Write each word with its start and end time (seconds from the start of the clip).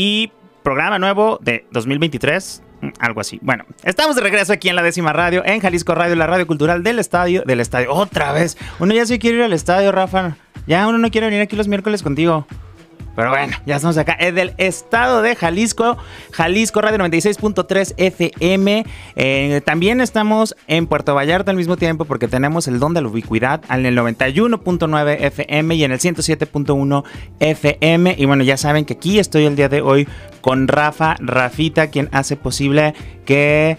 y 0.00 0.32
programa 0.62 0.98
nuevo 0.98 1.38
de 1.42 1.66
2023. 1.72 2.62
mm, 2.80 2.88
Algo 3.00 3.20
así. 3.20 3.38
Bueno, 3.42 3.64
estamos 3.84 4.16
de 4.16 4.22
regreso 4.22 4.50
aquí 4.54 4.70
en 4.70 4.76
la 4.76 4.82
décima 4.82 5.12
radio, 5.12 5.42
en 5.44 5.60
Jalisco 5.60 5.94
Radio, 5.94 6.16
la 6.16 6.26
radio 6.26 6.46
cultural 6.46 6.82
del 6.82 6.98
estadio, 6.98 7.42
del 7.44 7.60
estadio. 7.60 7.92
Otra 7.92 8.32
vez. 8.32 8.56
Uno 8.78 8.94
ya 8.94 9.04
se 9.04 9.18
quiere 9.18 9.36
ir 9.36 9.42
al 9.42 9.52
estadio, 9.52 9.92
Rafa. 9.92 10.36
Ya 10.66 10.88
uno 10.88 10.96
no 10.96 11.10
quiere 11.10 11.26
venir 11.26 11.42
aquí 11.42 11.54
los 11.54 11.68
miércoles 11.68 12.02
contigo. 12.02 12.46
Pero 13.16 13.30
bueno, 13.30 13.56
ya 13.66 13.76
estamos 13.76 13.98
acá. 13.98 14.12
Es 14.12 14.34
del 14.34 14.54
estado 14.56 15.22
de 15.22 15.34
Jalisco, 15.36 15.96
Jalisco 16.32 16.80
Radio 16.80 16.98
96.3 16.98 17.94
FM. 17.96 18.84
Eh, 19.16 19.60
también 19.64 20.00
estamos 20.00 20.56
en 20.68 20.86
Puerto 20.86 21.14
Vallarta 21.14 21.50
al 21.50 21.56
mismo 21.56 21.76
tiempo 21.76 22.04
porque 22.04 22.28
tenemos 22.28 22.68
el 22.68 22.78
don 22.78 22.94
de 22.94 23.02
la 23.02 23.08
ubicuidad 23.08 23.62
en 23.70 23.84
el 23.86 23.96
91.9 23.98 25.16
FM 25.20 25.74
y 25.74 25.84
en 25.84 25.92
el 25.92 25.98
107.1 25.98 27.04
FM. 27.40 28.14
Y 28.16 28.24
bueno, 28.24 28.44
ya 28.44 28.56
saben 28.56 28.84
que 28.84 28.94
aquí 28.94 29.18
estoy 29.18 29.44
el 29.46 29.56
día 29.56 29.68
de 29.68 29.80
hoy 29.80 30.08
con 30.40 30.68
Rafa 30.68 31.16
Rafita, 31.18 31.88
quien 31.88 32.08
hace 32.12 32.36
posible 32.36 32.94
que 33.24 33.76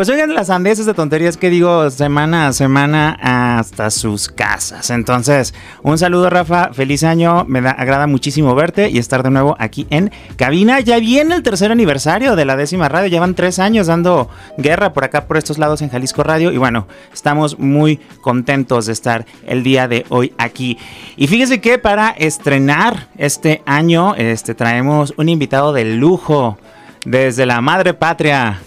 pues 0.00 0.08
oigan 0.08 0.32
las 0.32 0.48
andeses 0.48 0.86
de 0.86 0.94
tonterías 0.94 1.36
que 1.36 1.50
digo 1.50 1.90
semana 1.90 2.46
a 2.46 2.54
semana 2.54 3.18
hasta 3.20 3.90
sus 3.90 4.30
casas. 4.30 4.88
Entonces, 4.88 5.52
un 5.82 5.98
saludo 5.98 6.30
Rafa, 6.30 6.72
feliz 6.72 7.04
año, 7.04 7.44
me 7.46 7.60
da, 7.60 7.72
agrada 7.72 8.06
muchísimo 8.06 8.54
verte 8.54 8.88
y 8.88 8.96
estar 8.96 9.22
de 9.22 9.30
nuevo 9.30 9.56
aquí 9.58 9.86
en 9.90 10.10
cabina. 10.36 10.80
Ya 10.80 10.98
viene 11.00 11.34
el 11.34 11.42
tercer 11.42 11.70
aniversario 11.70 12.34
de 12.34 12.46
la 12.46 12.56
décima 12.56 12.88
radio, 12.88 13.10
llevan 13.10 13.34
tres 13.34 13.58
años 13.58 13.88
dando 13.88 14.30
guerra 14.56 14.94
por 14.94 15.04
acá, 15.04 15.26
por 15.26 15.36
estos 15.36 15.58
lados 15.58 15.82
en 15.82 15.90
Jalisco 15.90 16.22
Radio 16.22 16.50
y 16.50 16.56
bueno, 16.56 16.86
estamos 17.12 17.58
muy 17.58 17.98
contentos 18.22 18.86
de 18.86 18.94
estar 18.94 19.26
el 19.46 19.62
día 19.62 19.86
de 19.86 20.06
hoy 20.08 20.32
aquí. 20.38 20.78
Y 21.18 21.26
fíjese 21.26 21.60
que 21.60 21.78
para 21.78 22.08
estrenar 22.08 23.08
este 23.18 23.60
año, 23.66 24.14
este, 24.14 24.54
traemos 24.54 25.12
un 25.18 25.28
invitado 25.28 25.74
de 25.74 25.84
lujo 25.84 26.56
desde 27.04 27.44
la 27.44 27.60
madre 27.60 27.92
patria 27.92 28.60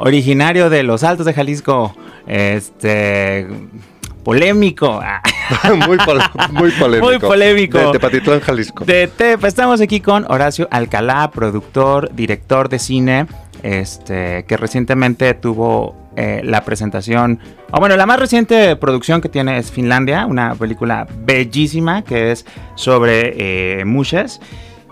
originario 0.00 0.70
de 0.70 0.82
los 0.82 1.04
Altos 1.04 1.26
de 1.26 1.32
Jalisco, 1.34 1.94
este 2.26 3.46
polémico, 4.24 5.00
muy, 5.86 5.96
pol- 5.98 6.20
muy 6.52 6.70
polémico. 6.72 7.06
Muy 7.10 7.18
polémico. 7.18 7.78
De 7.78 7.92
Tepatitlán, 7.92 8.40
Jalisco. 8.40 8.84
de 8.84 9.06
Tepa. 9.08 9.48
Estamos 9.48 9.80
aquí 9.80 10.00
con 10.00 10.24
Horacio 10.30 10.68
Alcalá, 10.70 11.30
productor, 11.30 12.14
director 12.14 12.68
de 12.68 12.78
cine, 12.78 13.26
este 13.62 14.44
que 14.46 14.56
recientemente 14.56 15.34
tuvo 15.34 15.96
eh, 16.16 16.40
la 16.44 16.64
presentación, 16.64 17.38
o 17.70 17.78
bueno, 17.78 17.96
la 17.96 18.04
más 18.06 18.18
reciente 18.18 18.74
producción 18.76 19.20
que 19.20 19.28
tiene 19.28 19.58
es 19.58 19.70
Finlandia, 19.70 20.26
una 20.26 20.54
película 20.54 21.06
bellísima 21.24 22.02
que 22.02 22.32
es 22.32 22.44
sobre 22.74 23.34
eh, 23.80 23.84
muchas. 23.84 24.40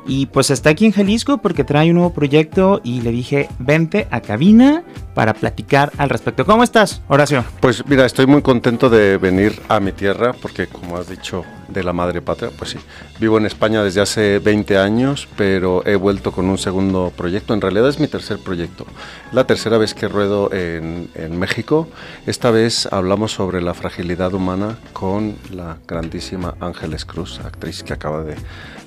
Y 0.09 0.27
pues 0.27 0.51
está 0.51 0.70
aquí 0.70 0.87
en 0.87 0.92
Jalisco 0.92 1.39
porque 1.39 1.64
trae 1.64 1.91
un 1.91 1.97
nuevo 1.97 2.14
proyecto 2.14 2.81
y 2.83 3.03
le 3.03 3.12
dije, 3.12 3.48
vente 3.59 4.09
a 4.11 4.23
cabina 4.23 4.83
para 5.14 5.34
platicar 5.34 5.92
al 5.98 6.09
respecto. 6.09 6.47
¿Cómo 6.47 6.64
estás, 6.64 7.03
Horacio? 7.09 7.45
Pues 7.61 7.87
mira, 7.87 8.06
estoy 8.06 8.27
muy 8.27 8.41
contento 8.41 8.89
de 8.89 9.18
venir 9.18 9.61
a 9.68 9.80
mi 9.80 9.92
tierra 9.92 10.33
porque 10.33 10.67
como 10.67 10.97
has 10.97 11.11
dicho 11.11 11.45
de 11.68 11.84
la 11.84 11.92
madre 11.92 12.23
patria, 12.23 12.51
pues 12.56 12.70
sí, 12.70 12.79
vivo 13.20 13.39
en 13.39 13.46
España 13.46 13.83
desde 13.83 14.01
hace 14.01 14.39
20 14.39 14.79
años, 14.79 15.29
pero 15.36 15.86
he 15.86 15.96
vuelto 15.96 16.33
con 16.33 16.48
un 16.48 16.58
segundo 16.58 17.12
proyecto. 17.17 17.55
En 17.55 17.61
realidad 17.61 17.89
es 17.89 18.01
mi 18.01 18.08
tercer 18.08 18.39
proyecto. 18.39 18.86
La 19.33 19.45
tercera 19.45 19.79
vez 19.79 19.95
que 19.95 20.08
ruedo 20.08 20.52
en, 20.52 21.11
en 21.14 21.39
México. 21.39 21.89
Esta 22.27 22.51
vez 22.51 22.89
hablamos 22.90 23.33
sobre 23.33 23.61
la 23.61 23.74
fragilidad 23.74 24.34
humana 24.34 24.79
con 24.92 25.36
la 25.52 25.79
grandísima 25.86 26.55
Ángeles 26.61 27.05
Cruz, 27.05 27.40
actriz 27.40 27.83
que 27.83 27.92
acaba 27.92 28.24
de, 28.24 28.35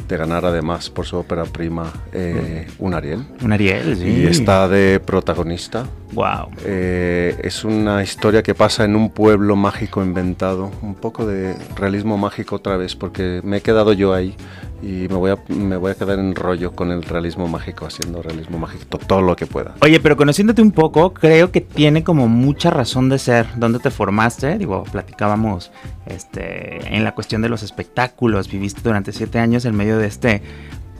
de 0.08 0.18
ganar 0.18 0.46
además 0.46 0.90
por 0.90 1.06
su 1.06 1.18
ópera 1.18 1.46
prima 1.46 1.92
eh, 2.12 2.68
un 2.80 2.94
Ariel. 2.94 3.26
Un 3.42 3.54
Ariel, 3.54 3.98
sí. 3.98 4.08
Y 4.08 4.26
está 4.26 4.68
de 4.68 5.00
protagonista. 5.00 5.86
Wow. 6.14 6.52
Eh, 6.66 7.40
es 7.44 7.64
una 7.64 8.04
historia 8.04 8.44
que 8.44 8.54
pasa 8.54 8.84
en 8.84 8.96
un 8.96 9.10
pueblo 9.10 9.56
mágico 9.56 10.04
inventado, 10.04 10.72
un 10.82 10.96
poco 10.96 11.26
de 11.26 11.56
realismo 11.76 12.18
mágico 12.18 12.60
otra 12.72 12.78
vez, 12.78 12.96
porque 12.96 13.42
me 13.44 13.58
he 13.58 13.62
quedado 13.62 13.92
yo 13.92 14.14
ahí 14.14 14.34
y 14.82 15.08
me 15.10 15.16
voy 15.16 15.32
a, 15.32 15.38
me 15.50 15.76
voy 15.76 15.92
a 15.92 15.96
quedar 15.96 16.18
en 16.20 16.34
rollo 16.36 16.72
con 16.72 16.90
el 16.92 17.04
realismo 17.04 17.48
mágico, 17.48 17.86
haciendo 17.86 18.22
realismo 18.22 18.58
mágico 18.58 18.86
to- 18.90 18.98
todo 18.98 19.22
lo 19.22 19.36
que 19.36 19.46
pueda. 19.46 19.76
Oye, 19.82 20.00
pero 20.00 20.16
conociéndote 20.16 20.62
un 20.62 20.72
poco, 20.72 21.14
creo 21.14 21.52
que 21.52 21.60
tiene 21.62 22.04
como 22.06 22.28
mucha 22.30 22.70
razón 22.70 23.10
de 23.10 23.20
ser. 23.20 23.46
¿Dónde 23.58 23.80
te 23.80 23.92
formaste? 23.92 24.58
Digo, 24.58 24.84
platicábamos 24.92 25.72
este, 26.06 26.96
en 26.96 27.04
la 27.04 27.14
cuestión 27.14 27.42
de 27.42 27.50
los 27.50 27.62
espectáculos. 27.62 28.50
Viviste 28.50 28.82
durante 28.84 29.12
siete 29.12 29.38
años 29.40 29.66
en 29.66 29.76
medio 29.76 29.98
de 29.98 30.08
este 30.08 30.42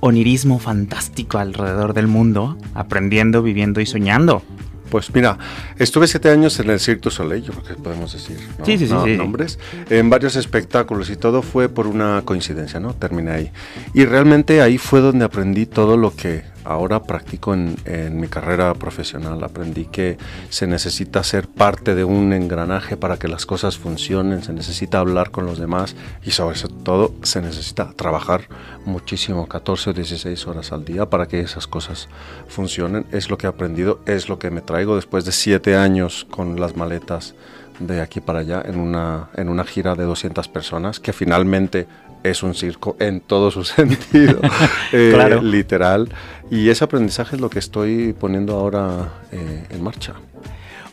onirismo 0.02 0.60
fantástico 0.60 1.38
alrededor 1.38 1.94
del 1.94 2.08
mundo, 2.08 2.58
aprendiendo, 2.76 3.42
viviendo 3.42 3.80
y 3.82 3.86
soñando. 3.86 4.42
Pues 4.92 5.12
mira, 5.16 5.38
estuve 5.80 6.06
siete 6.06 6.30
años 6.30 6.60
en 6.60 6.70
el 6.70 6.78
Cirque 6.80 7.02
du 7.04 7.10
Soleil, 7.12 7.42
yo 7.44 7.54
creo 7.54 7.64
que 7.64 7.74
podemos 7.82 8.12
decir 8.12 8.38
¿no? 8.60 8.66
Sí, 8.66 8.78
sí, 8.78 8.88
sí, 8.88 8.94
No, 8.94 9.06
sí. 9.06 9.16
nombres, 9.16 9.58
en 9.90 10.10
varios 10.10 10.36
espectáculos 10.36 11.10
y 11.10 11.16
todo 11.16 11.42
fue 11.42 11.70
por 11.70 11.88
una 11.88 12.22
coincidencia, 12.26 12.82
¿no? 12.82 12.94
Terminé 12.94 13.32
ahí. 13.32 13.52
Y 13.94 14.04
realmente 14.04 14.62
ahí 14.62 14.78
fue 14.78 15.00
donde 15.00 15.24
aprendí 15.24 15.66
todo 15.66 15.96
lo 15.96 16.14
que 16.14 16.44
ahora 16.64 17.04
practico 17.04 17.54
en, 17.54 18.20
mi 18.20 18.28
carrera 18.28 18.74
profesional. 18.74 19.44
Aprendí 19.44 19.86
que 19.86 20.18
se 20.50 20.68
necesita 20.68 21.24
ser 21.24 21.48
parte 21.48 21.96
de 21.96 22.04
un 22.04 22.34
engranaje 22.34 22.98
para 22.98 23.18
que 23.18 23.28
las 23.28 23.46
cosas 23.46 23.78
funcionen, 23.78 24.44
se 24.44 24.54
necesita 24.54 25.00
hablar 25.00 25.32
con 25.32 25.46
los 25.46 25.60
demás 25.60 25.96
y 26.24 26.32
sobre 26.32 26.60
todo 26.84 27.14
se 27.24 27.42
necesita 27.42 27.92
trabajar 27.94 28.48
muchísimo, 28.86 29.48
14 29.48 29.92
o 29.92 29.94
16 29.94 30.48
horas 30.48 30.72
al 30.72 30.86
día 30.86 31.10
para 31.10 31.28
que 31.28 31.40
esas 31.40 31.68
cosas 31.68 32.10
funcionen. 32.48 33.06
Es 33.12 33.30
lo 33.30 33.38
que 33.38 33.48
he 33.48 33.50
aprendido, 33.50 34.00
es 34.06 34.30
lo 34.30 34.40
que 34.40 34.52
me 34.52 34.62
traigo 34.62 34.96
después 34.96 35.26
de 35.26 35.32
siete 35.32 35.76
años 35.76 36.28
con 36.30 36.60
las 36.60 36.76
maletas 36.76 37.36
de 37.80 38.02
aquí 38.02 38.20
para 38.20 38.40
allá 38.40 38.62
en 38.66 38.80
una, 38.80 39.30
en 39.36 39.50
una 39.50 39.64
gira 39.64 39.96
de 39.96 40.04
200 40.04 40.48
personas 40.50 41.00
que 41.00 41.14
finalmente 41.14 41.88
es 42.24 42.44
un 42.44 42.54
circo 42.56 42.96
en 43.00 43.20
todo 43.22 43.52
su 43.52 43.64
sentido, 43.66 44.40
eh, 44.92 45.12
Claro. 45.14 45.42
literal. 45.42 46.10
Y 46.50 46.70
ese 46.70 46.84
aprendizaje 46.84 47.36
es 47.36 47.42
lo 47.42 47.50
que 47.50 47.60
estoy 47.60 48.14
poniendo 48.14 48.54
ahora 48.60 49.10
eh, 49.32 49.66
en 49.70 49.82
marcha. 49.84 50.14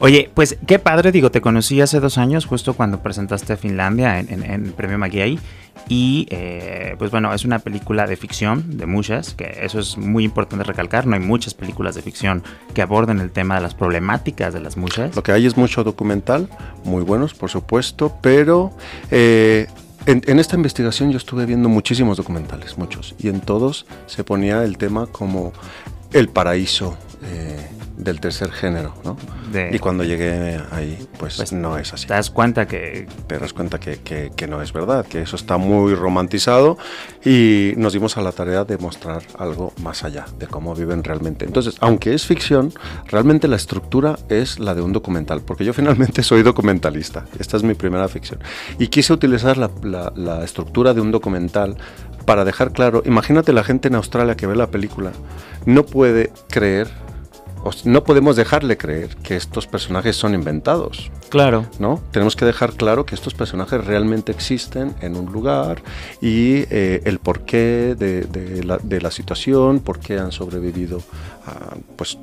Oye, 0.01 0.31
pues 0.33 0.57
qué 0.69 0.79
padre, 0.79 1.11
digo, 1.11 1.33
te 1.33 1.41
conocí 1.41 1.81
hace 1.81 1.99
dos 1.99 2.19
años, 2.19 2.47
justo 2.47 2.75
cuando 2.75 3.03
presentaste 3.03 3.57
Finlandia 3.57 4.21
en, 4.21 4.33
en- 4.33 4.45
en 4.45 4.67
el 4.67 4.73
premio 4.73 4.97
Maguey. 4.99 5.41
Y 5.89 6.27
eh, 6.31 6.95
pues 6.99 7.11
bueno, 7.11 7.33
es 7.33 7.45
una 7.45 7.61
película 7.61 8.07
de 8.07 8.17
ficción, 8.17 8.77
de 8.77 8.85
muchas, 8.87 9.35
que 9.35 9.59
eso 9.63 9.81
es 9.81 9.97
muy 9.97 10.23
importante 10.25 10.63
recalcar. 10.65 11.07
No 11.07 11.15
hay 11.15 11.21
muchas 11.21 11.55
películas 11.55 11.95
de 11.95 12.03
ficción 12.03 12.43
que 12.75 12.83
aborden 12.83 13.19
el 13.21 13.31
tema 13.31 13.55
de 13.57 13.63
las 13.63 13.75
problemáticas 13.75 14.53
de 14.55 14.61
las 14.61 14.77
muchas. 14.77 15.17
Lo 15.17 15.23
que 15.23 15.33
hay 15.33 15.47
es 15.47 15.57
mucho 15.57 15.83
documental, 15.85 16.49
muy 16.85 17.03
buenos, 17.03 17.33
por 17.35 17.49
supuesto, 17.51 18.15
pero 18.21 18.71
eh, 19.11 19.67
en, 20.07 20.23
en 20.27 20.39
esta 20.39 20.57
investigación 20.57 21.11
yo 21.11 21.19
estuve 21.19 21.47
viendo 21.47 21.69
muchísimos 21.69 22.17
documentales, 22.17 22.79
muchos, 22.79 23.15
y 23.19 23.29
en 23.29 23.41
todos 23.41 23.87
se 24.07 24.25
ponía 24.25 24.65
el 24.65 24.79
tema 24.79 25.07
como 25.07 25.53
el 26.13 26.29
paraíso 26.29 26.97
eh, 27.23 27.69
del 27.99 28.21
tercer 28.21 28.51
género, 28.53 28.95
¿no? 29.05 29.17
De- 29.53 29.71
Y 29.75 29.79
cuando 29.79 30.05
llegué 30.05 30.61
ahí, 30.71 30.97
pues, 31.19 31.37
Pues, 31.37 31.53
no 31.53 31.77
es 31.79 31.93
así. 31.93 32.07
Te 32.07 32.15
das 32.15 32.31
cuenta 32.31 32.67
que 32.67 33.07
Te 33.27 33.39
das 33.39 33.53
cuenta 33.53 33.79
que, 33.81 33.97
que- 33.99 34.31
que 34.35 34.47
no 34.47 34.63
es 34.63 34.73
verdad, 34.73 35.05
que 35.07 35.21
eso 35.23 35.37
está 35.37 35.57
muy 35.59 35.95
romantizado 35.95 36.79
y 37.25 37.73
nos 37.77 37.93
dimos 37.93 38.17
a 38.17 38.23
la 38.23 38.33
tarea 38.33 38.65
de 38.65 38.79
mostrar 38.79 39.23
algo 39.39 39.73
más 39.83 40.05
allá 40.05 40.27
de 40.39 40.47
cómo 40.47 40.75
viven 40.75 41.03
realmente. 41.05 41.45
Entonces, 41.45 41.77
aunque 41.81 42.15
es 42.15 42.25
ficción, 42.27 42.73
realmente 43.07 43.49
la 43.49 43.57
estructura 43.57 44.19
es 44.29 44.59
la 44.59 44.75
de 44.75 44.83
un 44.83 44.93
documental, 44.93 45.41
porque 45.43 45.65
yo 45.65 45.73
finalmente 45.75 46.23
soy 46.23 46.43
documentalista, 46.43 47.25
esta 47.39 47.57
es 47.57 47.63
mi 47.63 47.75
primera 47.75 48.09
ficción. 48.09 48.41
Y 48.79 48.89
quise 48.89 49.13
utilizar 49.13 49.57
la, 49.57 49.71
la- 49.83 50.13
la 50.15 50.45
estructura 50.45 50.95
de 50.95 51.01
un 51.01 51.11
documental 51.11 51.77
para 52.25 52.45
dejar 52.45 52.73
claro, 52.73 53.03
imagínate 53.07 53.53
la 53.53 53.65
gente 53.65 53.89
en 53.89 53.95
Australia 53.95 54.37
que 54.37 54.47
ve 54.47 54.55
la 54.55 54.71
película, 54.71 55.13
no 55.67 55.85
puede 55.85 56.31
creer 56.49 56.89
no 57.85 58.05
podemos 58.05 58.37
dejarle 58.37 58.77
creer 58.77 59.17
que 59.17 59.37
estos 59.37 59.67
personajes 59.67 60.17
son 60.17 60.35
inventados. 60.35 61.11
Claro. 61.29 61.67
¿No? 61.79 62.03
Tenemos 62.11 62.37
que 62.37 62.45
dejar 62.45 62.73
claro 62.75 63.05
que 63.05 63.15
estos 63.15 63.35
personajes 63.35 63.85
realmente 63.85 64.33
existen 64.33 64.95
en 65.01 65.17
un 65.17 65.33
lugar 65.33 65.83
y 66.21 66.65
eh, 66.71 67.03
el 67.05 67.19
porqué 67.19 67.95
de, 67.99 68.63
la, 68.65 68.79
de, 68.79 69.01
la, 69.01 69.11
situación, 69.11 69.81
por 69.81 69.99
qué 69.99 70.19
han 70.19 70.33
sobrevivido, 70.33 71.03
pues 71.97 72.19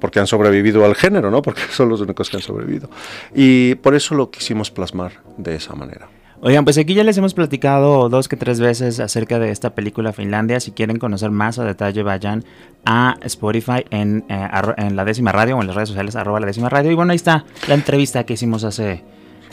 porque 0.00 0.20
han 0.20 0.26
sobrevivido 0.26 0.84
al 0.84 0.94
género, 0.94 1.30
¿no? 1.30 1.42
Porque 1.48 1.62
son 1.72 1.88
los 1.88 2.00
únicos 2.00 2.30
que 2.30 2.36
han 2.36 2.42
sobrevivido. 2.42 2.88
Y 3.34 3.74
por 3.76 3.94
eso 3.94 4.14
lo 4.14 4.30
quisimos 4.30 4.70
plasmar 4.70 5.12
de 5.36 5.56
esa 5.56 5.74
manera. 5.74 6.08
Oigan, 6.40 6.64
pues 6.64 6.78
aquí 6.78 6.94
ya 6.94 7.02
les 7.02 7.18
hemos 7.18 7.34
platicado 7.34 8.08
dos 8.08 8.28
que 8.28 8.36
tres 8.36 8.60
veces 8.60 9.00
acerca 9.00 9.40
de 9.40 9.50
esta 9.50 9.74
película 9.74 10.12
Finlandia. 10.12 10.60
Si 10.60 10.70
quieren 10.70 10.98
conocer 11.00 11.32
más 11.32 11.58
a 11.58 11.64
detalle, 11.64 12.04
vayan 12.04 12.44
a 12.84 13.16
Spotify 13.22 13.84
en, 13.90 14.24
eh, 14.28 14.90
la 14.92 15.04
décima 15.04 15.32
radio 15.32 15.56
o 15.56 15.60
en 15.60 15.66
las 15.66 15.74
redes 15.74 15.88
sociales 15.88 16.14
arroba 16.14 16.38
la 16.38 16.46
décima 16.46 16.68
radio. 16.68 16.92
Y 16.92 16.94
bueno, 16.94 17.10
ahí 17.10 17.16
está 17.16 17.44
la 17.66 17.74
entrevista 17.74 18.24
que 18.24 18.34
hicimos 18.34 18.62
hace 18.62 19.02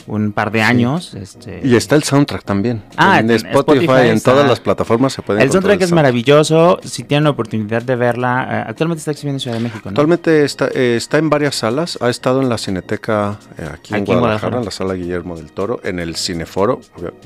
un 0.06 0.32
par 0.32 0.50
de 0.50 0.62
años. 0.62 1.14
Este... 1.14 1.60
Y 1.64 1.76
está 1.76 1.96
el 1.96 2.02
soundtrack 2.02 2.44
también. 2.44 2.82
Ah, 2.96 3.20
en, 3.20 3.30
Spotify, 3.30 4.08
en 4.08 4.20
todas 4.20 4.48
las 4.48 4.60
plataformas 4.60 5.12
se 5.12 5.22
puede 5.22 5.42
El 5.42 5.50
soundtrack 5.50 5.82
es 5.82 5.92
maravilloso. 5.92 6.78
Si 6.84 7.04
tienen 7.04 7.24
la 7.24 7.30
oportunidad 7.30 7.82
de 7.82 7.96
verla, 7.96 8.48
eh, 8.50 8.64
actualmente 8.68 9.00
está 9.00 9.10
exhibiendo 9.10 9.36
en 9.36 9.40
Ciudad 9.40 9.56
de 9.56 9.62
México. 9.62 9.82
¿no? 9.84 9.90
Actualmente 9.90 10.44
está, 10.44 10.68
eh, 10.68 10.96
está 10.96 11.18
en 11.18 11.30
varias 11.30 11.56
salas. 11.56 11.98
Ha 12.00 12.08
estado 12.08 12.42
en 12.42 12.48
la 12.48 12.58
Cineteca 12.58 13.38
eh, 13.58 13.68
aquí, 13.72 13.94
en, 13.94 14.04
Guadalajara, 14.04 14.58
en 14.58 14.64
la 14.64 14.70
sala 14.70 14.94
Guillermo 14.94 15.36
del 15.36 15.52
Toro, 15.52 15.80
en 15.82 15.98
el 15.98 16.16
Cineforo. 16.16 16.80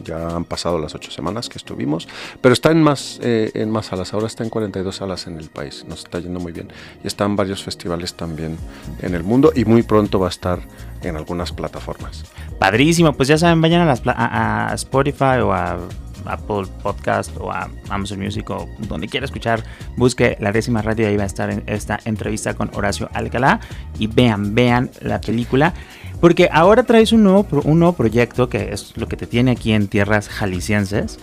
Ya 0.04 0.28
han 0.28 0.44
pasado 0.44 0.78
las 0.78 0.94
ocho 0.94 1.10
semanas 1.10 1.48
que 1.48 1.58
estuvimos, 1.58 2.08
pero 2.40 2.52
está 2.52 2.70
en 2.70 2.82
más, 2.82 3.18
en 3.22 3.70
más 3.70 3.86
salas. 3.86 4.14
Ahora 4.14 4.26
está 4.26 4.44
en 4.44 4.50
42 4.50 4.96
salas 4.96 5.26
en 5.26 5.38
el 5.38 5.50
país. 5.50 5.84
Nos 5.88 6.00
está 6.00 6.18
yendo 6.18 6.40
muy 6.40 6.52
bien. 6.52 6.68
Y 7.04 7.06
está 7.06 7.24
en 7.24 7.36
varios 7.36 7.62
festivales 7.62 8.14
también 8.14 8.56
en 9.02 9.14
el 9.14 9.22
mundo 9.22 9.52
y 9.54 9.64
muy 9.64 9.82
pronto 9.82 10.18
va 10.18 10.26
a 10.26 10.30
estar 10.30 10.60
en 11.02 11.16
algunas 11.16 11.52
plataformas. 11.52 12.24
Padrísimo, 12.58 13.12
pues 13.12 13.28
ya 13.28 13.38
saben, 13.38 13.60
vayan 13.60 13.82
a, 13.82 13.86
las, 13.86 14.02
a, 14.06 14.70
Spotify 14.74 15.40
o 15.42 15.52
a 15.52 15.78
Apple 16.26 16.66
Podcast 16.82 17.36
o 17.38 17.50
a 17.50 17.70
Amazon 17.88 18.20
Music 18.20 18.48
o 18.50 18.68
donde 18.88 19.08
quiera 19.08 19.24
escuchar, 19.24 19.64
busque 19.96 20.36
la 20.40 20.52
décima 20.52 20.82
radio 20.82 21.06
y 21.06 21.08
ahí 21.10 21.16
va 21.16 21.24
a 21.24 21.26
estar 21.26 21.50
en 21.50 21.62
esta 21.66 21.98
entrevista 22.04 22.54
con 22.54 22.70
Horacio 22.74 23.08
Alcalá 23.12 23.60
y 23.98 24.06
vean, 24.06 24.54
vean 24.54 24.90
la 25.00 25.20
película. 25.20 25.74
Porque 26.20 26.50
ahora 26.52 26.82
traes 26.82 27.12
un 27.12 27.22
nuevo, 27.22 27.46
un 27.64 27.78
nuevo 27.78 27.94
proyecto 27.94 28.50
que 28.50 28.72
es 28.72 28.94
lo 28.96 29.08
que 29.08 29.16
te 29.16 29.26
tiene 29.26 29.52
aquí 29.52 29.72
en 29.72 29.88
tierras 29.88 30.28
jaliscienses. 30.28 31.18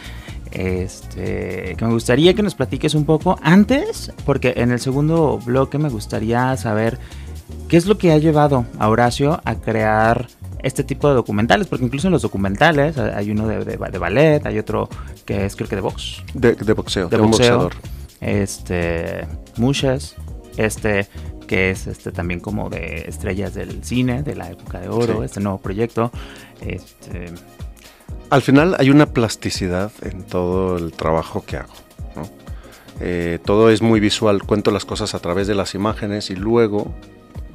Este, 0.51 1.75
que 1.77 1.85
me 1.85 1.91
gustaría 1.91 2.33
que 2.33 2.41
nos 2.41 2.55
platiques 2.55 2.95
un 2.95 3.05
poco 3.05 3.37
antes, 3.43 4.11
porque 4.25 4.53
en 4.57 4.71
el 4.71 4.79
segundo 4.79 5.39
bloque 5.39 5.77
me 5.77 5.89
gustaría 5.89 6.55
saber 6.57 6.97
qué 7.67 7.77
es 7.77 7.85
lo 7.85 7.97
que 7.97 8.11
ha 8.11 8.17
llevado 8.17 8.65
a 8.79 8.89
Horacio 8.89 9.41
a 9.45 9.55
crear 9.55 10.27
este 10.63 10.83
tipo 10.83 11.07
de 11.07 11.15
documentales, 11.15 11.67
porque 11.67 11.85
incluso 11.85 12.07
en 12.07 12.13
los 12.13 12.21
documentales 12.21 12.97
hay 12.97 13.31
uno 13.31 13.47
de, 13.47 13.63
de, 13.63 13.97
ballet, 13.97 14.45
hay 14.45 14.57
otro 14.59 14.89
que 15.25 15.45
es 15.45 15.55
creo 15.55 15.69
que 15.69 15.75
de 15.75 15.81
box. 15.81 16.23
De, 16.33 16.73
boxeo, 16.73 17.09
de, 17.09 17.17
boxeador. 17.17 17.73
Este, 18.19 19.27
muchas, 19.57 20.15
este 20.57 21.07
que 21.47 21.71
es 21.71 21.87
este 21.87 22.11
también 22.11 22.41
como 22.41 22.69
de 22.69 23.05
estrellas 23.07 23.53
del 23.53 23.83
cine, 23.83 24.21
de 24.21 24.35
la 24.35 24.49
época 24.49 24.79
de 24.79 24.89
oro, 24.89 25.23
este 25.23 25.39
nuevo 25.39 25.59
proyecto. 25.59 26.11
Este... 26.61 27.31
Al 28.29 28.41
final 28.41 28.75
hay 28.77 28.89
una 28.89 29.05
plasticidad 29.05 29.91
en 30.01 30.23
todo 30.23 30.77
el 30.77 30.91
trabajo 30.91 31.45
que 31.45 31.57
hago. 31.57 31.73
Eh, 32.99 33.39
todo 33.45 33.69
es 33.69 33.81
muy 33.81 33.99
visual, 33.99 34.43
cuento 34.43 34.71
las 34.71 34.83
cosas 34.83 35.15
a 35.15 35.19
través 35.19 35.47
de 35.47 35.55
las 35.55 35.75
imágenes 35.75 36.29
y 36.29 36.35
luego 36.35 36.93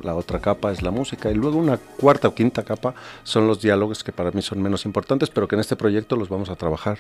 la 0.03 0.15
otra 0.15 0.41
capa 0.41 0.73
es 0.73 0.83
la 0.83 0.91
música 0.91 1.31
y 1.31 1.35
luego 1.35 1.59
una 1.59 1.77
cuarta 1.77 2.29
o 2.29 2.35
quinta 2.35 2.63
capa 2.63 2.95
son 3.23 3.47
los 3.47 3.61
diálogos 3.61 4.05
que 4.05 4.13
para 4.13 4.31
mí 4.31 4.43
son 4.43 4.63
menos 4.63 4.85
importantes, 4.85 5.31
pero 5.31 5.49
que 5.49 5.57
en 5.57 5.61
este 5.61 5.77
proyecto 5.77 6.17
los 6.17 6.29
vamos 6.29 6.51
a 6.51 6.57
trabajar 6.57 6.99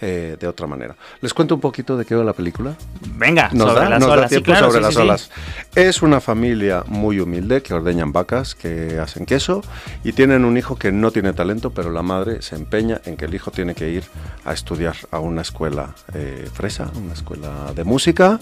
eh, 0.00 0.36
de 0.38 0.46
otra 0.46 0.66
manera. 0.66 0.96
¿Les 1.20 1.32
cuento 1.34 1.54
un 1.54 1.60
poquito 1.60 1.96
de 1.96 2.04
qué 2.04 2.14
va 2.14 2.24
la 2.24 2.32
película? 2.32 2.74
Venga, 3.16 3.50
sobre 3.50 3.88
las 3.88 4.02
olas. 4.02 4.30
sobre 4.30 4.80
las 4.80 4.96
olas. 4.96 5.30
Es 5.74 6.02
una 6.02 6.20
familia 6.20 6.84
muy 6.86 7.20
humilde 7.20 7.62
que 7.62 7.74
ordeñan 7.74 8.12
vacas, 8.12 8.54
que 8.54 8.98
hacen 8.98 9.26
queso 9.26 9.62
y 10.04 10.12
tienen 10.12 10.44
un 10.44 10.56
hijo 10.56 10.76
que 10.76 10.92
no 10.92 11.10
tiene 11.10 11.32
talento, 11.32 11.70
pero 11.70 11.90
la 11.90 12.02
madre 12.02 12.42
se 12.42 12.56
empeña 12.56 13.00
en 13.04 13.16
que 13.16 13.24
el 13.26 13.34
hijo 13.34 13.50
tiene 13.50 13.74
que 13.74 13.90
ir 13.90 14.04
a 14.44 14.52
estudiar 14.52 14.96
a 15.10 15.18
una 15.18 15.42
escuela 15.42 15.94
eh, 16.14 16.48
fresa, 16.52 16.90
una 16.96 17.14
escuela 17.14 17.72
de 17.74 17.84
música. 17.84 18.38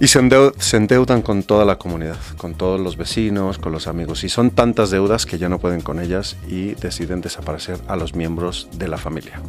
Y 0.00 0.06
se, 0.06 0.20
endeudan 0.76 1.22
con 1.22 1.42
toda 1.42 1.64
la 1.64 1.76
comunidad, 1.76 2.18
con 2.36 2.54
todos 2.54 2.80
los 2.80 2.96
vecinos, 2.96 3.58
con 3.58 3.72
los 3.72 3.88
amigos. 3.88 4.22
Y 4.22 4.28
son 4.28 4.52
tantas 4.52 4.90
deudas 4.90 5.26
que 5.26 5.38
ya 5.38 5.48
no 5.48 5.58
pueden 5.58 5.80
con 5.80 5.98
ellas 5.98 6.36
y 6.48 6.74
deciden 6.74 7.20
desaparecer 7.20 7.78
a 7.88 7.96
los 7.96 8.14
miembros 8.14 8.68
de 8.74 8.86
la 8.86 8.96
familia. 8.96 9.42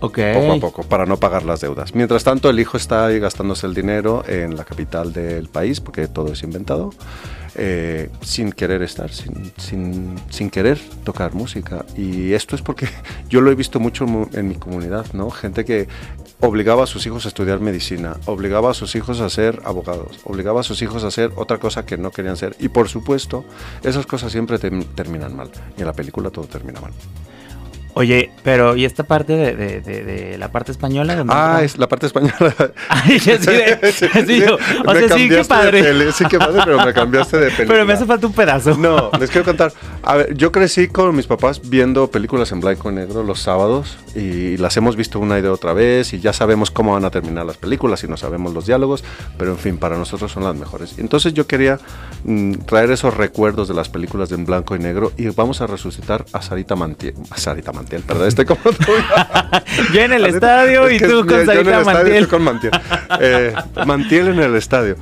Okay. 0.00 0.34
Poco 0.34 0.52
a 0.52 0.60
poco, 0.60 0.82
para 0.84 1.06
no 1.06 1.16
pagar 1.16 1.44
las 1.44 1.60
deudas. 1.60 1.94
Mientras 1.94 2.22
tanto, 2.24 2.50
el 2.50 2.60
hijo 2.60 2.76
está 2.76 3.06
ahí 3.06 3.18
gastándose 3.18 3.66
el 3.66 3.74
dinero 3.74 4.22
en 4.28 4.54
la 4.54 4.64
capital 4.64 5.12
del 5.12 5.48
país, 5.48 5.80
porque 5.80 6.06
todo 6.06 6.32
es 6.32 6.42
inventado, 6.44 6.90
eh, 7.56 8.10
sin 8.20 8.52
querer 8.52 8.82
estar, 8.82 9.10
sin, 9.10 9.50
sin, 9.56 10.14
sin, 10.30 10.50
querer 10.50 10.78
tocar 11.02 11.34
música. 11.34 11.84
Y 11.96 12.34
esto 12.34 12.54
es 12.54 12.62
porque 12.62 12.86
yo 13.28 13.40
lo 13.40 13.50
he 13.50 13.56
visto 13.56 13.80
mucho 13.80 14.06
en 14.32 14.48
mi 14.48 14.54
comunidad, 14.54 15.06
¿no? 15.14 15.30
Gente 15.30 15.64
que 15.64 15.88
obligaba 16.40 16.84
a 16.84 16.86
sus 16.86 17.06
hijos 17.06 17.24
a 17.24 17.28
estudiar 17.28 17.60
medicina, 17.60 18.16
obligaba 18.26 18.70
a 18.70 18.74
sus 18.74 18.94
hijos 18.94 19.20
a 19.20 19.28
ser 19.28 19.60
abogados, 19.64 20.20
obligaba 20.24 20.60
a 20.60 20.64
sus 20.64 20.82
hijos 20.82 21.04
a 21.04 21.08
hacer 21.08 21.32
otra 21.36 21.58
cosa 21.58 21.84
que 21.84 21.96
no 21.96 22.10
querían 22.10 22.36
ser. 22.36 22.56
Y 22.58 22.68
por 22.68 22.88
supuesto, 22.88 23.44
esas 23.82 24.06
cosas 24.06 24.32
siempre 24.32 24.58
terminan 24.58 25.36
mal. 25.36 25.50
Y 25.76 25.80
en 25.80 25.86
la 25.86 25.92
película 25.92 26.30
todo 26.30 26.46
termina 26.46 26.80
mal. 26.80 26.92
Oye, 27.98 28.30
pero 28.44 28.76
¿y 28.76 28.84
esta 28.84 29.02
parte 29.02 29.32
de, 29.32 29.56
de, 29.56 29.80
de, 29.80 30.38
la 30.38 30.52
parte 30.52 30.70
española? 30.70 31.24
Ah, 31.30 31.62
es 31.64 31.78
la 31.78 31.88
parte 31.88 32.06
española. 32.06 32.54
Ay, 32.88 33.18
sí, 33.18 33.32
sí, 33.40 33.48
o 34.46 34.94
sea, 34.94 35.08
sí, 35.16 35.28
qué 35.28 35.44
padre. 35.44 36.12
sí, 36.12 36.24
qué 36.30 36.38
padre, 36.38 36.60
pero 36.64 36.84
me 36.86 36.94
cambiaste 36.94 37.38
de 37.38 37.46
película. 37.46 37.66
Pero 37.78 37.84
me 37.86 37.94
hace 37.94 38.06
falta 38.06 38.28
un 38.28 38.32
pedazo. 38.32 38.76
No, 38.76 39.10
les 39.18 39.30
quiero 39.30 39.44
contar. 39.44 39.72
A 40.04 40.14
ver, 40.14 40.36
yo 40.36 40.52
crecí 40.52 40.86
con 40.86 41.16
mis 41.16 41.26
papás 41.26 41.60
viendo 41.68 42.08
películas 42.08 42.52
en 42.52 42.60
blanco 42.60 42.88
y 42.88 42.94
negro 42.94 43.24
los 43.24 43.40
sábados 43.40 43.98
y 44.14 44.56
las 44.58 44.76
hemos 44.76 44.94
visto 44.94 45.18
una 45.18 45.36
y 45.40 45.42
de 45.42 45.48
otra 45.48 45.72
vez 45.72 46.12
y 46.12 46.20
ya 46.20 46.32
sabemos 46.32 46.70
cómo 46.70 46.92
van 46.92 47.04
a 47.04 47.10
terminar 47.10 47.46
las 47.46 47.56
películas 47.56 48.04
y 48.04 48.06
no 48.06 48.16
sabemos 48.16 48.54
los 48.54 48.64
diálogos, 48.64 49.02
pero 49.36 49.50
en 49.50 49.58
fin, 49.58 49.76
para 49.76 49.98
nosotros 49.98 50.30
son 50.30 50.44
las 50.44 50.54
mejores. 50.54 51.00
Entonces 51.00 51.34
yo 51.34 51.48
quería 51.48 51.80
mm, 52.22 52.52
traer 52.64 52.92
esos 52.92 53.16
recuerdos 53.16 53.66
de 53.66 53.74
las 53.74 53.88
películas 53.88 54.30
en 54.30 54.44
blanco 54.44 54.76
y 54.76 54.78
negro 54.78 55.10
y 55.16 55.26
vamos 55.30 55.60
a 55.62 55.66
resucitar 55.66 56.24
a 56.32 56.42
Sarita 56.42 56.76
Mantiel. 56.76 57.14
A 57.30 57.38
Sarita 57.38 57.72
Mantiel, 57.88 58.02
perdón, 58.02 58.28
estoy 58.28 58.44
como 58.44 58.60
tú. 58.60 58.92
yo 59.94 60.00
en 60.02 60.12
el 60.12 60.26
estadio 60.26 60.90
y 60.90 60.98
tú 60.98 61.24
con 61.26 61.46
Sarita 61.46 61.84
Mantiel. 61.84 62.28
con 62.28 62.42
Mantiel. 62.42 62.72
Eh, 63.18 63.54
Mantiel 63.86 64.28
en 64.28 64.40
el 64.40 64.56
estadio. 64.56 64.96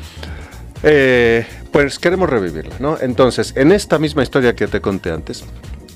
Eh, 0.85 1.45
pues 1.73 1.99
queremos 1.99 2.31
revivirla, 2.31 2.77
¿no? 2.79 2.97
Entonces, 3.01 3.55
en 3.57 3.73
esta 3.73 3.99
misma 3.99 4.23
historia 4.23 4.55
que 4.55 4.69
te 4.69 4.81
conté 4.81 5.11
antes, 5.11 5.45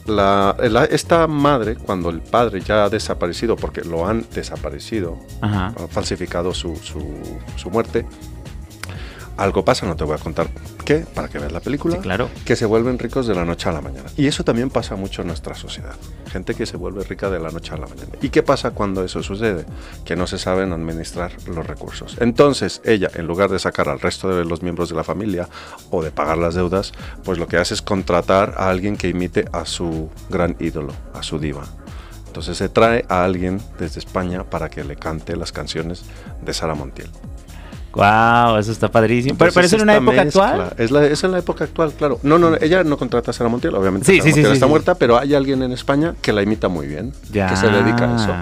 la, 0.07 0.57
esta 0.91 1.29
madre, 1.29 1.76
cuando 1.76 2.11
el 2.11 2.23
padre 2.23 2.61
ya 2.61 2.85
ha 2.85 2.88
desaparecido, 2.88 3.55
porque 3.55 3.83
lo 3.83 4.09
han 4.09 4.26
desaparecido, 4.35 5.17
han 5.43 5.75
falsificado 5.91 6.53
su, 6.53 6.75
su, 6.75 7.38
su 7.55 7.71
muerte, 7.71 8.05
algo 9.41 9.65
pasa, 9.65 9.87
no 9.87 9.97
te 9.97 10.05
voy 10.05 10.15
a 10.15 10.19
contar 10.19 10.49
qué, 10.85 10.99
para 10.99 11.29
que 11.29 11.39
veas 11.39 11.53
la 11.53 11.61
película, 11.61 11.97
claro. 11.99 12.29
que 12.45 12.57
se 12.57 12.67
vuelven 12.67 12.99
ricos 12.99 13.27
de 13.27 13.35
la 13.35 13.45
noche 13.45 13.69
a 13.69 13.73
la 13.73 13.81
mañana. 13.81 14.09
Y 14.17 14.27
eso 14.27 14.45
también 14.45 14.71
pasa 14.71 14.97
mucho 14.97 15.23
en 15.23 15.29
nuestra 15.29 15.55
sociedad. 15.55 15.95
Gente 16.31 16.55
que 16.55 16.67
se 16.67 16.77
vuelve 16.77 17.03
rica 17.05 17.31
de 17.31 17.41
la 17.41 17.51
noche 17.51 17.73
a 17.73 17.79
la 17.79 17.87
mañana. 17.87 18.11
¿Y 18.21 18.29
qué 18.29 18.43
pasa 18.43 18.73
cuando 18.73 19.03
eso 19.03 19.23
sucede? 19.23 19.65
Que 20.05 20.15
no 20.15 20.27
se 20.27 20.39
saben 20.39 20.73
administrar 20.73 21.33
los 21.47 21.67
recursos. 21.67 22.17
Entonces, 22.21 22.83
ella, 22.85 23.11
en 23.15 23.27
lugar 23.27 23.51
de 23.51 23.59
sacar 23.59 23.89
al 23.89 24.01
resto 24.01 24.29
de 24.29 24.45
los 24.45 24.63
miembros 24.63 24.91
de 24.91 24.97
la 24.97 25.05
familia 25.05 25.49
o 25.91 26.03
de 26.03 26.11
pagar 26.11 26.39
las 26.39 26.55
deudas, 26.55 26.93
pues 27.25 27.39
lo 27.39 27.49
que 27.49 27.57
hace 27.57 27.75
es 27.75 27.83
contratar 27.83 28.55
a 28.59 28.69
alguien 28.69 28.97
que 28.97 29.09
imite 29.09 29.47
a 29.53 29.65
su 29.65 30.11
gran 30.29 30.57
ídolo, 30.61 30.93
a 31.15 31.23
su 31.23 31.39
diva. 31.39 31.65
Entonces 32.27 32.59
se 32.59 32.69
trae 32.69 33.05
a 33.09 33.25
alguien 33.25 33.61
desde 33.79 33.99
España 33.99 34.45
para 34.45 34.69
que 34.71 34.85
le 34.85 34.95
cante 34.95 35.35
las 35.37 35.51
canciones 35.51 36.05
de 36.43 36.55
Sara 36.55 36.77
Montiel. 36.77 37.11
Wow, 37.93 38.59
eso 38.59 38.71
está 38.71 38.91
padrísimo. 38.91 39.37
pero, 39.37 39.53
pero 39.53 39.67
es 39.67 39.73
en 39.73 39.83
una 39.83 39.97
época 39.97 40.23
actual. 40.23 40.75
Es, 40.79 40.91
la, 40.91 41.07
es 41.07 41.25
en 41.25 41.33
la 41.33 41.39
época 41.39 41.65
actual, 41.65 41.93
claro. 41.93 42.21
No, 42.23 42.39
no, 42.39 42.55
ella 42.57 42.85
no 42.85 42.97
contrata 42.97 43.31
a 43.31 43.35
Sara 43.35 43.51
Montiel, 43.51 43.75
obviamente. 43.75 44.07
Sí, 44.07 44.21
sí, 44.21 44.33
sí, 44.33 44.41
está 44.41 44.67
muerta, 44.67 44.95
pero 44.95 45.19
hay 45.19 45.35
alguien 45.35 45.63
en 45.63 45.73
España 45.73 46.15
que 46.23 46.33
la 46.33 46.43
imita 46.43 46.69
muy 46.69 46.87
bien, 46.87 47.13
que 47.33 47.57
se 47.57 47.69
dedica 47.69 48.13
a 48.13 48.17
eso. 48.17 48.35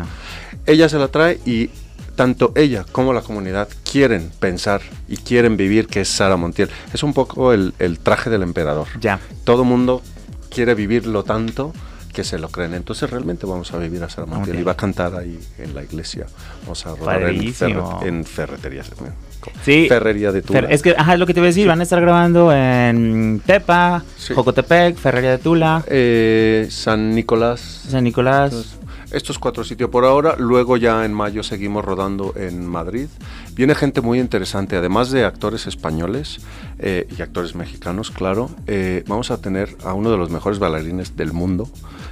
Ella 0.66 0.88
se 0.88 0.98
la 0.98 1.08
trae 1.08 1.40
y 1.46 1.70
tanto 2.14 2.52
ella 2.56 2.84
como 2.90 3.12
la 3.12 3.22
comunidad 3.22 3.68
quieren 3.90 4.30
pensar 4.40 4.82
y 5.06 5.16
quieren 5.16 5.56
vivir 5.56 5.86
que 5.86 6.02
es 6.02 6.08
Sara 6.08 6.36
Montiel. 6.36 6.68
Es 6.92 7.02
un 7.02 7.14
poco 7.14 7.52
el, 7.52 7.74
el 7.78 8.00
traje 8.00 8.28
del 8.28 8.42
emperador. 8.42 8.88
Ya. 9.00 9.20
Todo 9.44 9.64
mundo 9.64 10.02
quiere 10.50 10.74
vivirlo 10.74 11.22
tanto 11.22 11.72
que 12.12 12.24
se 12.24 12.38
lo 12.38 12.48
creen. 12.48 12.74
Entonces 12.74 13.08
realmente 13.08 13.46
vamos 13.46 13.72
a 13.72 13.78
vivir 13.78 14.02
a 14.02 14.08
Sara 14.08 14.26
Montiel 14.26 14.58
y 14.58 14.62
va 14.64 14.72
a 14.72 14.76
cantar 14.76 15.14
ahí 15.14 15.38
en 15.58 15.72
la 15.72 15.84
iglesia. 15.84 16.26
Vamos 16.62 16.84
a 16.84 16.96
rodar 16.96 17.22
en, 17.22 18.24
ferreterías. 18.24 18.90
Sí. 19.64 19.86
Ferrería 19.88 20.32
de 20.32 20.42
Tula. 20.42 20.60
Es 20.60 20.82
que, 20.82 20.94
ajá, 20.96 21.14
es 21.14 21.18
lo 21.18 21.26
que 21.26 21.34
te 21.34 21.40
iba 21.40 21.46
a 21.46 21.48
decir. 21.48 21.66
Van 21.68 21.80
a 21.80 21.82
estar 21.82 22.00
grabando 22.00 22.52
en 22.52 23.40
Tepa, 23.44 24.02
Sí. 24.16 24.34
Jocotepec, 24.34 24.96
Ferrería 24.96 25.30
de 25.32 25.38
Tula, 25.38 25.84
Eh, 25.86 26.66
San 26.70 27.14
Nicolás. 27.14 27.60
San 27.88 28.04
Nicolás. 28.04 28.76
Estos 29.10 29.38
cuatro 29.38 29.64
sitios 29.64 29.88
por 29.88 30.04
ahora, 30.04 30.34
luego 30.38 30.76
ya 30.76 31.02
en 31.06 31.14
mayo 31.14 31.42
seguimos 31.42 31.82
rodando 31.82 32.34
en 32.36 32.66
Madrid. 32.66 33.06
Viene 33.58 33.74
gente 33.74 34.00
muy 34.00 34.20
interesante, 34.20 34.76
además 34.76 35.10
de 35.10 35.24
actores 35.24 35.66
españoles 35.66 36.38
eh, 36.78 37.06
y 37.18 37.20
actores 37.22 37.56
mexicanos, 37.56 38.10
claro. 38.12 38.48
eh, 38.68 39.02
vamos 39.08 39.30
a 39.32 39.40
tener 39.40 39.76
a 39.84 39.92
uno 39.94 40.10
de 40.12 40.16
los 40.16 40.30
mejores 40.30 40.60
bailarines 40.60 41.16
del 41.16 41.32
mundo, 41.32 41.68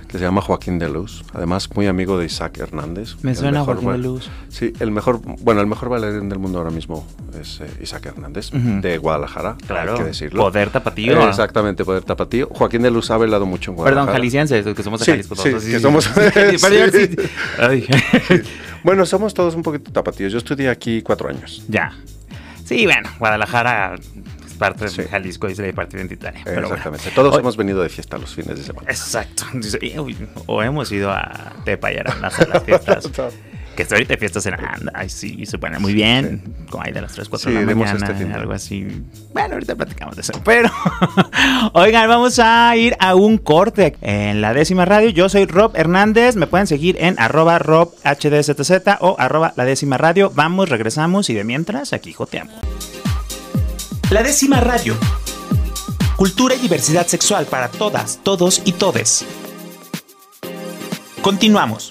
que 0.08 0.18
se 0.18 0.24
llama 0.24 0.40
Joaquín 0.42 0.80
de 0.80 0.88
Luz, 0.88 1.22
además 1.32 1.68
muy 1.74 1.86
amigo 1.86 2.18
de 2.18 2.26
Isaac 2.26 2.58
Hernández. 2.58 3.14
Me 3.22 3.34
suena 3.36 3.60
mejor 3.60 3.76
Joaquín 3.80 4.02
de 4.02 4.08
Luz. 4.08 4.28
Sí, 4.48 4.72
el 4.80 4.90
mejor, 4.90 5.20
bueno, 5.22 5.60
el 5.60 5.68
mejor 5.68 5.88
bailarín 5.88 6.28
del 6.28 6.40
mundo 6.40 6.58
ahora 6.58 6.70
mismo 6.72 7.06
es 7.40 7.60
eh, 7.60 7.70
Isaac 7.80 8.06
Hernández, 8.06 8.52
Ujú. 8.52 8.80
de 8.80 8.98
Guadalajara, 8.98 9.56
Claro. 9.68 9.92
hay 9.92 9.98
que 9.98 10.04
decirlo. 10.04 10.42
Poder 10.42 10.70
tapatío. 10.70 11.12
Eh, 11.20 11.28
exactamente, 11.28 11.84
Poder 11.84 12.02
Tapatío. 12.02 12.48
Joaquín 12.50 12.82
de 12.82 12.90
Luz 12.90 13.08
ha 13.12 13.16
bailado 13.18 13.46
mucho 13.46 13.70
en 13.70 13.76
Guadalajara. 13.76 14.06
Perdón, 14.06 14.14
jaliscienses, 14.16 14.66
que 14.74 14.82
somos 14.82 14.98
de 14.98 15.04
Sí, 15.04 15.10
Jalisco. 15.12 15.36
sí, 15.36 15.50
todos. 15.50 15.64
que 15.64 15.78
somos- 15.78 16.04
sí. 16.92 17.86
sí-. 18.28 18.42
Bueno, 18.82 19.04
somos 19.04 19.34
todos 19.34 19.54
un 19.56 19.62
poquito 19.62 19.90
tapatíos. 19.90 20.30
Yo 20.32 20.38
estudié 20.38 20.68
aquí 20.68 21.02
cuatro 21.02 21.28
años. 21.28 21.35
Ya. 21.68 21.92
Sí, 22.64 22.84
bueno, 22.86 23.08
Guadalajara 23.18 23.94
es 24.46 24.54
parte 24.54 24.88
Sí. 24.88 25.02
de 25.02 25.08
Jalisco 25.08 25.48
y 25.48 25.52
es 25.52 25.58
la 25.58 25.72
parte 25.72 25.96
identitaria. 25.98 26.42
Bueno. 26.44 26.62
Exactamente. 26.62 27.10
Todos 27.10 27.34
Hoy- 27.34 27.40
hemos 27.40 27.56
venido 27.56 27.82
de 27.82 27.88
fiesta 27.88 28.18
los 28.18 28.34
fines 28.34 28.58
de 28.58 28.64
semana. 28.64 28.90
Exacto. 28.90 29.44
"Y, 29.80 29.98
uy, 29.98 30.16
O 30.46 30.62
hemos 30.62 30.90
ido 30.92 31.10
a 31.12 31.52
Tepa 31.64 31.92
y 31.92 31.96
Arandas 31.98 32.38
a 32.40 32.46
las 32.46 32.62
fiestas. 32.64 33.10
que 33.76 33.82
estoy 33.82 33.98
ahorita 34.08 34.48
en 34.48 34.54
Aranda. 34.54 34.92
Ay, 34.94 35.08
sí, 35.08 35.46
se 35.46 35.58
pone 35.58 35.78
muy 35.78 35.92
bien. 35.94 36.42
Como 36.70 36.82
hay 36.82 36.92
de 36.92 37.00
las 37.02 37.12
3, 37.12 37.28
4 37.28 37.50
Sí, 37.50 37.56
de 37.56 37.64
la 37.66 37.74
mañana. 37.74 38.06
este 38.10 38.24
de- 38.24 38.32
algo 38.34 38.52
así. 38.52 38.86
Bueno, 39.32 39.54
ahorita 39.54 39.76
platicamos 39.76 40.16
de 40.16 40.22
eso. 40.22 40.32
Pero, 40.44 40.70
oigan, 41.74 42.08
vamos 42.08 42.38
a 42.38 42.74
ir 42.76 42.96
a 42.98 43.14
un 43.14 43.38
corte 43.38 43.96
en 44.00 44.40
la 44.40 44.52
décima 44.54 44.84
radio. 44.84 45.10
Yo 45.10 45.28
soy 45.28 45.46
Rob 45.46 45.72
Hernández. 45.76 46.34
Me 46.36 46.46
pueden 46.46 46.66
seguir 46.66 46.96
en 46.98 47.14
arroba 47.20 47.58
robhdzzz 47.58 48.96
o 49.00 49.16
arroba 49.18 49.52
la 49.56 49.64
décima 49.64 49.98
radio. 49.98 50.32
Vamos, 50.34 50.68
regresamos 50.68 51.30
y 51.30 51.34
de 51.34 51.44
mientras 51.44 51.92
aquí 51.92 52.12
joteamos. 52.12 52.54
La 54.10 54.22
décima 54.22 54.60
radio. 54.60 54.96
Cultura 56.16 56.54
y 56.54 56.58
diversidad 56.58 57.06
sexual 57.06 57.44
para 57.44 57.68
todas, 57.68 58.20
todos 58.22 58.62
y 58.64 58.72
todes. 58.72 59.26
Continuamos. 61.20 61.88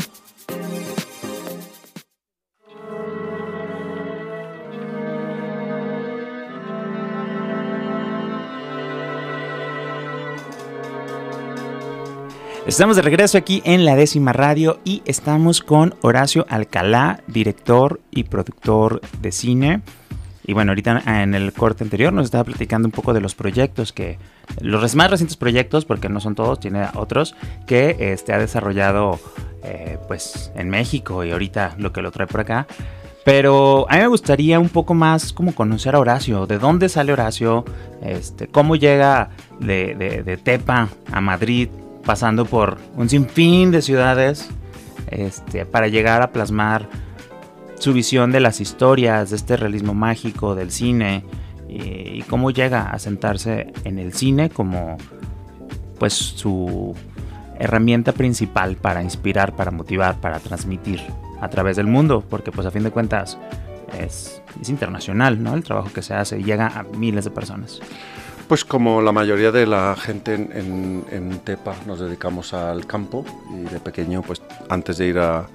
Estamos 12.65 12.95
de 12.95 13.03
regreso 13.03 13.37
aquí 13.37 13.61
en 13.63 13.85
la 13.85 13.95
décima 13.95 14.33
radio 14.33 14.79
y 14.83 15.03
estamos 15.05 15.61
con 15.61 15.93
Horacio 16.01 16.45
Alcalá, 16.49 17.21
director 17.27 18.01
y 18.09 18.23
productor 18.23 19.01
de 19.21 19.31
cine. 19.31 19.81
Y 20.47 20.53
bueno, 20.53 20.71
ahorita 20.71 21.01
en 21.21 21.35
el 21.35 21.53
corte 21.53 21.83
anterior 21.83 22.11
nos 22.11 22.25
estaba 22.25 22.43
platicando 22.43 22.87
un 22.87 22.91
poco 22.91 23.13
de 23.13 23.21
los 23.21 23.35
proyectos 23.35 23.93
que, 23.93 24.17
los 24.61 24.95
más 24.95 25.11
recientes 25.11 25.37
proyectos, 25.37 25.85
porque 25.85 26.09
no 26.09 26.19
son 26.19 26.35
todos, 26.35 26.59
tiene 26.59 26.87
otros, 26.95 27.35
que 27.67 27.95
este, 27.99 28.33
ha 28.33 28.39
desarrollado 28.39 29.19
eh, 29.63 29.97
pues 30.07 30.51
en 30.55 30.69
México 30.69 31.23
y 31.23 31.31
ahorita 31.31 31.75
lo 31.77 31.91
que 31.93 32.01
lo 32.01 32.11
trae 32.11 32.27
por 32.27 32.41
acá. 32.41 32.67
Pero 33.23 33.87
a 33.89 33.95
mí 33.95 34.01
me 34.01 34.07
gustaría 34.07 34.59
un 34.59 34.69
poco 34.69 34.93
más 34.93 35.33
como 35.33 35.55
conocer 35.55 35.95
a 35.95 35.99
Horacio, 35.99 36.45
de 36.45 36.59
dónde 36.59 36.89
sale 36.89 37.11
Horacio, 37.11 37.65
este, 38.03 38.47
cómo 38.47 38.75
llega 38.75 39.29
de, 39.59 39.95
de- 39.95 40.21
de 40.21 40.37
Tepa 40.37 40.89
a 41.11 41.21
Madrid, 41.21 41.69
pasando 42.05 42.45
por 42.45 42.77
un 42.95 43.09
sinfín 43.09 43.71
de 43.71 43.81
ciudades, 43.81 44.49
este, 45.09 45.65
para 45.65 45.87
llegar 45.87 46.21
a 46.21 46.31
plasmar 46.31 46.87
su 47.79 47.93
visión 47.93 48.31
de 48.31 48.39
las 48.39 48.61
historias, 48.61 49.31
de 49.31 49.35
este 49.35 49.57
realismo 49.57 49.93
mágico 49.93 50.55
del 50.55 50.71
cine, 50.71 51.25
y, 51.67 52.21
cómo 52.23 52.51
llega 52.51 52.89
a 52.91 52.99
sentarse 52.99 53.73
en 53.83 53.99
el 53.99 54.13
cine 54.13 54.49
como 54.49 54.97
pues 55.99 56.13
su 56.13 56.95
herramienta 57.59 58.13
principal 58.13 58.75
para 58.75 59.01
inspirar, 59.01 59.55
para 59.55 59.71
motivar, 59.71 60.19
para 60.19 60.39
transmitir 60.39 61.01
a 61.41 61.49
través 61.49 61.75
del 61.75 61.87
mundo, 61.87 62.23
porque 62.29 62.51
pues 62.51 62.65
a 62.65 62.71
fin 62.71 62.83
de 62.83 62.91
cuentas 62.91 63.37
es, 63.99 64.41
es 64.61 64.69
internacional, 64.69 65.41
¿no? 65.41 65.53
El 65.53 65.63
trabajo 65.63 65.91
que 65.93 66.01
se 66.01 66.13
hace 66.13 66.43
llega 66.43 66.67
a 66.67 66.83
miles 66.83 67.25
de 67.25 67.31
personas. 67.31 67.81
Pues 68.47 68.63
como 68.63 69.01
la 69.01 69.11
mayoría 69.11 69.51
de 69.51 69.65
la 69.65 69.95
gente 69.95 70.35
en, 70.35 71.39
Tepa 71.43 71.75
nos 71.87 71.99
dedicamos 71.99 72.53
al 72.53 72.85
campo 72.85 73.25
y 73.51 73.63
de 73.63 73.79
pequeño, 73.79 74.21
pues 74.21 74.41
antes 74.69 74.99
de 74.99 75.07
ir 75.07 75.17
a, 75.17 75.47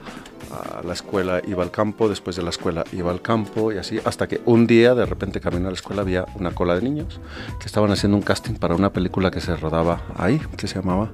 a 0.51 0.83
la 0.87 0.93
escuela 0.93 1.41
iba 1.47 1.63
al 1.63 1.71
campo, 1.71 2.09
después 2.09 2.37
de 2.37 2.43
la 2.43 2.51
escuela 2.51 2.85
iba 2.93 3.11
al 3.11 3.23
campo 3.23 3.73
y 3.73 3.79
así, 3.79 3.99
hasta 4.05 4.27
que 4.27 4.41
un 4.47 4.67
día 4.67 4.95
de 4.95 5.07
repente 5.07 5.41
camino 5.41 5.67
a 5.69 5.71
la 5.71 5.75
escuela 5.77 6.03
había 6.03 6.27
una 6.37 6.51
cola 6.53 6.75
de 6.75 6.83
niños 6.83 7.21
que 7.61 7.67
estaban 7.67 7.91
haciendo 7.91 8.17
un 8.17 8.23
casting 8.23 8.55
para 8.55 8.75
una 8.75 8.93
película 8.93 9.31
que 9.31 9.41
se 9.41 9.55
rodaba 9.57 10.03
ahí, 10.17 10.41
que 10.57 10.67
se 10.67 10.77
llamaba 10.77 11.11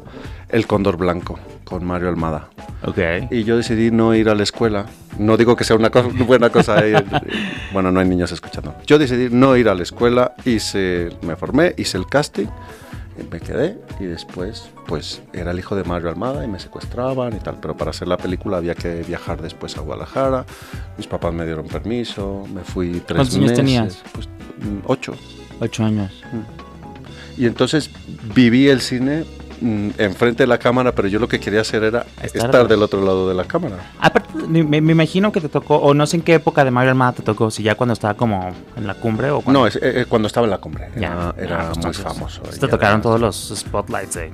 El 0.49 0.67
Cóndor 0.67 0.97
Blanco, 0.97 1.39
con 1.65 1.85
Mario 1.85 2.09
Almada. 2.09 2.49
Ok. 2.85 2.99
Y 3.31 3.45
yo 3.45 3.57
decidí 3.57 3.91
no 3.91 4.15
ir 4.15 4.29
a 4.29 4.35
la 4.35 4.43
escuela. 4.43 4.87
No 5.19 5.37
digo 5.37 5.57
que 5.57 5.65
sea 5.65 5.77
una 5.77 5.91
co- 5.91 6.03
buena 6.27 6.51
cosa. 6.51 6.87
eh, 6.87 7.03
bueno, 7.73 7.91
no 7.91 8.01
hay 8.01 8.09
niños 8.09 8.33
escuchando. 8.33 8.75
Yo 8.87 8.99
decidí 8.99 9.29
no 9.35 9.57
ir 9.57 9.69
a 9.69 9.75
la 9.75 9.83
escuela, 9.83 10.35
hice, 10.45 11.11
me 11.23 11.37
formé, 11.37 11.75
hice 11.79 11.97
el 11.99 12.07
casting, 12.07 12.47
me 13.25 13.41
quedé 13.41 13.79
y 13.99 14.05
después, 14.05 14.69
pues 14.87 15.23
era 15.33 15.51
el 15.51 15.59
hijo 15.59 15.77
de 15.77 15.85
Mario 15.85 16.09
Almada 16.11 16.45
y 16.45 16.49
me 16.49 16.59
secuestraban 16.59 17.35
y 17.35 17.41
tal. 17.41 17.59
Pero 17.61 17.77
para 17.77 17.91
hacer 17.91 18.09
la 18.09 18.17
película 18.17 18.59
había 18.59 18.75
que 18.75 19.03
viajar 19.03 19.41
después 19.41 19.77
a 19.77 19.81
Guadalajara. 19.81 20.45
Mis 20.97 21.07
papás 21.07 21.33
me 21.33 21.45
dieron 21.45 21.67
permiso, 21.67 22.45
me 22.53 22.63
fui 22.63 23.03
tres 23.07 23.17
¿Cuántos 23.17 23.35
años 23.37 23.51
meses. 23.51 23.57
tenías? 23.57 24.03
Pues 24.13 24.29
mm, 24.59 24.79
ocho. 24.87 25.15
Ocho 25.61 25.85
años. 25.85 26.13
Y 27.37 27.47
entonces 27.47 27.91
viví 28.35 28.69
el 28.69 28.81
cine 28.81 29.25
mm, 29.61 29.91
enfrente 29.99 30.43
de 30.43 30.47
la 30.47 30.59
cámara, 30.59 30.93
pero 30.93 31.09
yo 31.09 31.19
lo 31.19 31.29
que 31.29 31.39
quería 31.41 31.61
hacer 31.61 31.85
era 31.85 32.05
Estar- 32.23 32.45
estar 32.47 32.69
del 32.69 32.83
otro 32.83 33.01
lado 33.05 33.29
de 33.29 33.35
la 33.35 33.45
cámara. 33.45 33.77
Aparte, 34.01 34.29
me, 34.47 34.77
imagino 34.79 35.33
que 35.33 35.41
te 35.41 35.49
tocó, 35.49 35.77
o 35.77 35.95
no 35.95 36.07
sé 36.07 36.17
en 36.17 36.23
qué 36.23 36.35
época 36.35 36.65
de 36.65 36.71
Mario 36.71 36.91
Almada 36.91 37.13
te 37.13 37.23
tocó, 37.23 37.51
si 37.51 37.63
ya 37.63 37.75
cuando 37.75 37.93
estaba 37.95 38.15
como 38.15 38.51
en 38.77 38.87
la 38.87 38.95
cumbre 38.95 39.31
o 39.31 39.41
cuando... 39.41 39.61
No, 39.61 39.67
es, 39.67 39.77
eh, 39.77 39.81
eh, 39.83 40.07
cuando 40.09 40.27
estaba 40.29 40.47
en 40.47 40.51
la 40.51 40.59
cumbre. 40.59 40.89
Ya, 40.97 41.33
Era, 41.37 41.45
era 41.47 41.57
ah, 41.57 41.65
pues 41.73 41.79
muy 41.79 41.87
entonces, 41.95 42.03
famoso. 42.05 42.43
Te 42.43 42.59
Ya 42.61 42.69
tocaron 42.69 42.95
era- 42.97 43.03
todos 43.03 43.21
los 43.21 43.53
spotlights 43.57 44.15
de... 44.15 44.33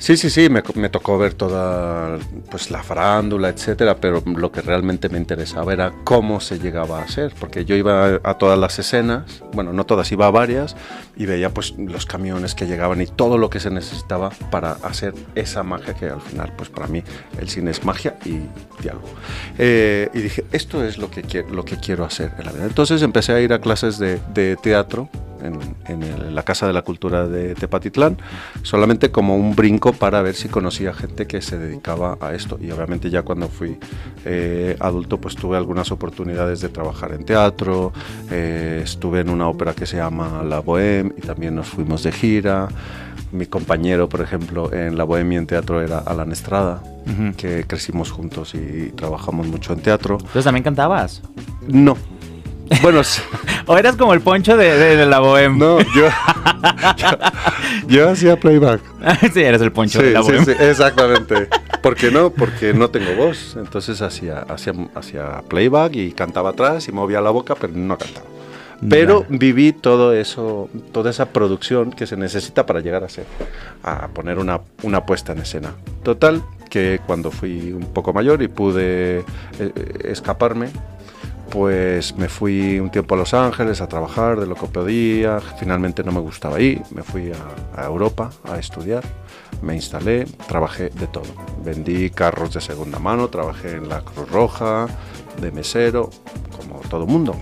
Sí, 0.00 0.16
sí, 0.16 0.30
sí, 0.30 0.48
me, 0.48 0.62
tocó 0.88 1.18
ver 1.18 1.34
toda 1.34 2.18
pues, 2.50 2.70
la 2.70 2.82
farándula, 2.82 3.50
etcétera, 3.50 3.96
pero 3.96 4.22
lo 4.24 4.50
que 4.50 4.62
realmente 4.62 5.10
me 5.10 5.18
interesaba 5.18 5.74
era 5.74 5.92
cómo 6.04 6.40
se 6.40 6.58
llegaba 6.58 7.00
a 7.00 7.02
hacer, 7.02 7.34
porque 7.38 7.66
yo 7.66 7.76
iba 7.76 8.18
a, 8.24 8.38
todas 8.38 8.58
las 8.58 8.78
escenas, 8.78 9.42
bueno, 9.52 9.74
no 9.74 9.84
todas, 9.84 10.10
iba 10.10 10.26
a 10.26 10.30
varias, 10.30 10.74
y 11.16 11.26
veía 11.26 11.50
pues 11.50 11.74
los 11.76 12.06
camiones 12.06 12.54
que 12.54 12.66
llegaban 12.66 13.02
y 13.02 13.06
todo 13.08 13.36
lo 13.36 13.50
que 13.50 13.60
se 13.60 13.70
necesitaba 13.70 14.30
para 14.50 14.72
hacer 14.72 15.12
esa 15.34 15.62
magia 15.64 15.92
que 15.92 16.06
al 16.06 16.22
final, 16.22 16.50
pues 16.56 16.70
para 16.70 16.86
mí, 16.86 17.04
el 17.38 17.50
cine 17.50 17.70
es 17.70 17.84
magia 17.84 18.16
y 18.24 18.40
diálogo. 18.82 19.06
Eh, 19.58 20.08
y 20.14 20.20
dije, 20.20 20.46
esto 20.50 20.82
es 20.82 20.96
lo 20.96 21.10
que, 21.10 21.44
lo 21.52 21.66
que 21.66 21.76
quiero 21.76 22.06
hacer 22.06 22.32
en 22.38 22.46
la 22.46 22.52
vida. 22.52 22.64
Entonces 22.64 23.02
empecé 23.02 23.34
a 23.34 23.40
ir 23.42 23.52
a 23.52 23.60
clases 23.60 23.98
de 23.98 24.56
teatro 24.62 25.10
en, 25.42 25.58
en 25.86 26.02
el- 26.02 26.34
la 26.34 26.42
Casa 26.42 26.66
de 26.66 26.72
la 26.72 26.82
Cultura 26.82 27.26
de 27.26 27.54
Tepatitlán, 27.54 28.16
solamente 28.62 29.10
como 29.10 29.36
un 29.36 29.54
brinco 29.56 29.92
para 29.92 30.22
ver 30.22 30.34
si 30.34 30.48
conocía 30.48 30.92
gente 30.92 31.26
que 31.26 31.40
se 31.42 31.58
dedicaba 31.58 32.16
a 32.20 32.34
esto. 32.34 32.58
Y 32.60 32.70
obviamente 32.70 33.10
ya 33.10 33.22
cuando 33.22 33.48
fui 33.48 33.78
eh, 34.24 34.76
adulto, 34.80 35.18
pues 35.20 35.34
tuve 35.36 35.56
algunas 35.56 35.90
oportunidades 35.92 36.60
de 36.60 36.68
trabajar 36.68 37.12
en 37.12 37.24
teatro, 37.24 37.92
eh, 38.30 38.80
estuve 38.84 39.20
en 39.20 39.30
una 39.30 39.48
ópera 39.48 39.74
que 39.74 39.86
se 39.86 39.96
llama 39.96 40.42
La 40.44 40.60
Bohème 40.62 41.12
y 41.16 41.20
también 41.20 41.54
nos 41.54 41.68
fuimos 41.68 42.02
de 42.02 42.12
gira. 42.12 42.68
Mi 43.32 43.46
compañero, 43.46 44.08
por 44.08 44.22
ejemplo, 44.22 44.72
en 44.72 44.98
La 44.98 45.04
Bohème 45.04 45.34
y 45.34 45.36
en 45.36 45.46
teatro 45.46 45.80
era 45.80 45.98
Alan 45.98 46.32
Estrada, 46.32 46.82
Ujú. 47.06 47.36
que 47.36 47.64
crecimos 47.64 48.10
juntos 48.10 48.54
y 48.56 48.90
trabajamos 48.96 49.46
mucho 49.46 49.72
en 49.72 49.80
teatro. 49.80 50.14
Entonces 50.18 50.44
también 50.44 50.64
cantabas. 50.64 51.22
No. 51.68 51.96
Bueno. 52.82 53.02
O 53.66 53.78
eras 53.78 53.94
como 53.94 54.14
el 54.14 54.20
poncho 54.20 54.56
de, 54.56 54.76
de- 54.76 54.96
de 54.96 55.06
la 55.06 55.20
bohème. 55.20 55.56
No, 55.56 55.78
yo, 55.80 56.08
yo, 56.96 57.08
yo 57.86 58.08
hacía 58.10 58.36
playback. 58.38 58.80
sí, 59.32 59.40
eres 59.42 59.60
el 59.62 59.70
poncho 59.70 60.00
Sí, 60.00 60.06
de 60.06 60.12
la 60.12 60.22
bohème. 60.22 60.44
sí, 60.44 60.52
exactamente. 60.58 61.48
¿Por 61.80 61.94
qué 61.94 62.10
no? 62.10 62.30
Porque 62.30 62.74
no 62.74 62.90
tengo 62.90 63.14
voz. 63.14 63.56
Entonces 63.56 64.02
hacía, 64.02 64.40
hacía, 64.48 64.72
hacía 64.96 65.42
playback 65.48 65.94
y 65.94 66.12
cantaba 66.12 66.50
atrás 66.50 66.88
y 66.88 66.92
movía 66.92 67.20
la 67.20 67.30
boca, 67.30 67.54
pero 67.54 67.72
no 67.76 67.96
cantaba. 67.96 68.26
Pero 68.88 69.26
viví 69.28 69.72
todo 69.72 70.14
eso, 70.14 70.70
toda 70.90 71.10
esa 71.10 71.26
producción 71.26 71.90
que 71.92 72.06
se 72.06 72.16
necesita 72.16 72.64
para 72.66 72.80
llegar 72.80 73.04
a 73.04 73.08
ser, 73.10 73.26
a 73.82 74.08
poner 74.08 74.38
una, 74.38 74.60
una 74.82 75.04
puesta 75.04 75.32
en 75.32 75.40
escena. 75.40 75.74
Total, 76.02 76.42
que 76.70 76.98
cuando 77.06 77.30
fui 77.30 77.72
un 77.72 77.92
poco 77.92 78.14
mayor 78.14 78.40
y 78.42 78.48
pude 78.48 79.18
eh, 79.18 79.24
eh, 79.58 79.72
escaparme, 80.04 80.70
pues 81.50 82.16
me 82.16 82.28
fui 82.28 82.78
un 82.78 82.90
tiempo 82.90 83.14
a 83.14 83.18
Los 83.18 83.34
Ángeles 83.34 83.80
a 83.80 83.88
trabajar 83.88 84.38
de 84.38 84.46
lo 84.46 84.54
que 84.54 84.66
podía. 84.66 85.40
Finalmente 85.58 86.02
no 86.02 86.12
me 86.12 86.20
gustaba 86.20 86.56
ahí, 86.56 86.80
me 86.94 87.02
fui 87.02 87.32
a, 87.76 87.84
Europa 87.84 88.30
a 88.44 88.58
estudiar. 88.58 89.02
Me 89.62 89.74
instalé, 89.74 90.24
trabajé 90.48 90.90
de 90.90 91.06
todo. 91.06 91.24
Vendí 91.64 92.10
carros 92.10 92.54
de 92.54 92.60
segunda 92.60 92.98
mano, 92.98 93.28
trabajé 93.28 93.72
en 93.72 93.88
la 93.88 94.00
Cruz 94.00 94.30
Roja, 94.30 94.86
de 95.40 95.50
mesero, 95.52 96.10
como 96.56 96.80
todo 96.88 97.06
mundo. 97.06 97.36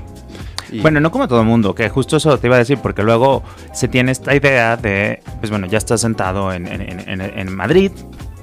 Y 0.70 0.80
bueno, 0.80 1.00
no 1.00 1.10
como 1.10 1.28
todo 1.28 1.40
el 1.40 1.46
mundo, 1.46 1.74
que 1.74 1.88
justo 1.88 2.16
eso 2.16 2.38
te 2.38 2.46
iba 2.46 2.56
a 2.56 2.58
decir, 2.58 2.78
porque 2.78 3.02
luego 3.02 3.42
se 3.72 3.88
tiene 3.88 4.12
esta 4.12 4.34
idea 4.34 4.76
de, 4.76 5.22
pues 5.40 5.50
bueno, 5.50 5.66
ya 5.66 5.78
estás 5.78 6.00
sentado 6.00 6.52
en, 6.52 6.66
en, 6.66 6.82
en, 7.08 7.20
en 7.20 7.56
Madrid, 7.56 7.90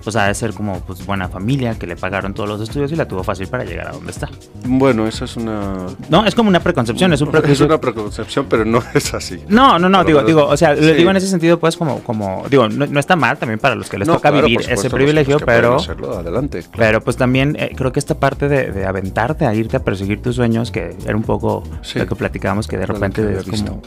o 0.05 0.11
sea, 0.11 0.27
de 0.27 0.33
ser 0.35 0.53
como 0.53 0.79
pues, 0.81 1.05
buena 1.05 1.27
familia, 1.27 1.75
que 1.75 1.87
le 1.87 1.95
pagaron 1.95 2.33
todos 2.33 2.47
los 2.49 2.61
estudios 2.61 2.91
y 2.91 2.95
la 2.95 3.07
tuvo 3.07 3.23
fácil 3.23 3.47
para 3.47 3.63
llegar 3.63 3.87
a 3.87 3.91
donde 3.91 4.11
está. 4.11 4.29
Bueno, 4.65 5.07
eso 5.07 5.25
es 5.25 5.35
una... 5.37 5.87
No, 6.09 6.25
es 6.25 6.35
como 6.35 6.49
una 6.49 6.59
preconcepción, 6.59 7.13
es 7.13 7.21
un 7.21 7.35
Es 7.45 7.61
una 7.61 7.79
preconcepción, 7.79 8.45
pero 8.49 8.65
no 8.65 8.81
es 8.93 9.13
así. 9.13 9.43
No, 9.47 9.79
no, 9.79 9.89
no, 9.89 10.03
digo, 10.03 10.23
digo, 10.23 10.45
o 10.45 10.57
sea, 10.57 10.75
sí. 10.75 10.81
lo 10.81 10.93
digo 10.93 11.09
en 11.09 11.17
ese 11.17 11.27
sentido, 11.27 11.59
pues 11.59 11.77
como, 11.77 11.99
como 12.03 12.45
digo, 12.49 12.67
no, 12.69 12.85
no 12.85 12.99
está 12.99 13.15
mal 13.15 13.37
también 13.37 13.59
para 13.59 13.75
los 13.75 13.89
que 13.89 13.97
les 13.97 14.07
no, 14.07 14.15
toca 14.15 14.31
claro, 14.31 14.47
vivir 14.47 14.69
ese 14.69 14.89
privilegio, 14.89 15.39
pero... 15.39 15.75
Hacerlo, 15.75 16.17
adelante. 16.17 16.59
Claro. 16.59 16.77
Pero 16.77 17.01
pues 17.01 17.17
también 17.17 17.55
eh, 17.59 17.71
creo 17.75 17.91
que 17.91 17.99
esta 17.99 18.15
parte 18.19 18.47
de, 18.47 18.71
de, 18.71 18.85
aventarte 18.85 19.45
a 19.45 19.53
irte 19.53 19.77
a 19.77 19.83
perseguir 19.83 20.21
tus 20.21 20.35
sueños, 20.35 20.71
que 20.71 20.95
era 21.05 21.15
un 21.15 21.23
poco 21.23 21.63
sí. 21.81 21.99
lo 21.99 22.07
que 22.07 22.15
platicábamos, 22.15 22.67
que 22.67 22.77
de 22.77 22.85
repente 22.85 23.37
es 23.37 23.43
como 23.45 23.81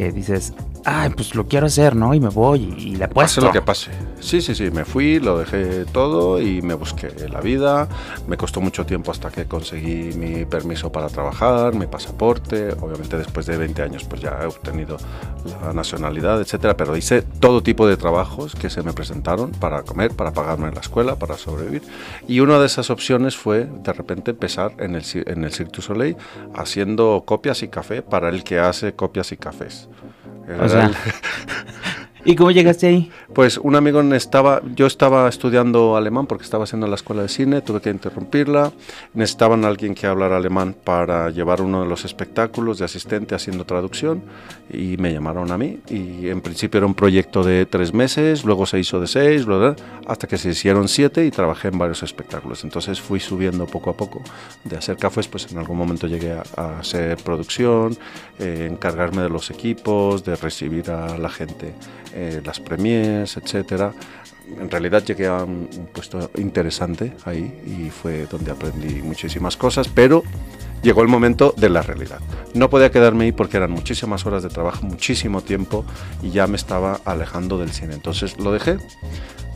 que 0.00 0.12
dices, 0.12 0.54
ay, 0.86 1.10
pues 1.10 1.34
lo 1.34 1.46
quiero 1.46 1.66
hacer, 1.66 1.94
¿no? 1.94 2.14
Y 2.14 2.20
me 2.20 2.30
voy 2.30 2.74
y 2.78 2.96
le 2.96 3.04
apuesto. 3.04 3.42
Pase 3.42 3.46
lo 3.46 3.52
que 3.52 3.60
pase. 3.60 3.90
Sí, 4.18 4.40
sí, 4.40 4.54
sí, 4.54 4.70
me 4.70 4.86
fui, 4.86 5.20
lo 5.20 5.38
dejé 5.38 5.84
todo 5.84 6.40
y 6.40 6.62
me 6.62 6.72
busqué 6.72 7.28
la 7.28 7.42
vida. 7.42 7.86
Me 8.26 8.38
costó 8.38 8.62
mucho 8.62 8.86
tiempo 8.86 9.10
hasta 9.10 9.30
que 9.30 9.44
conseguí 9.44 10.16
mi 10.16 10.46
permiso 10.46 10.90
para 10.90 11.08
trabajar, 11.08 11.74
mi 11.74 11.86
pasaporte. 11.86 12.72
Obviamente 12.80 13.18
después 13.18 13.44
de 13.44 13.58
20 13.58 13.82
años 13.82 14.04
pues 14.04 14.22
ya 14.22 14.38
he 14.42 14.46
obtenido 14.46 14.96
la 15.44 15.74
nacionalidad, 15.74 16.40
etcétera, 16.40 16.78
pero 16.78 16.96
hice 16.96 17.20
todo 17.20 17.62
tipo 17.62 17.86
de 17.86 17.98
trabajos 17.98 18.54
que 18.54 18.70
se 18.70 18.82
me 18.82 18.94
presentaron 18.94 19.50
para 19.50 19.82
comer, 19.82 20.12
para 20.12 20.32
pagarme 20.32 20.72
la 20.72 20.80
escuela, 20.80 21.16
para 21.16 21.36
sobrevivir. 21.36 21.82
Y 22.26 22.40
una 22.40 22.58
de 22.58 22.64
esas 22.64 22.88
opciones 22.88 23.36
fue 23.36 23.66
de 23.66 23.92
repente 23.92 24.30
empezar 24.30 24.72
en 24.78 24.94
el, 24.94 25.04
en 25.26 25.44
el 25.44 25.52
Cirque 25.52 25.76
du 25.76 25.82
Soleil 25.82 26.16
haciendo 26.54 27.22
copias 27.26 27.62
y 27.62 27.68
café 27.68 28.00
para 28.00 28.30
el 28.30 28.44
que 28.44 28.58
hace 28.58 28.94
copias 28.94 29.32
y 29.32 29.36
cafés. 29.36 29.89
O 30.58 30.68
sea, 30.68 30.90
¿Y 32.24 32.36
cómo 32.36 32.50
llegaste 32.50 32.86
ahí? 32.86 33.10
Pues 33.34 33.56
un 33.56 33.76
amigo 33.76 34.00
estaba, 34.14 34.60
yo 34.74 34.86
estaba 34.86 35.28
estudiando 35.28 35.96
alemán 35.96 36.26
porque 36.26 36.44
estaba 36.44 36.64
haciendo 36.64 36.86
la 36.86 36.96
escuela 36.96 37.22
de 37.22 37.28
cine, 37.28 37.62
tuve 37.62 37.80
que 37.80 37.88
interrumpirla. 37.88 38.72
Necesitaban 39.14 39.64
alguien 39.64 39.94
que 39.94 40.06
hablara 40.06 40.36
alemán 40.36 40.76
para 40.84 41.30
llevar 41.30 41.62
uno 41.62 41.82
de 41.82 41.88
los 41.88 42.04
espectáculos 42.04 42.78
de 42.78 42.84
asistente 42.84 43.34
haciendo 43.34 43.64
traducción 43.64 44.22
y 44.70 44.96
me 44.98 45.12
llamaron 45.12 45.50
a 45.50 45.56
mí. 45.56 45.80
Y 45.88 46.28
en 46.28 46.42
principio 46.42 46.78
era 46.78 46.86
un 46.86 46.94
proyecto 46.94 47.42
de 47.42 47.64
tres 47.64 47.94
meses, 47.94 48.44
luego 48.44 48.66
se 48.66 48.78
hizo 48.78 49.00
de 49.00 49.06
seis, 49.06 49.46
hasta 50.06 50.26
que 50.26 50.36
se 50.36 50.50
hicieron 50.50 50.88
siete 50.88 51.24
y 51.24 51.30
trabajé 51.30 51.68
en 51.68 51.78
varios 51.78 52.02
espectáculos. 52.02 52.64
Entonces 52.64 53.00
fui 53.00 53.20
subiendo 53.20 53.66
poco 53.66 53.90
a 53.90 53.96
poco 53.96 54.22
de 54.64 54.76
hacer 54.76 54.96
cafés, 54.96 55.26
pues 55.26 55.50
en 55.50 55.58
algún 55.58 55.78
momento 55.78 56.06
llegué 56.06 56.32
a, 56.32 56.42
a 56.56 56.80
hacer 56.80 57.16
producción, 57.18 57.96
eh, 58.38 58.68
encargarme 58.70 59.22
de 59.22 59.30
los 59.30 59.50
equipos, 59.50 60.24
de 60.24 60.36
recibir 60.36 60.90
a 60.90 61.16
la 61.16 61.30
gente 61.30 61.74
eh, 62.14 62.40
las 62.44 62.60
premiers, 62.60 63.36
etcétera. 63.36 63.92
En 64.60 64.70
realidad 64.70 65.04
llegué 65.04 65.26
a 65.26 65.44
un, 65.44 65.68
un, 65.76 65.86
puesto 65.92 66.30
interesante 66.36 67.12
ahí 67.24 67.60
y 67.64 67.90
fue 67.90 68.26
donde 68.26 68.50
aprendí 68.50 69.00
muchísimas 69.02 69.56
cosas, 69.56 69.88
pero 69.88 70.24
llegó 70.82 71.02
el 71.02 71.08
momento 71.08 71.54
de 71.56 71.68
la 71.68 71.82
realidad. 71.82 72.20
No 72.54 72.70
podía 72.70 72.90
quedarme 72.90 73.24
ahí 73.24 73.32
porque 73.32 73.56
eran 73.56 73.70
muchísimas 73.70 74.26
horas 74.26 74.42
de 74.42 74.48
trabajo, 74.48 74.84
muchísimo 74.84 75.42
tiempo 75.42 75.84
y 76.22 76.30
ya 76.30 76.46
me 76.46 76.56
estaba 76.56 77.00
alejando 77.04 77.58
del 77.58 77.70
cine. 77.70 77.94
Entonces 77.94 78.38
lo 78.38 78.52
dejé, 78.52 78.78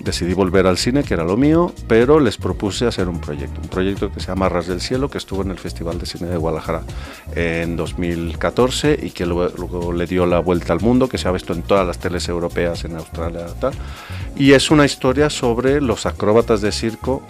decidí 0.01 0.35
volver 0.35 0.67
al 0.67 0.79
cine, 0.79 1.03
que 1.03 1.15
era 1.15 1.25
lo 1.25 1.37
mío, 1.37 1.73
pero 1.89 2.21
les 2.21 2.37
propuse 2.37 2.87
hacer 2.87 3.09
un 3.09 3.21
proyecto, 3.21 3.61
un 3.61 3.69
proyecto 3.69 4.13
que 4.13 4.21
se 4.21 4.29
llama 4.29 4.49
Ras 4.49 4.67
del 4.67 4.81
Cielo, 4.81 5.11
que 5.11 5.19
estuvo 5.19 5.43
en 5.43 5.51
el 5.51 5.59
Festival 5.59 5.99
de 5.99 6.07
Cine 6.07 6.29
de 6.29 6.37
Guadalajara 6.37 6.83
en 7.35 7.77
2014 7.77 8.99
y 9.03 9.11
que 9.11 9.27
luego, 9.27 9.93
le 9.93 10.07
dio 10.07 10.27
la 10.27 10.39
vuelta 10.39 10.73
al 10.73 10.81
mundo, 10.81 11.09
que 11.09 11.19
se 11.19 11.27
ha 11.27 11.33
visto 11.33 11.53
en 11.53 11.63
todas 11.63 11.87
las 11.87 11.99
teles 11.99 12.29
europeas, 12.29 12.85
en 12.85 12.97
Australia 12.97 13.47
tal. 13.61 13.73
Y 14.37 14.53
es 14.53 14.71
una 14.71 14.85
historia 14.85 15.31
sobre 15.31 15.81
los 15.81 16.07
acróbatas 16.07 16.61
de 16.61 16.71
circo, 16.71 17.23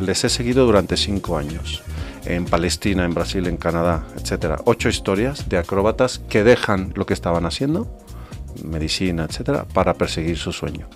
les 0.00 0.22
he 0.22 0.28
seguido 0.28 0.66
durante 0.66 0.96
cinco 0.96 1.38
años 1.38 1.82
en 2.26 2.44
Palestina, 2.44 3.04
en 3.04 3.14
Brasil, 3.14 3.46
en 3.46 3.56
Canadá, 3.56 4.06
etcétera. 4.16 4.58
Ocho 4.64 4.88
historias 4.88 5.48
de 5.48 5.58
acróbatas 5.58 6.18
que 6.28 6.44
dejan 6.44 6.92
lo 6.94 7.06
que 7.06 7.14
estaban 7.14 7.46
haciendo, 7.46 7.88
medicina, 8.64 9.24
etcétera, 9.24 9.64
para 9.64 9.94
perseguir 9.94 10.36
su 10.36 10.52
sueño. 10.52 10.88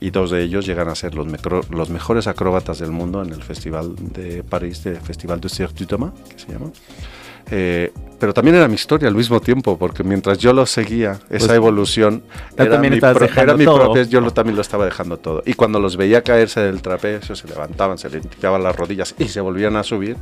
Y 0.00 0.10
dos 0.10 0.30
de 0.30 0.42
ellos 0.42 0.64
llegan 0.64 0.88
a 0.88 0.94
ser 0.94 1.14
los, 1.14 1.26
los 1.70 1.90
mejores 1.90 2.26
acróbatas 2.28 2.78
del 2.78 2.92
mundo 2.92 3.22
en 3.22 3.32
el 3.32 3.42
Festival 3.42 3.96
de 3.96 4.44
París, 4.44 4.86
el 4.86 5.00
Festival 5.00 5.40
du 5.40 5.48
Cirque 5.48 5.80
du 5.80 5.86
Thomas, 5.86 6.12
que 6.28 6.38
se 6.38 6.52
llama. 6.52 6.70
Eh, 7.50 7.92
pero 8.18 8.34
también 8.34 8.56
era 8.56 8.66
mi 8.66 8.74
historia 8.74 9.08
al 9.08 9.14
mismo 9.14 9.40
tiempo, 9.40 9.78
porque 9.78 10.02
mientras 10.02 10.38
yo 10.38 10.52
lo 10.52 10.66
seguía, 10.66 11.12
esa 11.30 11.46
pues, 11.46 11.50
evolución, 11.50 12.24
era 12.56 12.78
mi, 12.78 12.88
era 12.88 13.54
mi 13.54 13.64
propia, 13.64 14.02
yo 14.04 14.20
lo, 14.20 14.32
también 14.32 14.56
lo 14.56 14.62
estaba 14.62 14.84
dejando 14.84 15.18
todo. 15.18 15.42
Y 15.46 15.54
cuando 15.54 15.78
los 15.78 15.96
veía 15.96 16.22
caerse 16.22 16.60
del 16.60 16.82
trapecio, 16.82 17.36
se 17.36 17.46
levantaban, 17.46 17.96
se 17.96 18.10
limpiaban 18.10 18.62
las 18.62 18.74
rodillas 18.74 19.14
y 19.18 19.28
se 19.28 19.40
volvían 19.40 19.76
a 19.76 19.84
subir, 19.84 20.16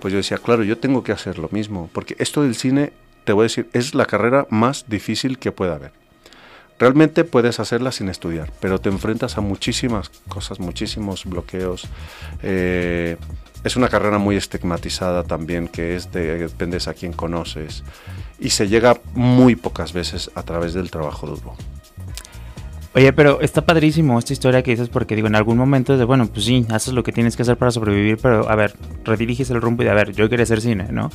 pues 0.00 0.12
yo 0.12 0.18
decía, 0.18 0.38
claro, 0.38 0.62
yo 0.62 0.78
tengo 0.78 1.02
que 1.02 1.10
hacer 1.10 1.38
lo 1.38 1.48
mismo, 1.50 1.90
porque 1.92 2.14
esto 2.18 2.42
del 2.42 2.54
cine, 2.54 2.92
te 3.24 3.32
voy 3.32 3.42
a 3.42 3.44
decir, 3.44 3.68
es 3.72 3.94
la 3.94 4.04
carrera 4.04 4.46
más 4.48 4.84
difícil 4.88 5.38
que 5.38 5.50
pueda 5.50 5.74
haber. 5.74 5.92
Realmente 6.78 7.24
puedes 7.24 7.58
hacerla 7.58 7.90
sin 7.90 8.08
estudiar, 8.08 8.52
pero 8.60 8.80
te 8.80 8.88
enfrentas 8.88 9.36
a 9.36 9.40
muchísimas 9.40 10.10
cosas, 10.28 10.60
muchísimos 10.60 11.24
bloqueos. 11.24 11.88
Eh, 12.44 13.16
es 13.64 13.76
una 13.76 13.88
carrera 13.88 14.18
muy 14.18 14.36
estigmatizada 14.36 15.24
también, 15.24 15.68
que 15.68 15.96
es 15.96 16.10
de, 16.12 16.38
dependes 16.38 16.88
a 16.88 16.94
quién 16.94 17.12
conoces, 17.12 17.84
y 18.38 18.50
se 18.50 18.68
llega 18.68 19.00
muy 19.14 19.56
pocas 19.56 19.92
veces 19.92 20.30
a 20.34 20.42
través 20.42 20.74
del 20.74 20.90
trabajo 20.90 21.26
duro. 21.26 21.56
Oye, 22.94 23.12
pero 23.12 23.40
está 23.42 23.64
padrísimo 23.64 24.18
esta 24.18 24.32
historia 24.32 24.62
que 24.62 24.70
dices 24.70 24.88
porque 24.88 25.14
digo, 25.14 25.28
en 25.28 25.36
algún 25.36 25.58
momento 25.58 25.96
de, 25.96 26.04
bueno, 26.04 26.26
pues 26.26 26.46
sí, 26.46 26.66
haces 26.70 26.94
lo 26.94 27.02
que 27.02 27.12
tienes 27.12 27.36
que 27.36 27.42
hacer 27.42 27.56
para 27.56 27.70
sobrevivir, 27.70 28.18
pero 28.20 28.48
a 28.50 28.56
ver, 28.56 28.74
rediriges 29.04 29.50
el 29.50 29.60
rumbo 29.60 29.82
y 29.82 29.84
de, 29.84 29.92
a 29.92 29.94
ver, 29.94 30.12
yo 30.12 30.28
quería 30.28 30.44
hacer 30.44 30.60
cine, 30.60 30.88
¿no? 30.90 31.10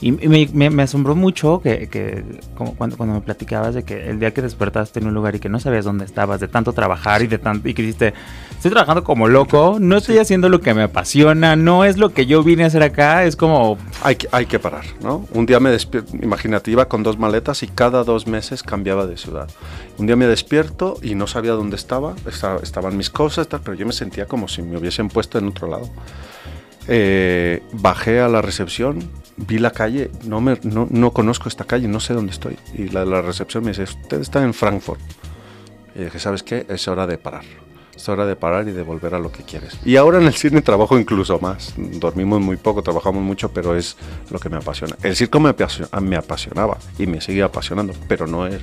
Y 0.00 0.12
me, 0.12 0.48
me, 0.52 0.70
me 0.70 0.82
asombró 0.84 1.14
mucho 1.16 1.60
que, 1.60 1.88
que 1.88 2.24
como 2.54 2.74
cuando, 2.76 2.96
cuando 2.96 3.16
me 3.16 3.20
platicabas 3.22 3.74
de 3.74 3.82
que 3.82 4.08
el 4.08 4.20
día 4.20 4.32
que 4.32 4.40
despertaste 4.40 5.00
en 5.00 5.08
un 5.08 5.14
lugar 5.14 5.34
y 5.34 5.40
que 5.40 5.48
no 5.48 5.58
sabías 5.58 5.84
dónde 5.84 6.04
estabas, 6.04 6.40
de 6.40 6.48
tanto 6.48 6.72
trabajar 6.72 7.22
y 7.22 7.26
de 7.26 7.38
tanto, 7.38 7.68
y 7.68 7.74
que 7.74 7.82
dijiste, 7.82 8.14
estoy 8.66 8.74
trabajando 8.74 9.04
como 9.04 9.28
loco, 9.28 9.76
no 9.80 9.96
estoy 9.96 10.18
haciendo 10.18 10.48
lo 10.48 10.60
que 10.60 10.74
me 10.74 10.82
apasiona, 10.82 11.54
no 11.54 11.84
es 11.84 11.98
lo 11.98 12.12
que 12.12 12.26
yo 12.26 12.42
vine 12.42 12.64
a 12.64 12.66
hacer 12.66 12.82
acá, 12.82 13.24
es 13.24 13.36
como... 13.36 13.78
Hay 14.02 14.16
que, 14.16 14.28
hay 14.32 14.46
que 14.46 14.58
parar, 14.58 14.84
¿no? 15.00 15.24
Un 15.32 15.46
día 15.46 15.60
me 15.60 15.70
despierto, 15.70 16.16
imagínate, 16.20 16.72
iba 16.72 16.88
con 16.88 17.04
dos 17.04 17.16
maletas 17.16 17.62
y 17.62 17.68
cada 17.68 18.02
dos 18.02 18.26
meses 18.26 18.64
cambiaba 18.64 19.06
de 19.06 19.16
ciudad. 19.16 19.48
Un 19.98 20.06
día 20.06 20.16
me 20.16 20.26
despierto 20.26 20.98
y 21.00 21.14
no 21.14 21.28
sabía 21.28 21.52
dónde 21.52 21.76
estaba, 21.76 22.16
estaba 22.26 22.58
estaban 22.60 22.96
mis 22.96 23.08
cosas, 23.08 23.46
pero 23.46 23.74
yo 23.74 23.86
me 23.86 23.92
sentía 23.92 24.26
como 24.26 24.48
si 24.48 24.62
me 24.62 24.76
hubiesen 24.76 25.08
puesto 25.08 25.38
en 25.38 25.46
otro 25.46 25.68
lado. 25.68 25.88
Eh, 26.88 27.62
bajé 27.72 28.20
a 28.20 28.28
la 28.28 28.42
recepción, 28.42 28.98
vi 29.36 29.58
la 29.58 29.70
calle, 29.70 30.10
no, 30.24 30.40
me, 30.40 30.58
no, 30.64 30.88
no, 30.90 31.12
conozco 31.12 31.48
esta 31.48 31.64
calle, 31.64 31.86
no 31.86 32.00
sé 32.00 32.14
dónde 32.14 32.32
estoy. 32.32 32.58
Y 32.74 32.88
la, 32.88 33.04
la 33.04 33.22
recepción 33.22 33.62
me 33.62 33.70
dice, 33.70 33.84
usted 33.84 34.20
está 34.20 34.42
en 34.42 34.54
Frankfurt. 34.54 35.00
Y 35.94 36.04
dije, 36.04 36.18
¿sabes 36.18 36.42
qué? 36.42 36.66
Es 36.68 36.88
hora 36.88 37.06
de 37.06 37.16
parar. 37.16 37.44
Es 37.96 38.08
hora 38.08 38.26
de 38.26 38.36
parar 38.36 38.68
y 38.68 38.72
de 38.72 38.82
volver 38.82 39.14
a 39.14 39.18
lo 39.18 39.32
que 39.32 39.42
quieres. 39.42 39.78
Y 39.84 39.96
ahora 39.96 40.18
en 40.18 40.26
el 40.26 40.34
cine 40.34 40.60
trabajo 40.60 40.98
incluso 40.98 41.38
más. 41.38 41.74
Dormimos 41.76 42.40
muy 42.40 42.56
poco, 42.56 42.82
trabajamos 42.82 43.22
mucho, 43.22 43.50
pero 43.52 43.74
es 43.74 43.96
lo 44.30 44.38
que 44.38 44.50
me 44.50 44.58
apasiona. 44.58 44.96
El 45.02 45.16
circo 45.16 45.40
me, 45.40 45.50
apasiona, 45.50 45.88
me 46.00 46.16
apasionaba 46.16 46.78
y 46.98 47.06
me 47.06 47.20
sigue 47.20 47.42
apasionando, 47.42 47.94
pero 48.06 48.26
no 48.26 48.46
es 48.46 48.62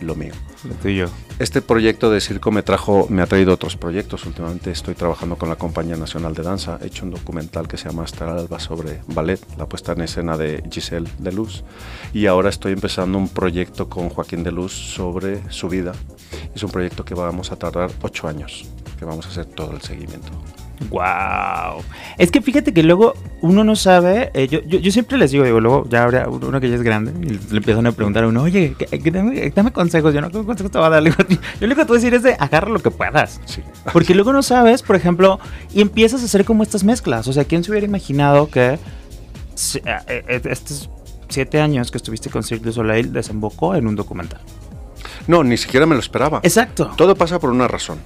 lo 0.00 0.14
mío. 0.14 0.32
Lo 0.64 0.74
tuyo. 0.74 1.08
Este 1.38 1.62
proyecto 1.62 2.10
de 2.10 2.20
circo 2.20 2.50
me 2.50 2.62
trajo, 2.62 3.06
me 3.08 3.22
ha 3.22 3.26
traído 3.26 3.54
otros 3.54 3.76
proyectos. 3.76 4.26
Últimamente 4.26 4.70
estoy 4.70 4.94
trabajando 4.94 5.36
con 5.36 5.48
la 5.48 5.56
Compañía 5.56 5.96
Nacional 5.96 6.34
de 6.34 6.42
Danza. 6.42 6.78
He 6.82 6.86
hecho 6.86 7.04
un 7.04 7.10
documental 7.10 7.66
que 7.66 7.76
se 7.76 7.88
llama 7.88 8.04
Hasta 8.04 8.30
Alba 8.30 8.60
sobre 8.60 9.00
ballet, 9.08 9.40
la 9.56 9.66
puesta 9.66 9.92
en 9.92 10.02
escena 10.02 10.36
de 10.36 10.62
Giselle 10.70 11.08
de 11.18 11.32
Luz. 11.32 11.64
Y 12.12 12.26
ahora 12.26 12.50
estoy 12.50 12.72
empezando 12.72 13.18
un 13.18 13.28
proyecto 13.28 13.88
con 13.88 14.08
Joaquín 14.08 14.42
de 14.42 14.52
Luz 14.52 14.72
sobre 14.72 15.50
su 15.50 15.68
vida. 15.68 15.92
Es 16.54 16.62
un 16.62 16.70
proyecto 16.70 17.04
que 17.04 17.14
vamos 17.14 17.52
a 17.52 17.56
tardar 17.56 17.90
ocho 18.02 18.28
años, 18.28 18.66
que 18.98 19.04
vamos 19.04 19.26
a 19.26 19.30
hacer 19.30 19.46
todo 19.46 19.72
el 19.72 19.80
seguimiento. 19.80 20.30
Wow. 20.88 21.82
Es 22.16 22.30
que 22.30 22.40
fíjate 22.40 22.72
que 22.72 22.82
luego 22.82 23.14
uno 23.42 23.64
no 23.64 23.76
sabe. 23.76 24.30
Eh, 24.34 24.48
yo, 24.48 24.60
yo, 24.62 24.78
yo, 24.78 24.90
siempre 24.90 25.18
les 25.18 25.30
digo, 25.30 25.44
digo, 25.44 25.60
luego 25.60 25.86
ya 25.88 26.04
habrá 26.04 26.28
uno 26.28 26.60
que 26.60 26.70
ya 26.70 26.76
es 26.76 26.82
grande 26.82 27.12
y 27.20 27.52
le 27.52 27.58
empiezan 27.58 27.86
a 27.86 27.92
preguntar 27.92 28.24
a 28.24 28.28
uno, 28.28 28.42
oye, 28.42 28.74
que, 28.78 28.86
que 28.86 29.10
dame, 29.10 29.50
dame, 29.50 29.72
consejos. 29.72 30.14
Yo 30.14 30.20
no, 30.20 30.30
¿qué 30.30 30.42
consejos 30.42 30.72
te 30.72 30.78
voy 30.78 30.86
a 30.86 30.90
dar? 30.90 31.02
Yo 31.04 31.66
lo 31.66 31.76
que 31.76 31.82
te 31.82 31.88
voy 31.88 31.96
a 31.96 32.00
decir 32.00 32.14
es 32.14 32.22
de 32.22 32.36
agarra 32.38 32.70
lo 32.70 32.80
que 32.80 32.90
puedas. 32.90 33.40
Sí. 33.44 33.62
Porque 33.92 34.14
luego 34.14 34.32
no 34.32 34.42
sabes, 34.42 34.82
por 34.82 34.96
ejemplo, 34.96 35.38
y 35.74 35.82
empiezas 35.82 36.22
a 36.22 36.24
hacer 36.24 36.44
como 36.44 36.62
estas 36.62 36.82
mezclas. 36.82 37.28
O 37.28 37.32
sea, 37.32 37.44
¿quién 37.44 37.62
se 37.62 37.70
hubiera 37.70 37.86
imaginado 37.86 38.48
que 38.50 38.78
eh, 39.74 40.24
eh, 40.26 40.40
estos 40.44 40.88
siete 41.30 41.60
años 41.60 41.90
que 41.90 41.98
estuviste 41.98 42.30
con 42.30 42.42
Cirque 42.42 42.66
du 42.66 42.72
Soleil 42.72 43.12
desembocó 43.12 43.74
en 43.74 43.86
un 43.86 43.96
documental. 43.96 44.40
No, 45.26 45.44
ni 45.44 45.56
siquiera 45.56 45.86
me 45.86 45.94
lo 45.94 46.00
esperaba. 46.00 46.40
Exacto. 46.42 46.92
Todo 46.96 47.14
pasa 47.14 47.38
por 47.38 47.50
una 47.50 47.68
razón. 47.68 47.98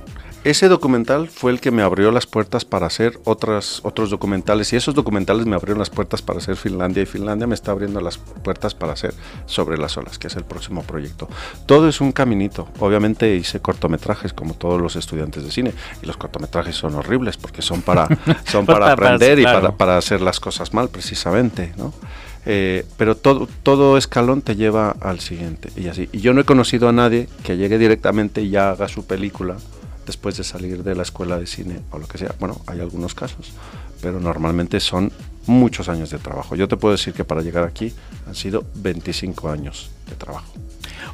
Ese 0.44 0.68
documental 0.68 1.28
fue 1.28 1.52
el 1.52 1.60
que 1.60 1.70
me 1.70 1.82
abrió 1.82 2.12
las 2.12 2.26
puertas 2.26 2.66
para 2.66 2.86
hacer 2.86 3.18
otras, 3.24 3.80
otros 3.82 4.10
documentales 4.10 4.74
y 4.74 4.76
esos 4.76 4.94
documentales 4.94 5.46
me 5.46 5.56
abrieron 5.56 5.78
las 5.78 5.88
puertas 5.88 6.20
para 6.20 6.38
hacer 6.38 6.56
Finlandia 6.56 7.02
y 7.02 7.06
Finlandia 7.06 7.46
me 7.46 7.54
está 7.54 7.70
abriendo 7.70 7.98
las 8.02 8.18
puertas 8.18 8.74
para 8.74 8.92
hacer 8.92 9.14
Sobre 9.46 9.78
las 9.78 9.96
olas, 9.96 10.18
que 10.18 10.26
es 10.26 10.36
el 10.36 10.44
próximo 10.44 10.82
proyecto. 10.82 11.30
Todo 11.64 11.88
es 11.88 12.02
un 12.02 12.12
caminito. 12.12 12.68
Obviamente 12.78 13.34
hice 13.34 13.60
cortometrajes 13.60 14.34
como 14.34 14.52
todos 14.52 14.78
los 14.78 14.96
estudiantes 14.96 15.44
de 15.44 15.50
cine 15.50 15.72
y 16.02 16.06
los 16.06 16.18
cortometrajes 16.18 16.76
son 16.76 16.94
horribles 16.94 17.38
porque 17.38 17.62
son 17.62 17.80
para, 17.80 18.06
son 18.44 18.66
para 18.66 18.92
aprender 18.92 19.38
y 19.38 19.44
para, 19.44 19.72
para 19.78 19.96
hacer 19.96 20.20
las 20.20 20.40
cosas 20.40 20.74
mal 20.74 20.90
precisamente, 20.90 21.72
¿no? 21.78 21.94
Eh, 22.44 22.84
pero 22.98 23.16
todo, 23.16 23.48
todo 23.62 23.96
escalón 23.96 24.42
te 24.42 24.56
lleva 24.56 24.94
al 25.00 25.20
siguiente 25.20 25.70
y 25.74 25.88
así. 25.88 26.10
Y 26.12 26.20
yo 26.20 26.34
no 26.34 26.42
he 26.42 26.44
conocido 26.44 26.86
a 26.90 26.92
nadie 26.92 27.30
que 27.44 27.56
llegue 27.56 27.78
directamente 27.78 28.42
y 28.42 28.50
ya 28.50 28.72
haga 28.72 28.88
su 28.88 29.06
película 29.06 29.56
después 30.06 30.36
de 30.36 30.44
salir 30.44 30.82
de 30.82 30.94
la 30.94 31.02
escuela 31.02 31.38
de 31.38 31.46
cine 31.46 31.80
o 31.90 31.98
lo 31.98 32.06
que 32.06 32.18
sea. 32.18 32.34
Bueno, 32.38 32.60
hay 32.66 32.80
algunos 32.80 33.14
casos, 33.14 33.52
pero 34.00 34.20
normalmente 34.20 34.80
son 34.80 35.12
muchos 35.46 35.88
años 35.88 36.10
de 36.10 36.18
trabajo. 36.18 36.56
Yo 36.56 36.68
te 36.68 36.76
puedo 36.76 36.92
decir 36.92 37.12
que 37.12 37.24
para 37.24 37.42
llegar 37.42 37.64
aquí 37.64 37.92
han 38.26 38.34
sido 38.34 38.64
25 38.76 39.50
años 39.50 39.90
de 40.08 40.16
trabajo. 40.16 40.52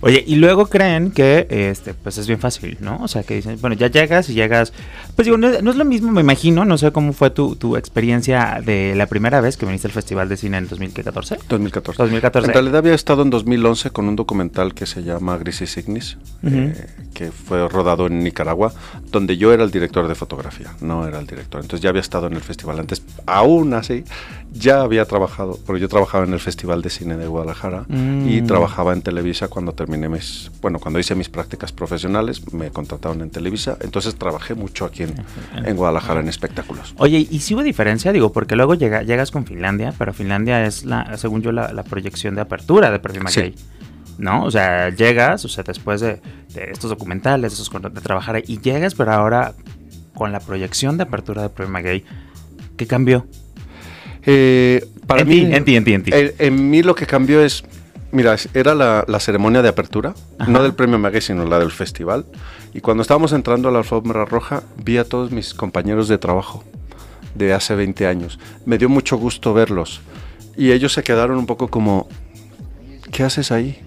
Oye, 0.00 0.22
y 0.26 0.37
luego 0.37 0.66
creen 0.66 1.11
que 1.11 1.46
este, 1.50 1.94
pues 1.94 2.18
es 2.18 2.26
bien 2.26 2.40
fácil, 2.40 2.79
¿no? 2.81 2.98
O 3.03 3.09
sea, 3.09 3.22
que 3.22 3.35
dicen, 3.35 3.59
bueno, 3.61 3.76
ya 3.76 3.88
llegas 3.88 4.29
y 4.29 4.35
llegas. 4.35 4.72
Pues 5.16 5.26
digo, 5.26 5.37
no, 5.37 5.48
es 5.48 5.76
lo 5.76 5.85
mismo, 5.85 6.11
me 6.12 6.20
imagino, 6.20 6.64
no 6.64 6.79
sé 6.79 6.92
cómo 6.92 7.12
fue 7.12 7.31
tu, 7.31 7.57
tu, 7.57 7.76
experiencia 7.76 8.61
de 8.64 8.94
la 8.94 9.07
primera 9.07 9.40
vez 9.40 9.57
que 9.57 9.66
viniste 9.66 9.88
al 9.88 9.92
Festival 9.92 10.29
de 10.29 10.37
Cine 10.37 10.59
en 10.59 10.68
2014. 10.68 11.38
2014. 11.48 12.03
2014. 12.03 12.48
En 12.48 12.55
realidad 12.55 12.79
había 12.79 12.94
estado 12.94 13.22
en 13.22 13.31
2011 13.31 13.90
con 13.90 14.09
un 14.09 14.16
documental 14.16 14.74
que 14.74 14.87
se 14.87 15.03
llama 15.03 15.37
Grisis 15.38 15.76
Ignis, 15.76 16.18
eh, 16.42 16.87
que 17.14 17.31
fue 17.31 17.66
rodado 17.68 18.07
en 18.07 18.22
Nicaragua, 18.22 18.72
donde 19.11 19.37
yo 19.37 19.53
era 19.53 19.64
el 19.64 19.70
director 19.70 20.09
de 20.09 20.14
fotografía, 20.14 20.74
no 20.81 21.07
era 21.07 21.18
el 21.18 21.26
director. 21.26 21.61
Entonces 21.61 21.83
ya 21.83 21.90
había 21.90 22.03
estado 22.03 22.26
en 22.26 22.35
el 22.35 22.42
festival 22.42 22.81
antes. 22.81 23.03
Aún 23.26 23.74
así, 23.74 24.05
ya 24.53 24.83
había 24.83 25.05
trabajado, 25.05 25.59
porque 25.65 25.81
yo 25.81 25.89
trabajaba 25.89 26.25
en 26.25 26.33
el 26.33 26.41
Festival 26.41 26.83
de 26.83 26.91
Cine 26.91 27.17
de 27.17 27.27
Guadalajara 27.27 27.85
y 27.89 28.43
mm. 28.43 28.47
trabajaba 28.47 28.93
en 28.93 29.03
Televisa 29.03 29.49
cuando 29.49 29.73
terminé 29.73 30.09
mis, 30.09 30.51
bueno, 30.61 30.79
cuando 30.79 30.99
hice 30.99 31.15
mis 31.15 31.29
prácticas 31.29 31.73
profesionales, 31.73 32.53
me 32.53 32.71
contrataron 32.71 33.21
en 33.23 33.31
Televisa, 33.31 33.77
entonces 33.81 34.17
trabajé 34.17 34.55
mucho 34.55 34.85
aquí 34.85 35.05
en, 35.05 35.77
Guadalajara 35.77 36.21
en 36.21 36.29
espectáculos. 36.29 36.95
Oye, 36.99 37.27
¿y 37.31 37.41
si 37.41 37.55
hubo 37.55 37.63
diferencia? 37.63 38.13
Digo, 38.13 38.33
porque 38.33 38.57
luego 38.57 38.75
llega, 38.75 39.03
llegas 39.03 39.31
con 39.31 39.47
Finlandia, 39.47 39.95
pero 39.97 40.13
Finlandia 40.13 40.65
es, 40.67 40.85
la, 40.85 41.17
según 41.17 41.43
yo, 41.43 41.53
la, 41.53 41.83
proyección 41.85 42.35
de 42.35 42.43
apertura 42.43 42.91
de 42.91 42.99
Perfil 42.99 43.23
sí. 43.29 43.55
¿no? 44.19 44.45
O 44.45 44.51
sea, 44.51 44.91
llegas, 44.91 45.45
o 45.45 45.49
sea, 45.49 45.65
después 45.65 46.01
de, 46.01 46.21
estos 46.55 46.91
documentales, 46.91 47.53
esos, 47.53 47.71
de 47.71 48.01
trabajar 48.01 48.37
ahí, 48.37 48.45
y 48.47 48.61
llegas, 48.61 48.95
pero 48.95 49.13
ahora 49.13 49.55
con 50.15 50.33
la 50.33 50.41
proyección 50.41 50.99
de 50.99 51.05
apertura 51.05 51.43
de 51.43 51.49
Prima 51.49 51.81
Gay, 51.81 52.05
¿qué 52.77 52.87
cambió? 52.87 53.27
Eh, 54.26 54.87
para 55.06 55.22
en 55.22 55.28
mí, 55.28 55.46
ti, 55.46 55.54
en 55.54 55.64
ti, 55.64 55.76
en 55.76 55.85
ti, 55.85 55.94
en 55.94 56.02
ti. 56.02 56.11
En, 56.14 56.70
mí 56.70 56.83
lo 56.83 56.94
que 56.94 57.06
cambió 57.06 57.42
es, 57.42 57.64
mira, 58.12 58.37
era 58.54 58.74
la, 58.74 59.20
ceremonia 59.20 59.62
de 59.62 59.68
apertura, 59.68 60.14
no 60.46 60.62
del 60.62 60.74
premio 60.74 60.98
Maggie, 60.98 61.20
sino 61.20 61.44
la 61.44 61.59
del 61.59 61.70
festival. 61.70 62.26
Y 62.74 62.80
cuando 62.80 63.02
estábamos 63.02 63.33
entrando 63.33 63.68
a 63.68 63.72
la 63.72 63.78
alfombra 63.78 64.24
roja, 64.24 64.62
vi 64.76 64.98
a 64.98 65.04
todos 65.04 65.33
mis 65.33 65.54
compañeros 65.54 66.09
de 66.09 66.18
trabajo 66.18 66.64
de 67.35 67.52
hace 67.52 67.74
20 67.74 68.06
años. 68.06 68.38
Me 68.66 68.78
dio 68.78 68.88
mucho 68.88 69.16
gusto 69.16 69.54
verlos. 69.54 70.00
Y 70.56 70.72
ellos 70.72 70.92
se 70.92 71.02
quedaron 71.02 71.38
un 71.38 71.46
poco 71.46 71.68
como, 71.68 72.09
¿qué 73.11 73.24
haces 73.24 73.50
ahí? 73.50 73.80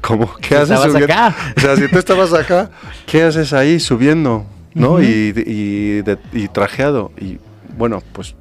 Como, 0.00 0.32
¿qué 0.36 0.56
haces 0.56 0.78
subiendo? 0.78 1.12
acá? 1.12 1.34
O 1.56 1.60
sea, 1.60 1.76
si 1.76 1.88
tú 1.88 1.98
estabas 1.98 2.32
acá, 2.32 2.70
¿qué 3.06 3.22
haces 3.22 3.52
ahí 3.52 3.80
subiendo? 3.80 4.46
¿No? 4.74 5.02
y, 5.02 5.32
y, 5.34 6.04
y 6.32 6.48
trajeado. 6.48 7.10
Y 7.18 7.38
bueno, 7.76 8.02
pues 8.12 8.34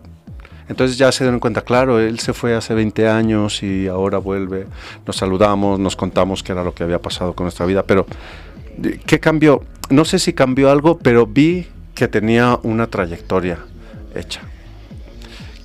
entonces 0.68 0.98
ya 0.98 1.12
se 1.12 1.24
dieron 1.24 1.40
cuenta, 1.40 1.62
claro, 1.62 2.00
él 2.00 2.20
se 2.20 2.34
fue 2.34 2.56
hace 2.56 2.74
20 2.74 3.08
años 3.08 3.62
y 3.64 3.88
ahora 3.88 4.18
vuelve, 4.18 4.66
nos 5.06 5.16
saludamos, 5.16 5.80
nos 5.80 5.96
contamos 5.96 6.44
qué 6.44 6.52
era 6.52 6.64
lo 6.64 6.74
que 6.74 6.84
había 6.84 7.00
pasado 7.00 7.34
con 7.34 7.46
nuestra 7.46 7.66
vida, 7.66 7.84
pero 7.84 8.06
¿qué 9.06 9.20
cambió? 9.20 9.64
No 9.90 10.06
sé 10.06 10.20
si 10.20 10.34
cambió 10.34 10.72
algo, 10.72 10.98
pero 10.98 11.28
vi 11.28 11.68
que 11.94 12.08
tenía 12.08 12.60
una 12.64 12.88
trayectoria 12.88 13.60
hecha 14.16 14.42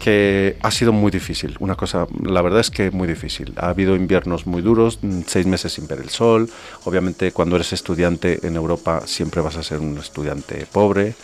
que 0.00 0.56
ha 0.62 0.70
sido 0.70 0.92
muy 0.92 1.12
difícil. 1.12 1.56
Una 1.60 1.76
cosa, 1.76 2.06
la 2.24 2.40
verdad 2.40 2.60
es 2.60 2.70
que 2.70 2.90
muy 2.90 3.06
difícil. 3.06 3.52
Ha 3.56 3.68
habido 3.68 3.94
inviernos 3.94 4.46
muy 4.46 4.62
duros, 4.62 4.98
seis 5.26 5.46
meses 5.46 5.74
sin 5.74 5.86
ver 5.86 6.00
el 6.00 6.08
sol. 6.08 6.48
Obviamente, 6.84 7.32
cuando 7.32 7.56
eres 7.56 7.74
estudiante 7.74 8.44
en 8.44 8.56
Europa, 8.56 9.02
siempre 9.04 9.42
vas 9.42 9.56
a 9.56 9.62
ser 9.62 9.78
un 9.78 9.98
estudiante 9.98 10.66
pobre. 10.72 11.14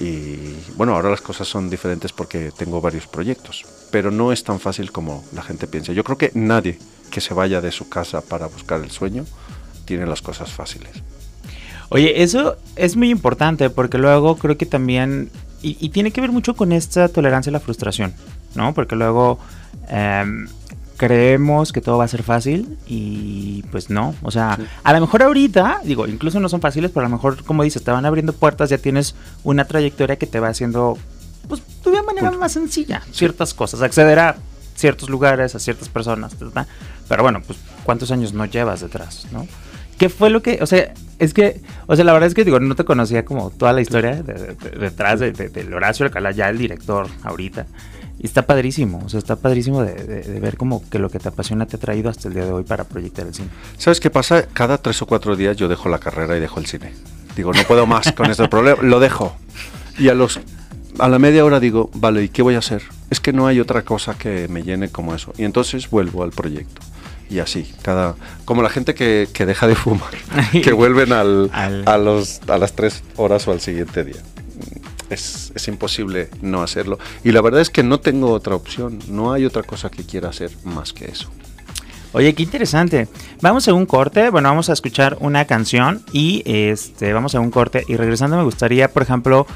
Y 0.00 0.54
bueno, 0.76 0.94
ahora 0.94 1.10
las 1.10 1.20
cosas 1.20 1.48
son 1.48 1.68
diferentes 1.68 2.12
porque 2.12 2.52
tengo 2.56 2.80
varios 2.80 3.06
proyectos, 3.06 3.64
pero 3.90 4.10
no 4.10 4.32
es 4.32 4.44
tan 4.44 4.60
fácil 4.60 4.92
como 4.92 5.24
la 5.34 5.42
gente 5.42 5.66
piensa. 5.66 5.92
Yo 5.92 6.04
creo 6.04 6.18
que 6.18 6.30
nadie 6.34 6.78
que 7.10 7.20
se 7.20 7.34
vaya 7.34 7.60
de 7.60 7.72
su 7.72 7.88
casa 7.88 8.20
para 8.20 8.46
buscar 8.46 8.80
el 8.80 8.90
sueño 8.90 9.24
tiene 9.84 10.06
las 10.06 10.22
cosas 10.22 10.52
fáciles. 10.52 10.90
Oye, 11.88 12.22
eso 12.22 12.56
es 12.76 12.96
muy 12.96 13.10
importante 13.10 13.70
porque 13.70 13.98
luego 13.98 14.36
creo 14.36 14.58
que 14.58 14.66
también, 14.66 15.30
y, 15.62 15.88
tiene 15.88 16.10
que 16.10 16.20
ver 16.20 16.30
mucho 16.30 16.54
con 16.54 16.72
esta 16.72 17.08
tolerancia 17.08 17.50
a 17.50 17.54
la 17.54 17.60
frustración, 17.60 18.12
¿no? 18.54 18.74
Porque 18.74 18.94
luego 18.94 19.38
em, 19.88 20.46
creemos 20.98 21.72
que 21.72 21.80
todo 21.80 21.96
va 21.96 22.04
a 22.04 22.08
ser 22.08 22.22
fácil 22.22 22.76
y 22.86 23.62
pues 23.70 23.88
no. 23.88 24.14
O 24.22 24.30
sea, 24.30 24.58
a 24.82 24.92
lo 24.92 25.00
mejor 25.00 25.22
ahorita, 25.22 25.80
digo, 25.84 26.06
incluso 26.06 26.40
no 26.40 26.50
son 26.50 26.60
fáciles, 26.60 26.90
pero 26.90 27.06
a 27.06 27.08
lo 27.08 27.16
mejor, 27.16 27.42
como 27.44 27.62
dices, 27.62 27.82
te 27.82 27.90
van 27.90 28.04
abriendo 28.04 28.34
puertas, 28.34 28.68
ya 28.68 28.78
tienes 28.78 29.14
una 29.44 29.64
trayectoria 29.64 30.16
que 30.16 30.26
te 30.26 30.40
va 30.40 30.48
haciendo, 30.48 30.98
pues, 31.48 31.62
de 31.84 31.90
una 31.90 32.02
manera 32.02 32.30
más 32.32 32.52
sencilla, 32.52 33.02
ciertas 33.12 33.54
cosas, 33.54 33.80
acceder 33.80 34.18
a 34.18 34.36
ciertos 34.74 35.08
lugares, 35.08 35.54
a 35.54 35.58
ciertas 35.60 35.88
personas, 35.88 36.36
pero 37.08 37.22
bueno, 37.22 37.40
pues, 37.46 37.58
¿cuántos 37.84 38.10
años 38.10 38.34
no 38.34 38.44
llevas 38.44 38.80
detrás, 38.80 39.26
no? 39.32 39.46
¿Qué 39.98 40.08
fue 40.08 40.30
lo 40.30 40.42
que, 40.42 40.58
o 40.62 40.66
sea, 40.66 40.92
es 41.18 41.34
que, 41.34 41.60
o 41.86 41.96
sea, 41.96 42.04
la 42.04 42.12
verdad 42.12 42.28
es 42.28 42.34
que 42.34 42.44
digo, 42.44 42.60
no 42.60 42.76
te 42.76 42.84
conocía 42.84 43.24
como 43.24 43.50
toda 43.50 43.72
la 43.72 43.80
historia 43.80 44.22
detrás 44.22 45.18
de, 45.18 45.32
de, 45.32 45.74
Horacio 45.74 46.06
Alcalá, 46.06 46.30
ya 46.30 46.48
el 46.48 46.58
director 46.58 47.08
ahorita. 47.24 47.66
Y 48.20 48.26
está 48.26 48.46
padrísimo, 48.46 49.00
o 49.04 49.08
sea, 49.08 49.18
está 49.18 49.36
padrísimo 49.36 49.82
de, 49.82 50.40
ver 50.40 50.56
como 50.56 50.82
que 50.88 50.98
lo 50.98 51.08
que 51.08 51.20
te 51.20 51.28
apasiona 51.28 51.66
te 51.66 51.76
ha 51.76 51.78
traído 51.78 52.10
hasta 52.10 52.26
el 52.26 52.34
día 52.34 52.44
de 52.44 52.50
hoy 52.50 52.64
para 52.64 52.84
proyectar 52.84 53.26
el 53.26 53.34
cine. 53.34 53.48
¿Sabes 53.76 54.00
qué 54.00 54.10
pasa? 54.10 54.42
Cada 54.52 54.78
tres 54.78 55.00
o 55.02 55.06
cuatro 55.06 55.36
días 55.36 55.56
yo 55.56 55.68
dejo 55.68 55.88
la 55.88 55.98
carrera 55.98 56.36
y 56.36 56.40
dejo 56.40 56.58
el 56.58 56.66
cine. 56.66 56.94
Digo, 57.36 57.52
no 57.52 57.62
puedo 57.62 57.86
más 57.86 58.12
con 58.12 58.28
este 58.30 58.48
problema, 58.48 58.82
lo 58.82 58.98
dejo. 58.98 59.36
Y 59.98 60.08
a 60.08 60.14
los 60.14 60.40
a 60.98 61.08
la 61.08 61.20
media 61.20 61.44
hora 61.44 61.60
digo, 61.60 61.90
vale, 61.94 62.24
¿y 62.24 62.28
qué 62.28 62.42
voy 62.42 62.56
a 62.56 62.58
hacer? 62.58 62.82
Es 63.08 63.20
que 63.20 63.32
no 63.32 63.46
hay 63.46 63.60
otra 63.60 63.82
cosa 63.82 64.18
que 64.18 64.48
me 64.48 64.64
llene 64.64 64.88
como 64.88 65.14
eso. 65.14 65.32
Y 65.38 65.44
entonces 65.44 65.88
vuelvo 65.88 66.24
al 66.24 66.32
proyecto. 66.32 66.82
Y 67.30 67.38
así, 67.38 67.72
cada 67.82 68.16
como 68.44 68.62
la 68.62 68.70
gente 68.70 68.94
que, 68.94 69.28
que 69.32 69.46
deja 69.46 69.68
de 69.68 69.76
fumar, 69.76 70.10
que 70.52 70.72
vuelven 70.72 71.12
al, 71.12 71.50
A, 71.52 71.98
los, 71.98 72.40
a 72.48 72.58
las 72.58 72.72
tres 72.72 73.04
horas 73.16 73.46
o 73.46 73.52
al 73.52 73.60
siguiente 73.60 74.02
día 74.02 74.22
es, 75.10 75.52
es, 75.54 75.68
imposible 75.68 76.30
no 76.42 76.62
hacerlo. 76.62 76.98
Y 77.24 77.32
la 77.32 77.40
verdad 77.40 77.60
es 77.60 77.70
que 77.70 77.82
no 77.82 78.00
tengo 78.00 78.32
otra 78.32 78.54
opción, 78.54 78.98
no 79.08 79.32
hay 79.32 79.44
otra 79.44 79.62
cosa 79.62 79.90
que 79.90 80.04
quiera 80.04 80.28
hacer 80.28 80.50
más 80.64 80.92
que 80.92 81.06
eso. 81.06 81.30
Oye, 82.12 82.34
qué 82.34 82.42
interesante. 82.42 83.06
Vamos 83.42 83.68
a 83.68 83.74
un 83.74 83.84
corte, 83.84 84.30
bueno, 84.30 84.48
vamos 84.48 84.70
a 84.70 84.72
escuchar 84.72 85.18
una 85.20 85.44
canción 85.44 86.02
y 86.12 86.42
este, 86.46 87.12
vamos 87.12 87.34
a 87.34 87.40
un 87.40 87.50
corte. 87.50 87.84
Y 87.86 87.96
regresando 87.96 88.36
me 88.36 88.44
gustaría, 88.44 88.88
por 88.88 89.02
ejemplo, 89.02 89.46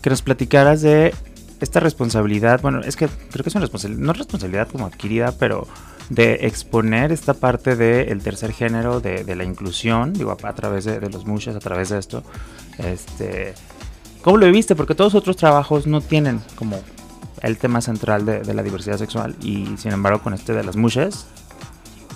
que 0.00 0.08
nos 0.08 0.22
platicaras 0.22 0.80
de 0.80 1.14
esta 1.60 1.80
responsabilidad, 1.80 2.60
bueno, 2.62 2.80
es 2.80 2.96
que 2.96 3.08
creo 3.08 3.42
que 3.42 3.50
es 3.50 3.54
una 3.54 3.62
responsabilidad, 3.62 4.06
no 4.06 4.12
responsabilidad 4.14 4.68
como 4.68 4.86
adquirida, 4.86 5.32
pero 5.38 5.66
de 6.08 6.34
exponer 6.42 7.12
esta 7.12 7.34
parte 7.34 7.76
del 7.76 8.22
tercer 8.22 8.52
género, 8.52 9.00
de, 9.00 9.24
de, 9.24 9.36
la 9.36 9.44
inclusión, 9.44 10.12
digo, 10.12 10.30
a, 10.30 10.54
través 10.54 10.84
de, 10.84 11.00
de, 11.00 11.10
los 11.10 11.26
muchos, 11.26 11.56
a 11.56 11.58
través 11.58 11.88
de 11.90 11.98
esto, 11.98 12.22
este, 12.78 13.54
¿Cómo 14.26 14.38
lo 14.38 14.50
viste? 14.50 14.74
Porque 14.74 14.96
todos 14.96 15.14
otros 15.14 15.36
trabajos 15.36 15.86
no 15.86 16.00
tienen 16.00 16.42
como 16.56 16.82
el 17.42 17.58
tema 17.58 17.80
central 17.80 18.26
de, 18.26 18.54
la 18.54 18.64
diversidad 18.64 18.98
sexual 18.98 19.36
y 19.40 19.68
sin 19.76 19.92
embargo 19.92 20.20
con 20.20 20.34
este 20.34 20.52
de 20.52 20.64
las 20.64 20.74
mujeres 20.74 21.26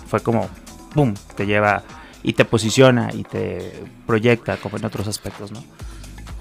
fue 0.08 0.18
como, 0.18 0.50
¡boom!, 0.96 1.14
te 1.36 1.46
lleva 1.46 1.84
y 2.24 2.32
te 2.32 2.44
posiciona 2.44 3.10
y 3.14 3.22
te 3.22 3.84
proyecta 4.08 4.56
como 4.56 4.76
en 4.76 4.86
otros 4.86 5.06
aspectos, 5.06 5.52
¿no? 5.52 5.62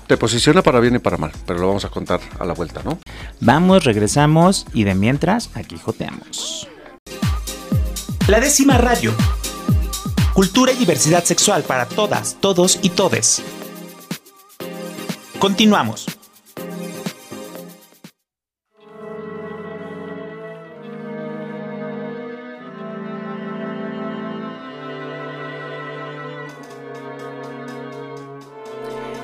Te 0.08 0.18
posiciona 0.18 0.64
para 0.64 0.80
bien 0.80 0.96
y 0.96 1.00
para 1.00 1.18
mal, 1.18 1.34
pero 1.46 1.60
lo 1.60 1.68
vamos 1.68 1.86
a 1.86 1.90
contar 1.90 2.20
a 2.40 2.46
la 2.46 2.56
vuelta, 2.56 2.82
¿no? 2.84 2.98
Vamos, 3.40 3.84
regresamos 3.84 4.66
y 4.74 4.86
de 4.86 4.96
mientras 4.96 5.56
aquí 5.56 5.78
joteamos. 5.78 6.68
La 8.28 8.40
décima 8.40 8.80
radio. 8.80 9.14
Cultura 10.34 10.72
y 10.72 10.78
diversidad 10.78 11.24
sexual 11.24 11.62
para 11.62 11.86
todas, 11.86 12.38
todos 12.40 12.80
y 12.82 12.90
todes. 12.90 13.44
Continuamos. 15.40 16.19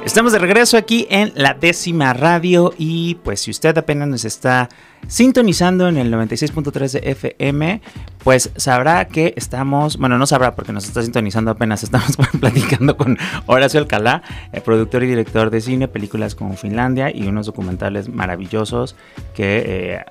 Estamos 0.06 0.34
de 0.34 0.38
regreso 0.38 0.78
aquí 0.78 1.08
en 1.10 1.32
la 1.34 1.56
décima 1.56 2.13
radio 2.13 2.76
y 2.78 3.15
pues 3.15 3.41
si 3.41 3.50
usted 3.50 3.76
apenas 3.76 4.08
nos 4.08 4.24
está 4.24 4.70
sintonizando 5.08 5.88
en 5.88 5.98
el 5.98 6.13
96.3 6.13 6.91
de 6.91 7.10
FM, 7.10 7.82
pues 8.24 8.52
sabrá 8.56 9.06
que 9.06 9.34
estamos, 9.36 9.98
bueno, 9.98 10.20
no 10.20 10.28
sabrá 10.28 10.54
porque 10.54 10.72
nos 10.74 10.86
está 10.86 11.02
sintonizando 11.02 11.50
apenas, 11.50 11.82
estamos 11.82 12.15
platicando 12.39 12.96
con 12.98 13.18
Horacio 13.48 13.80
Alcalá, 13.80 14.22
el 14.54 14.62
productor 14.62 15.04
y 15.04 15.08
director 15.08 15.50
de 15.50 15.60
cine, 15.60 15.88
películas 15.88 16.36
como 16.36 16.56
Finlandia 16.56 17.10
y 17.13 17.28
unos 17.28 17.48
documentales 17.48 18.08
maravillosos 18.08 18.96
que... 19.34 19.63
Eh, 19.65 20.06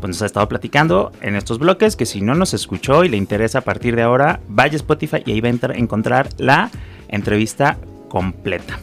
pues 0.00 0.08
nos 0.08 0.22
ha 0.22 0.26
estado 0.26 0.48
platicando 0.48 1.12
en 1.20 1.36
estos 1.36 1.58
bloques 1.58 1.96
que 1.96 2.06
si 2.06 2.22
no 2.22 2.34
nos 2.34 2.54
escuchó 2.54 3.04
y 3.04 3.10
le 3.10 3.18
interesa 3.18 3.58
a 3.58 3.60
partir 3.60 3.94
de 3.94 4.00
ahora, 4.00 4.40
vaya 4.48 4.72
a 4.72 4.76
Spotify 4.76 5.22
y 5.26 5.32
ahí 5.32 5.40
va 5.42 5.50
a 5.50 5.74
encontrar 5.76 6.30
la 6.38 6.70
entrevista 7.08 7.76
completa. 8.08 8.78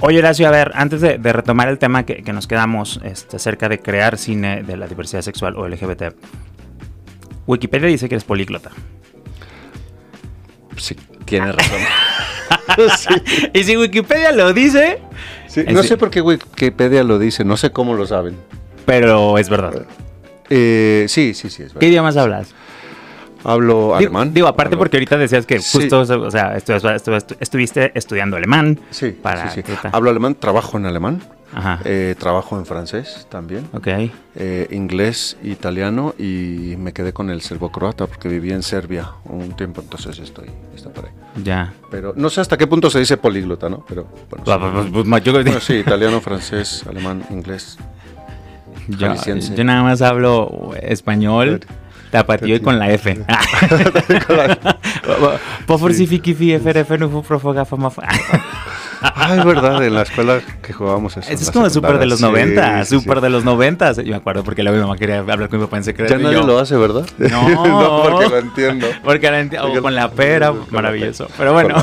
Oye, 0.00 0.18
Horacio, 0.18 0.46
a 0.46 0.50
ver, 0.50 0.72
antes 0.74 1.00
de, 1.00 1.16
retomar 1.18 1.68
el 1.68 1.78
tema 1.78 2.04
que, 2.04 2.22
nos 2.32 2.46
quedamos 2.46 3.00
este, 3.02 3.36
acerca 3.36 3.68
de 3.68 3.80
crear 3.80 4.18
cine 4.18 4.62
de 4.62 4.76
la 4.76 4.86
diversidad 4.86 5.22
sexual 5.22 5.56
o 5.56 5.66
LGBT, 5.66 6.14
Wikipedia 7.46 7.88
dice 7.88 8.08
que 8.08 8.16
eres 8.16 8.24
políglota. 8.24 8.70
Sí, 10.76 10.96
tiene 11.24 11.52
razón. 11.52 11.80
Y 13.54 13.64
si 13.64 13.76
Wikipedia 13.76 14.32
lo 14.32 14.52
dice... 14.52 15.00
no 15.68 15.82
sé 15.82 15.96
por 15.96 16.10
qué 16.10 16.20
Wikipedia 16.20 17.02
lo 17.04 17.18
dice, 17.18 17.44
no 17.44 17.56
sé 17.56 17.70
cómo 17.70 17.94
lo 17.94 18.06
saben. 18.06 18.36
Pero 18.84 19.38
es 19.38 19.48
verdad. 19.48 19.86
Eh, 20.50 21.06
sí, 21.08 21.32
sí, 21.34 21.48
sí, 21.48 21.62
es 21.62 21.68
verdad. 21.68 21.80
¿Qué 21.80 21.88
idiomas 21.88 22.16
hablas? 22.16 22.54
Hablo 23.46 23.94
alemán. 23.94 24.34
Digo, 24.34 24.48
aparte 24.48 24.76
porque 24.76 24.96
ahorita 24.96 25.16
decías 25.16 25.46
que 25.46 25.58
justo, 25.58 26.00
o 26.00 26.30
sea, 26.30 26.56
estuviste 26.56 27.92
estudiando 27.94 28.36
alemán. 28.36 28.80
Sí, 28.90 29.10
para 29.10 29.50
sí, 29.50 29.62
sí. 29.64 29.72
Hablo 29.92 30.10
alemán, 30.10 30.34
trabajo 30.34 30.76
en 30.78 30.86
alemán. 30.86 31.22
Ajá. 31.54 31.78
Eh, 31.84 32.16
trabajo 32.18 32.58
en 32.58 32.66
francés 32.66 33.28
también. 33.30 33.68
Ok. 33.72 33.86
Eh, 34.34 34.66
inglés, 34.72 35.36
italiano 35.44 36.12
y 36.18 36.74
me 36.76 36.92
quedé 36.92 37.12
con 37.12 37.30
el 37.30 37.40
serbo-croata 37.40 38.08
porque 38.08 38.28
viví 38.28 38.50
en 38.50 38.64
Serbia 38.64 39.12
un 39.24 39.54
tiempo, 39.54 39.80
entonces 39.80 40.18
estoy, 40.18 40.50
está 40.74 40.90
por 40.90 41.06
ahí. 41.06 41.12
Ya. 41.44 41.72
Pero 41.88 42.14
no 42.16 42.28
sé 42.30 42.40
hasta 42.40 42.58
qué 42.58 42.66
punto 42.66 42.90
se 42.90 42.98
dice 42.98 43.16
políglota, 43.16 43.68
¿no? 43.68 43.84
Pero 43.88 44.08
bueno. 44.28 44.44
sí, 44.44 44.90
pues, 44.92 45.06
pues, 45.08 45.24
yo... 45.24 45.60
sí 45.60 45.74
italiano, 45.74 46.20
francés, 46.20 46.84
alemán, 46.88 47.24
inglés. 47.30 47.78
Yo, 48.88 49.14
yo, 49.14 49.64
nada 49.64 49.84
más 49.84 50.02
hablo 50.02 50.72
español. 50.82 51.60
Tapatío 52.16 52.56
y 52.56 52.60
con 52.60 52.78
la 52.78 52.90
F. 52.90 53.18
Por 55.66 55.92
si 55.92 56.06
fiki 56.06 56.32
FRF 56.32 56.90
no 56.98 57.22
fue 57.22 58.04
Ay, 59.14 59.40
verdad, 59.44 59.84
en 59.84 59.94
la 59.94 60.02
escuela 60.02 60.40
que 60.62 60.72
jugábamos 60.72 61.16
eso. 61.16 61.30
Eso 61.30 61.42
es 61.42 61.50
como 61.50 61.68
súper 61.68 61.98
de 61.98 62.06
los 62.06 62.20
90, 62.20 62.86
súper 62.86 63.20
de 63.20 63.28
los 63.28 63.44
90. 63.44 63.92
Yo 63.92 64.04
me 64.04 64.16
acuerdo 64.16 64.42
porque 64.42 64.62
la 64.62 64.72
mi 64.72 64.78
mamá 64.78 64.96
quería 64.96 65.18
hablar 65.18 65.50
con 65.50 65.58
mi 65.58 65.66
papá 65.66 65.76
en 65.76 65.84
secreto. 65.84 66.16
Ya 66.16 66.22
nadie 66.22 66.42
lo 66.42 66.58
hace, 66.58 66.76
¿verdad? 66.76 67.06
No, 67.18 67.48
no 67.66 68.02
porque 68.02 68.28
lo 68.28 68.38
entiendo. 68.38 68.86
Porque 69.04 69.30
lo 69.30 69.36
entiendo. 69.36 69.82
con 69.82 69.94
la 69.94 70.10
pera, 70.10 70.54
maravilloso. 70.70 71.28
Pero 71.36 71.52
bueno. 71.52 71.76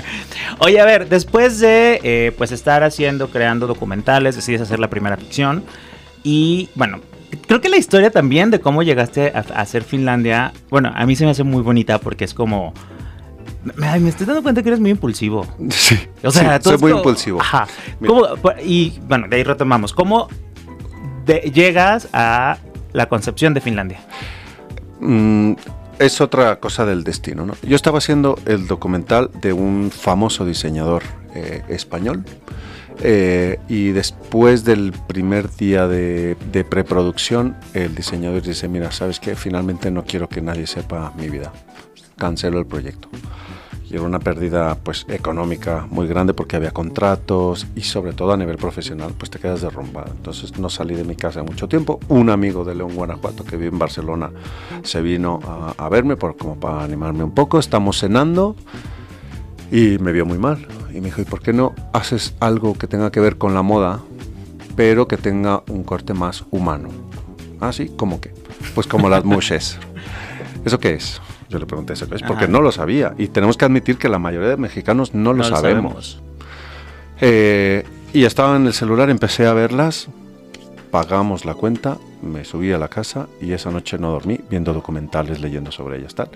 Oye, 0.58 0.80
a 0.80 0.84
ver, 0.84 1.08
después 1.08 1.58
de 1.58 2.00
eh, 2.02 2.32
pues 2.36 2.52
estar 2.52 2.82
haciendo, 2.82 3.28
creando 3.28 3.66
documentales, 3.66 4.36
decides 4.36 4.60
hacer 4.60 4.78
la 4.78 4.88
primera 4.88 5.16
ficción. 5.16 5.64
Y 6.22 6.68
bueno, 6.74 7.00
creo 7.46 7.60
que 7.60 7.68
la 7.68 7.76
historia 7.76 8.10
también 8.10 8.50
de 8.50 8.60
cómo 8.60 8.82
llegaste 8.82 9.32
a, 9.34 9.40
hacer 9.60 9.82
Finlandia, 9.82 10.52
bueno, 10.70 10.92
a 10.94 11.06
mí 11.06 11.16
se 11.16 11.24
me 11.24 11.30
hace 11.30 11.44
muy 11.44 11.62
bonita 11.62 11.98
porque 11.98 12.24
es 12.24 12.34
como... 12.34 12.72
me 13.76 14.08
estoy 14.08 14.26
dando 14.26 14.42
cuenta 14.42 14.62
que 14.62 14.68
eres 14.68 14.80
muy 14.80 14.90
impulsivo. 14.90 15.46
Sí. 15.70 15.98
O 16.22 16.30
sea, 16.30 16.60
soy 16.60 16.78
muy 16.78 16.92
impulsivo. 16.92 17.40
Ajá. 17.40 17.66
y 18.64 18.98
bueno, 19.08 19.28
de 19.28 19.36
ahí 19.36 19.42
retomamos. 19.42 19.92
¿Cómo 19.92 20.28
llegas 21.52 22.08
a 22.12 22.58
la 22.92 23.08
concepción 23.08 23.54
de 23.54 23.60
Finlandia? 23.60 24.00
Mm, 25.00 25.54
es 25.98 26.20
otra 26.20 26.58
cosa 26.60 26.86
del 26.86 27.04
destino, 27.04 27.46
¿no? 27.46 27.54
Yo 27.62 27.76
estaba 27.76 27.98
haciendo 27.98 28.38
el 28.46 28.66
documental 28.66 29.30
de 29.40 29.52
un 29.52 29.90
famoso 29.90 30.44
diseñador 30.44 31.02
eh, 31.34 31.62
español 31.68 32.24
eh, 33.02 33.58
y 33.68 33.90
después 33.90 34.64
del 34.64 34.92
primer 34.92 35.50
día 35.56 35.86
de, 35.86 36.36
preproducción, 36.68 37.56
el 37.72 37.94
diseñador 37.94 38.42
dice, 38.42 38.68
mira, 38.68 38.92
¿sabes 38.92 39.20
qué? 39.20 39.34
Finalmente 39.34 39.90
no 39.90 40.04
quiero 40.04 40.28
que 40.28 40.42
nadie 40.42 40.66
sepa 40.66 41.12
mi 41.16 41.28
vida. 41.28 41.52
Cancelo 42.16 42.58
el 42.58 42.66
proyecto. 42.66 43.08
Y 43.88 43.94
era 43.94 44.04
una 44.04 44.20
pérdida 44.20 44.76
pues, 44.76 45.04
económica 45.08 45.86
muy 45.90 46.06
grande 46.06 46.32
porque 46.32 46.54
había 46.54 46.70
contratos 46.70 47.66
y 47.74 47.80
sobre 47.80 48.12
todo 48.12 48.32
a 48.32 48.36
nivel 48.36 48.56
profesional 48.56 49.14
pues 49.18 49.30
te 49.30 49.40
quedas 49.40 49.62
derrumbado. 49.62 50.12
Entonces 50.12 50.58
no 50.58 50.68
salí 50.68 50.94
de 50.94 51.02
mi 51.02 51.16
casa 51.16 51.42
mucho 51.42 51.66
tiempo. 51.66 51.98
Un 52.08 52.30
amigo 52.30 52.64
de 52.64 52.74
León, 52.76 52.94
Guanajuato, 52.94 53.44
que 53.44 53.56
vive 53.56 53.70
en 53.70 53.78
Barcelona, 53.78 54.30
se 54.82 55.00
vino 55.00 55.40
a, 55.76 55.88
verme 55.88 56.16
por, 56.16 56.36
como 56.36 56.60
para 56.60 56.84
animarme 56.84 57.24
un 57.24 57.32
poco. 57.32 57.58
Estamos 57.58 57.98
cenando 57.98 58.54
y 59.70 59.98
me 59.98 60.12
vio 60.12 60.26
muy 60.26 60.38
mal 60.38 60.66
y 60.90 61.00
me 61.00 61.06
dijo, 61.06 61.20
¿y 61.20 61.24
por 61.24 61.40
qué 61.40 61.52
no 61.52 61.74
haces 61.92 62.34
algo 62.40 62.74
que 62.74 62.86
tenga 62.86 63.10
que 63.12 63.20
ver 63.20 63.38
con 63.38 63.54
la 63.54 63.62
moda, 63.62 64.00
pero 64.76 65.06
que 65.06 65.16
tenga 65.16 65.62
un 65.68 65.84
corte 65.84 66.14
más 66.14 66.44
humano? 66.50 66.88
Ah, 67.60 67.72
sí, 67.72 67.90
¿cómo 67.96 68.20
que? 68.20 68.32
Pues 68.74 68.86
como 68.86 69.08
las 69.08 69.24
mushes. 69.24 69.78
¿Eso 70.64 70.78
qué 70.78 70.94
es? 70.94 71.20
Yo 71.48 71.58
le 71.58 71.66
pregunté 71.66 71.94
eso, 71.94 72.06
es 72.14 72.22
porque 72.22 72.46
no 72.46 72.60
lo 72.60 72.70
sabía. 72.70 73.14
Y 73.18 73.28
tenemos 73.28 73.56
que 73.56 73.64
admitir 73.64 73.96
que 73.96 74.08
la 74.08 74.18
mayoría 74.18 74.48
de 74.50 74.56
mexicanos 74.56 75.14
no, 75.14 75.32
lo, 75.32 75.42
sabemos. 75.42 76.20
Eh, 77.20 77.84
y 78.12 78.24
estaba 78.24 78.56
en 78.56 78.66
el 78.66 78.72
celular, 78.72 79.10
empecé 79.10 79.46
a 79.46 79.52
verlas, 79.52 80.08
pagamos 80.92 81.44
la 81.44 81.54
cuenta, 81.54 81.98
me 82.22 82.44
subí 82.44 82.72
a 82.72 82.78
la 82.78 82.88
casa 82.88 83.26
y 83.40 83.52
esa 83.52 83.70
noche 83.70 83.98
no 83.98 84.10
dormí 84.10 84.38
viendo 84.48 84.72
documentales, 84.72 85.40
leyendo 85.40 85.72
sobre 85.72 85.98
ellas, 85.98 86.14
tal. 86.14 86.30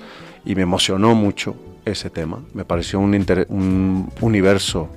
Y 0.45 0.57
me 0.57 0.63
emocionó 0.63 1.15
mucho 1.15 1.55
ese 1.85 2.11
tema. 2.11 2.41
Me 2.53 2.65
pareció 2.65 3.01
un, 3.01 3.15
un 3.49 4.09
universo 4.21 4.89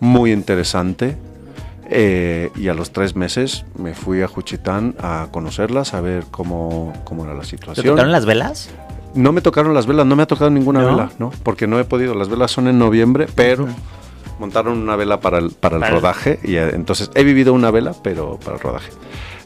muy 0.00 0.32
interesante. 0.32 1.16
Eh, 1.92 2.50
y 2.54 2.68
a 2.68 2.74
los 2.74 2.92
tres 2.92 3.16
meses 3.16 3.64
me 3.76 3.94
fui 3.94 4.22
a 4.22 4.28
Juchitán 4.28 4.94
a 5.00 5.26
conocerlas, 5.32 5.92
a 5.92 6.00
ver 6.00 6.24
cómo, 6.30 6.92
cómo 7.02 7.24
era 7.24 7.34
la 7.34 7.42
situación. 7.42 7.82
¿Te 7.82 7.90
tocaron 7.90 8.12
las 8.12 8.26
velas? 8.26 8.70
No 9.14 9.32
me 9.32 9.40
tocaron 9.40 9.74
las 9.74 9.86
velas, 9.86 10.06
no 10.06 10.14
me 10.14 10.22
ha 10.22 10.26
tocado 10.26 10.50
ninguna 10.50 10.84
vela, 10.84 11.10
¿no? 11.18 11.32
Porque 11.42 11.66
no 11.66 11.80
he 11.80 11.84
podido. 11.84 12.14
Las 12.14 12.28
velas 12.28 12.52
son 12.52 12.68
en 12.68 12.78
noviembre, 12.78 13.26
pero 13.34 13.66
montaron 14.40 14.78
una 14.78 14.96
vela 14.96 15.20
para 15.20 15.38
el, 15.38 15.50
para 15.50 15.76
el 15.76 15.92
rodaje. 15.92 16.40
Y 16.42 16.56
eh, 16.56 16.70
entonces 16.72 17.10
he 17.14 17.22
vivido 17.22 17.52
una 17.52 17.70
vela, 17.70 17.94
pero 18.02 18.40
para 18.42 18.56
el 18.56 18.62
rodaje. 18.62 18.90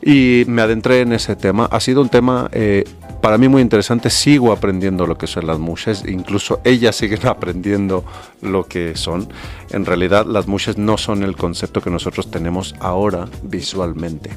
Y 0.00 0.44
me 0.46 0.62
adentré 0.62 1.00
en 1.00 1.12
ese 1.12 1.35
tema. 1.35 1.66
Ha 1.70 1.80
sido 1.80 2.00
un 2.00 2.09
tema 2.09 2.48
eh, 2.52 2.85
para 3.20 3.37
mí 3.37 3.48
muy 3.48 3.61
interesante. 3.61 4.09
Sigo 4.09 4.52
aprendiendo 4.52 5.07
lo 5.07 5.18
que 5.18 5.26
son 5.26 5.46
las 5.46 5.59
mushes. 5.59 6.04
Incluso 6.07 6.61
ellas 6.62 6.94
siguen 6.94 7.26
aprendiendo 7.26 8.04
lo 8.40 8.66
que 8.66 8.96
son. 8.96 9.28
En 9.70 9.85
realidad 9.85 10.26
las 10.26 10.46
mushes 10.46 10.78
no 10.78 10.96
son 10.96 11.24
el 11.24 11.37
concepto 11.37 11.80
que 11.80 11.90
nosotros 11.90 12.30
tenemos 12.30 12.74
ahora 12.78 13.26
visualmente. 13.42 14.30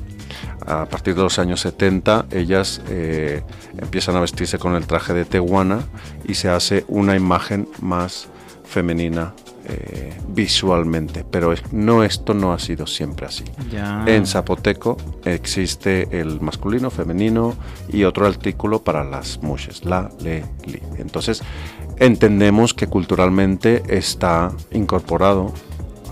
A 0.65 0.85
partir 0.85 1.15
de 1.15 1.21
los 1.21 1.37
años 1.37 1.61
70 1.61 2.25
ellas 2.31 2.81
eh, 2.89 3.43
empiezan 3.77 4.15
a 4.15 4.21
vestirse 4.21 4.57
con 4.57 4.73
el 4.75 4.87
traje 4.87 5.13
de 5.13 5.23
tehuana 5.23 5.81
y 6.27 6.33
se 6.33 6.49
hace 6.49 6.83
una 6.87 7.15
imagen 7.15 7.69
más 7.79 8.27
femenina 8.65 9.33
eh, 9.69 10.13
visualmente, 10.29 11.25
pero 11.29 11.53
no 11.71 12.03
esto 12.03 12.33
no 12.33 12.53
ha 12.53 12.59
sido 12.59 12.87
siempre 12.87 13.25
así. 13.25 13.43
En 14.05 14.25
zapoteco 14.25 14.95
existe 15.25 16.07
el 16.21 16.39
masculino, 16.39 16.89
femenino 16.89 17.53
y 17.89 18.05
otro 18.05 18.25
artículo 18.25 18.81
para 18.81 19.03
las 19.03 19.41
mujeres, 19.43 19.83
la, 19.83 20.09
le, 20.21 20.45
li. 20.65 20.81
Entonces 20.99 21.41
entendemos 21.97 22.73
que 22.73 22.87
culturalmente 22.87 23.83
está 23.89 24.53
incorporado, 24.71 25.53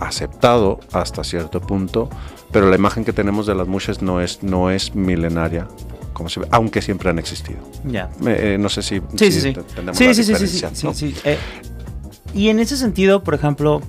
aceptado 0.02 0.82
hasta 0.92 1.24
cierto 1.24 1.62
punto, 1.62 2.10
pero 2.52 2.70
la 2.70 2.76
imagen 2.76 3.06
que 3.06 3.14
tenemos 3.14 3.46
de 3.46 3.56
las 3.56 3.70
mujeres 3.70 4.02
no 4.02 4.20
es, 4.20 4.44
no 4.44 4.70
es 4.70 4.96
milenaria 4.96 5.66
como 6.12 6.30
se 6.30 6.40
ve, 6.40 6.48
aunque 6.52 6.82
siempre 6.82 7.10
han 7.10 7.20
existido. 7.20 7.60
Ya. 7.86 8.10
Eh, 8.26 8.58
no 8.60 8.70
sé 8.70 8.82
si, 8.82 9.02
sí, 9.16 9.32
sí, 9.32 9.42
sí. 9.42 9.54
sí, 9.94 10.14
sí, 10.14 10.24
sí, 10.24 10.48
sí, 10.48 10.94
sí, 10.94 11.16
eh, 11.26 11.38
y 12.36 12.50
en 12.50 12.60
ese 12.60 12.76
sentido, 12.76 13.24
por 13.24 13.34
ejemplo, 13.34 13.82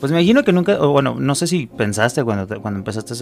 pues 0.00 0.10
me 0.10 0.18
imagino 0.18 0.42
que 0.44 0.52
nunca, 0.52 0.80
o 0.80 0.92
bueno, 0.92 1.14
no 1.18 1.34
sé 1.34 1.46
si 1.46 1.66
pensaste 1.66 2.24
cuando, 2.24 2.60
cuando 2.62 2.78
empezaste, 2.78 3.14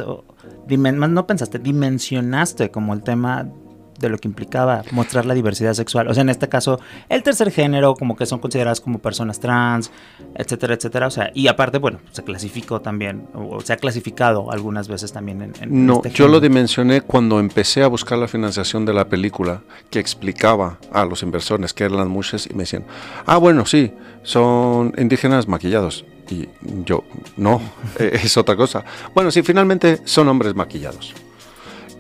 no 1.09 1.27
pensaste, 1.27 1.59
dimensionaste 1.59 2.71
como 2.71 2.95
el 2.95 3.03
tema 3.03 3.49
de 3.99 4.09
lo 4.09 4.19
que 4.19 4.29
implicaba 4.29 4.83
mostrar 4.93 5.27
la 5.27 5.35
diversidad 5.35 5.75
sexual. 5.75 6.09
O 6.09 6.15
sea, 6.15 6.23
en 6.23 6.29
este 6.29 6.49
caso, 6.49 6.81
el 7.09 7.23
tercer 7.23 7.51
género, 7.51 7.95
como 7.95 8.17
que 8.17 8.27
son 8.27 8.39
consideradas 8.39 8.81
como 8.81 8.99
personas 8.99 9.41
trans, 9.41 9.91
etcétera, 10.35 10.75
etcétera. 10.75 11.07
O 11.07 11.11
sea, 11.11 11.31
y 11.35 11.49
aparte, 11.49 11.79
bueno, 11.79 11.99
se 12.13 12.23
clasificó 12.23 12.81
también, 12.81 13.29
o 13.35 13.61
se 13.61 13.73
ha 13.73 13.77
clasificado 13.77 14.51
algunas 14.51 14.89
veces 14.89 15.13
también 15.13 15.43
en... 15.43 15.53
en 15.61 15.87
no, 15.87 15.97
este 15.97 16.11
yo 16.11 16.29
lo 16.29 16.41
dimensioné 16.41 17.01
cuando 17.01 17.41
empecé 17.41 17.83
a 17.83 17.89
buscar 17.89 18.19
la 18.19 18.29
financiación 18.29 18.85
de 18.85 18.93
la 18.93 19.09
película, 19.09 19.63
que 19.91 19.99
explicaba 19.99 20.79
a 20.93 21.05
los 21.05 21.23
inversores 21.23 21.75
que 21.75 21.85
eran 21.85 21.99
las 21.99 22.09
mushes 22.09 22.47
y 22.51 22.55
me 22.55 22.63
decían, 22.63 22.85
ah, 23.27 23.39
bueno, 23.39 23.67
sí, 23.67 23.93
son 24.23 24.93
indígenas 24.97 25.49
maquillados. 25.49 26.05
Y 26.31 26.49
yo, 26.85 27.05
no, 27.37 27.61
es 27.99 28.37
otra 28.37 28.57
cosa. 28.57 28.85
Bueno, 29.15 29.31
sí, 29.31 29.43
finalmente 29.43 30.01
son 30.05 30.29
hombres 30.29 30.55
maquillados. 30.55 31.15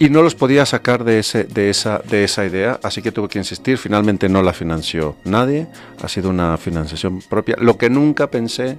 Y 0.00 0.10
no 0.10 0.22
los 0.22 0.36
podía 0.36 0.64
sacar 0.64 1.02
de, 1.02 1.18
esa 1.18 2.46
idea, 2.46 2.78
así 2.82 3.02
que 3.02 3.10
tuve 3.10 3.28
que 3.28 3.38
insistir. 3.38 3.78
Finalmente 3.78 4.28
no 4.28 4.42
la 4.42 4.52
financió 4.52 5.16
nadie, 5.24 5.66
ha 6.00 6.08
sido 6.08 6.30
una 6.30 6.56
financiación 6.56 7.20
propia. 7.28 7.56
Lo 7.58 7.76
que 7.76 7.90
nunca 7.90 8.30
pensé 8.30 8.78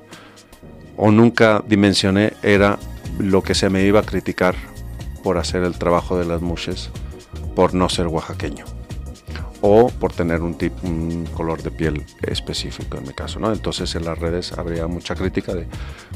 o 0.95 1.11
nunca 1.11 1.61
dimensioné 1.67 2.33
era 2.41 2.79
lo 3.19 3.41
que 3.41 3.53
se 3.53 3.69
me 3.69 3.83
iba 3.83 3.99
a 3.99 4.03
criticar 4.03 4.55
por 5.21 5.37
hacer 5.37 5.63
el 5.63 5.77
trabajo 5.77 6.17
de 6.17 6.25
las 6.25 6.41
mushes 6.41 6.89
por 7.53 7.73
no 7.73 7.89
ser 7.89 8.07
oaxaqueño 8.07 8.78
o 9.61 9.89
por 9.89 10.13
tener 10.13 10.41
un, 10.41 10.55
tipo, 10.55 10.87
un 10.87 11.25
color 11.33 11.61
de 11.61 11.71
piel 11.71 12.05
específico 12.21 12.97
en 12.97 13.03
mi 13.03 13.13
caso, 13.13 13.39
¿no? 13.39 13.51
Entonces 13.51 13.93
en 13.95 14.05
las 14.05 14.17
redes 14.17 14.53
habría 14.53 14.87
mucha 14.87 15.15
crítica 15.15 15.53
de 15.53 15.67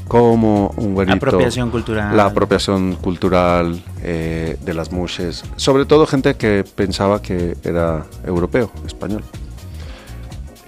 cómo 0.08 0.72
un 0.76 0.94
güerito... 0.94 1.16
Apropiación 1.16 1.70
cultural. 1.70 2.16
La 2.16 2.26
apropiación 2.26 2.96
cultural 2.96 3.82
eh, 4.02 4.58
de 4.64 4.74
las 4.74 4.92
mushes. 4.92 5.44
Sobre 5.56 5.84
todo 5.84 6.06
gente 6.06 6.34
que 6.34 6.64
pensaba 6.74 7.20
que 7.22 7.56
era 7.64 8.06
europeo, 8.24 8.70
español. 8.86 9.24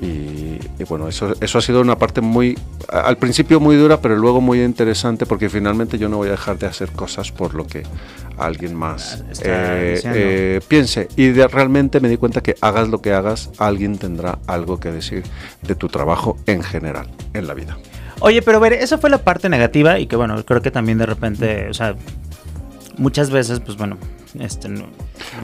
Y, 0.00 0.58
y, 0.78 0.84
bueno, 0.88 1.08
eso, 1.08 1.34
eso 1.40 1.58
ha 1.58 1.62
sido 1.62 1.80
una 1.80 1.96
parte 1.96 2.20
muy, 2.20 2.58
al 2.88 3.16
principio 3.16 3.60
muy 3.60 3.76
dura, 3.76 4.00
pero 4.00 4.16
luego 4.16 4.40
muy 4.42 4.62
interesante 4.62 5.24
porque 5.24 5.48
finalmente 5.48 5.96
yo 5.96 6.08
no 6.08 6.18
voy 6.18 6.28
a 6.28 6.32
dejar 6.32 6.58
de 6.58 6.66
hacer 6.66 6.90
cosas 6.90 7.32
por 7.32 7.54
lo 7.54 7.66
que 7.66 7.82
alguien 8.38 8.74
más 8.74 9.24
eh, 9.42 10.00
eh, 10.04 10.60
piense. 10.68 11.08
Y 11.16 11.28
de, 11.28 11.48
realmente 11.48 12.00
me 12.00 12.08
di 12.08 12.16
cuenta 12.16 12.42
que 12.42 12.56
hagas 12.60 12.88
lo 12.88 13.00
que 13.00 13.12
hagas, 13.12 13.50
alguien 13.58 13.98
tendrá 13.98 14.38
algo 14.46 14.78
que 14.78 14.90
decir 14.90 15.22
de 15.62 15.74
tu 15.74 15.88
trabajo 15.88 16.36
en 16.46 16.62
general, 16.62 17.08
en 17.32 17.46
la 17.46 17.54
vida. 17.54 17.78
Oye, 18.20 18.42
pero 18.42 18.58
a 18.58 18.60
ver, 18.60 18.72
esa 18.74 18.98
fue 18.98 19.10
la 19.10 19.18
parte 19.18 19.48
negativa 19.48 19.98
y 19.98 20.06
que 20.06 20.16
bueno, 20.16 20.44
creo 20.44 20.62
que 20.62 20.70
también 20.70 20.98
de 20.98 21.06
repente, 21.06 21.68
o 21.68 21.74
sea, 21.74 21.94
muchas 22.96 23.30
veces, 23.30 23.60
pues 23.60 23.76
bueno, 23.76 23.98
este, 24.40 24.68
no, 24.68 24.86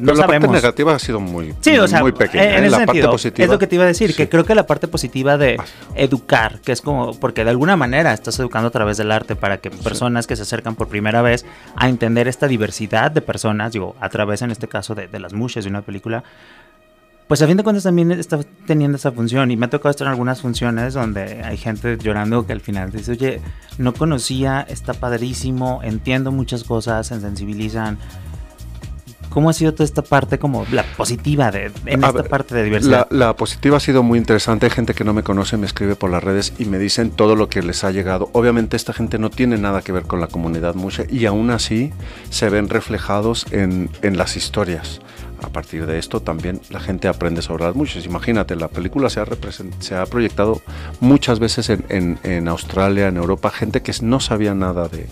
no 0.01 0.13
la 0.13 0.23
sabemos. 0.23 0.49
parte 0.49 0.63
negativa 0.63 0.95
ha 0.95 0.99
sido 0.99 1.21
muy, 1.21 1.55
sí, 1.61 1.77
o 1.79 1.89
sea, 1.89 2.01
muy 2.01 2.13
pequeña. 2.13 2.57
En 2.57 2.65
¿eh? 2.65 2.67
ese 2.67 2.71
la 2.71 2.77
sentido, 2.79 3.07
parte 3.07 3.09
positiva. 3.13 3.45
es 3.45 3.51
lo 3.51 3.59
que 3.59 3.67
te 3.67 3.75
iba 3.77 3.85
a 3.85 3.87
decir, 3.87 4.11
sí. 4.11 4.17
que 4.17 4.29
creo 4.29 4.45
que 4.45 4.55
la 4.55 4.67
parte 4.67 4.89
positiva 4.89 5.39
de 5.39 5.59
educar, 5.95 6.61
que 6.61 6.73
es 6.73 6.81
como, 6.81 7.15
porque 7.19 7.45
de 7.45 7.51
alguna 7.51 7.77
manera 7.77 8.13
estás 8.13 8.39
educando 8.39 8.69
a 8.69 8.71
través 8.71 8.97
del 8.97 9.13
arte 9.13 9.37
para 9.37 9.59
que 9.59 9.71
personas 9.71 10.27
que 10.27 10.37
se 10.37 10.43
acercan 10.43 10.75
por 10.75 10.89
primera 10.89 11.23
vez 11.23 11.45
a 11.77 11.89
entender 11.89 12.29
esta 12.29 12.49
diversidad 12.49 13.11
de 13.11 13.23
personas, 13.23 13.73
digo, 13.73 13.97
a 14.01 14.09
través 14.09 14.43
en 14.43 14.51
este 14.51 14.69
caso 14.69 14.95
de, 14.95 15.09
de 15.09 15.21
las 15.21 15.33
mushes 15.33 15.65
de 15.65 15.71
una 15.71 15.83
película, 15.83 16.25
pues 17.33 17.41
a 17.41 17.47
fin 17.47 17.57
de 17.57 17.63
cuentas 17.63 17.85
también 17.85 18.13
está 18.13 18.41
teniendo 18.67 18.97
esa 18.97 19.11
función 19.11 19.51
y 19.51 19.57
me 19.57 19.65
ha 19.65 19.71
tocado 19.71 19.91
estar 19.91 20.07
en 20.07 20.11
algunas 20.11 20.43
funciones 20.43 20.93
donde 20.93 21.43
hay 21.43 21.57
gente 21.57 21.97
llorando 21.97 22.45
que 22.45 22.53
al 22.53 22.61
final 22.61 22.93
dice, 22.93 23.13
oye, 23.13 23.41
no 23.79 23.95
conocía, 23.95 24.67
está 24.69 24.93
padrísimo, 24.93 25.81
entiendo 25.83 26.31
muchas 26.31 26.63
cosas, 26.63 27.07
se 27.07 27.19
sensibilizan. 27.19 27.97
¿Cómo 29.33 29.49
ha 29.49 29.53
sido 29.53 29.73
toda 29.73 29.85
esta 29.85 30.03
parte 30.03 30.39
como 30.39 30.67
la 30.71 30.83
positiva 30.83 31.51
de, 31.51 31.73
en 31.87 32.05
A 32.05 32.09
esta 32.09 32.23
ver, 32.23 32.29
parte 32.29 32.55
de 32.55 32.65
diversidad? 32.65 33.07
La, 33.11 33.27
la, 33.27 33.37
positiva 33.37 33.79
ha 33.79 33.81
sido 33.81 34.03
muy 34.03 34.19
interesante. 34.19 34.67
Hay 34.67 34.73
gente 34.73 34.95
que 34.95 35.05
no 35.05 35.15
me 35.15 35.23
conoce, 35.23 35.57
me 35.57 35.67
escribe 35.67 35.97
por 35.97 36.11
las 36.11 36.23
redes 36.23 36.53
y 36.59 36.67
me 36.67 36.79
dicen 36.79 37.11
todo 37.11 37.35
lo 37.35 37.49
que 37.49 37.63
les 37.63 37.83
ha 37.85 37.91
llegado. 37.91 38.29
Obviamente 38.33 38.77
esta 38.77 38.93
gente 38.93 39.19
no 39.19 39.31
tiene 39.31 39.57
nada 39.57 39.83
que 39.83 39.93
ver 39.93 40.05
con 40.05 40.21
la 40.21 40.27
comunidad 40.27 40.75
mushe 40.75 41.07
y 41.09 41.27
aún 41.27 41.51
así 41.51 41.93
se 42.31 42.51
ven 42.51 42.69
reflejados 42.69 43.47
en, 43.53 43.89
en 44.03 44.19
las 44.19 44.37
historias. 44.37 45.01
A 45.43 45.49
partir 45.49 45.87
de 45.87 45.99
esto 45.99 46.21
también 46.21 46.61
la 46.71 46.79
gente 46.79 47.09
aprende 47.09 47.43
sobre 47.43 47.65
las 47.65 47.75
mushes. 47.75 48.05
Imagínate, 48.07 48.55
la 48.55 48.69
película 48.69 49.11
se 49.11 49.21
ha, 49.21 49.27
se 49.81 49.95
ha 49.97 50.07
proyectado 50.07 50.63
muchas 51.01 51.41
veces 51.41 51.69
en, 51.71 51.85
en, 51.89 52.19
en, 52.23 52.49
Australia, 52.49 53.09
en 53.09 53.17
Europa, 53.17 53.51
gente 53.51 53.83
que 53.83 53.93
no 54.03 54.21
sabía 54.21 54.55
nada 54.55 54.89
de, 54.89 55.09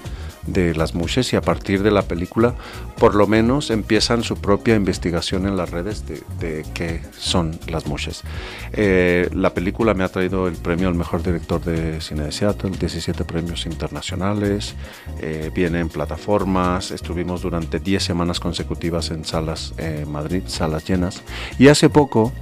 de 0.53 0.75
las 0.75 0.95
mushes 0.95 1.33
y 1.33 1.37
a 1.37 1.41
partir 1.41 1.83
de 1.83 1.91
la 1.91 2.03
película 2.03 2.55
por 2.99 3.15
lo 3.15 3.27
menos 3.27 3.71
empiezan 3.71 4.23
su 4.23 4.37
propia 4.37 4.75
investigación 4.75 5.47
en 5.47 5.57
las 5.57 5.71
redes 5.71 6.07
de, 6.07 6.23
de 6.39 6.65
qué 6.75 7.01
son 7.19 7.59
las 7.69 7.87
mushes. 7.87 8.23
Eh, 8.73 9.29
la 9.33 9.55
película 9.55 9.95
me 9.95 10.05
ha 10.05 10.09
traído 10.09 10.49
el 10.49 10.55
premio 10.55 10.89
al 10.89 10.95
mejor 10.95 11.23
director 11.23 11.63
de 11.63 12.01
cine 12.01 12.25
de 12.25 12.33
Seattle, 12.33 12.73
17 12.79 13.25
premios 13.25 13.67
internacionales, 13.67 14.75
eh, 15.21 15.51
viene 15.55 15.81
en 15.81 15.89
plataformas, 15.89 16.91
estuvimos 16.91 17.43
durante 17.43 17.79
10 17.79 18.03
semanas 18.03 18.41
consecutivas 18.41 19.11
en 19.11 19.25
salas 19.25 19.73
eh, 19.79 20.05
Madrid, 20.07 20.43
salas 20.47 20.87
llenas 20.87 21.23
y 21.59 21.69
hace 21.69 21.89
poco 21.89 22.33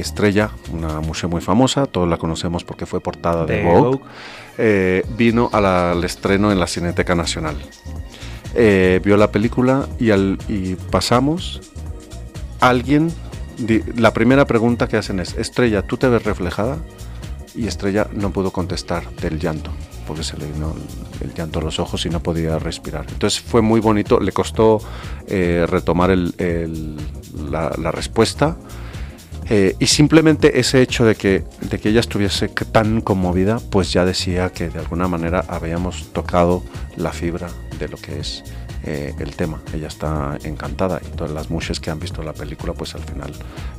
Estrella, 0.00 0.50
una 0.72 1.00
mushe 1.00 1.26
muy 1.26 1.40
famosa, 1.40 1.86
todos 1.86 2.08
la 2.08 2.16
conocemos 2.16 2.64
porque 2.64 2.86
fue 2.86 3.00
portada 3.00 3.44
de, 3.44 3.56
de 3.56 3.64
Vogue, 3.64 3.80
Vogue. 3.80 4.00
Eh, 4.56 5.04
vino 5.16 5.50
a 5.52 5.60
la, 5.60 5.92
al 5.92 6.04
estreno 6.04 6.50
en 6.52 6.58
la 6.60 6.66
Cineteca 6.66 7.14
Nacional. 7.14 7.56
Eh, 8.54 9.00
vio 9.04 9.16
la 9.16 9.30
película 9.30 9.86
y, 9.98 10.10
al, 10.10 10.38
y 10.48 10.74
pasamos. 10.74 11.60
Alguien, 12.60 13.12
di, 13.58 13.82
la 13.96 14.12
primera 14.12 14.46
pregunta 14.46 14.88
que 14.88 14.96
hacen 14.96 15.20
es, 15.20 15.34
Estrella, 15.36 15.82
¿tú 15.82 15.96
te 15.96 16.08
ves 16.08 16.24
reflejada? 16.24 16.78
Y 17.54 17.66
Estrella 17.66 18.06
no 18.12 18.30
pudo 18.30 18.52
contestar 18.52 19.10
del 19.16 19.38
llanto, 19.38 19.70
porque 20.06 20.22
se 20.22 20.36
le 20.36 20.46
vino 20.46 20.74
el, 21.20 21.28
el 21.28 21.34
llanto 21.34 21.58
a 21.58 21.62
los 21.62 21.78
ojos 21.80 22.06
y 22.06 22.10
no 22.10 22.20
podía 22.20 22.58
respirar. 22.58 23.06
Entonces 23.08 23.40
fue 23.40 23.62
muy 23.62 23.80
bonito, 23.80 24.20
le 24.20 24.32
costó 24.32 24.80
eh, 25.26 25.66
retomar 25.68 26.10
el, 26.10 26.34
el, 26.38 26.96
la, 27.50 27.72
la 27.76 27.90
respuesta. 27.90 28.56
Eh, 29.50 29.76
y 29.78 29.86
simplemente 29.86 30.60
ese 30.60 30.82
hecho 30.82 31.04
de 31.04 31.14
que, 31.14 31.44
de 31.62 31.78
que 31.78 31.88
ella 31.88 32.00
estuviese 32.00 32.48
tan 32.48 33.00
conmovida, 33.00 33.60
pues 33.70 33.92
ya 33.92 34.04
decía 34.04 34.50
que 34.50 34.68
de 34.68 34.78
alguna 34.78 35.08
manera 35.08 35.44
habíamos 35.48 36.12
tocado 36.12 36.62
la 36.96 37.12
fibra 37.12 37.48
de 37.78 37.88
lo 37.88 37.96
que 37.96 38.20
es 38.20 38.44
eh, 38.84 39.14
el 39.18 39.34
tema. 39.36 39.60
Ella 39.72 39.88
está 39.88 40.38
encantada 40.44 41.00
y 41.02 41.16
todas 41.16 41.32
las 41.32 41.50
mushes 41.50 41.80
que 41.80 41.90
han 41.90 41.98
visto 41.98 42.22
la 42.22 42.32
película, 42.32 42.74
pues 42.74 42.94
al 42.94 43.02
final 43.02 43.32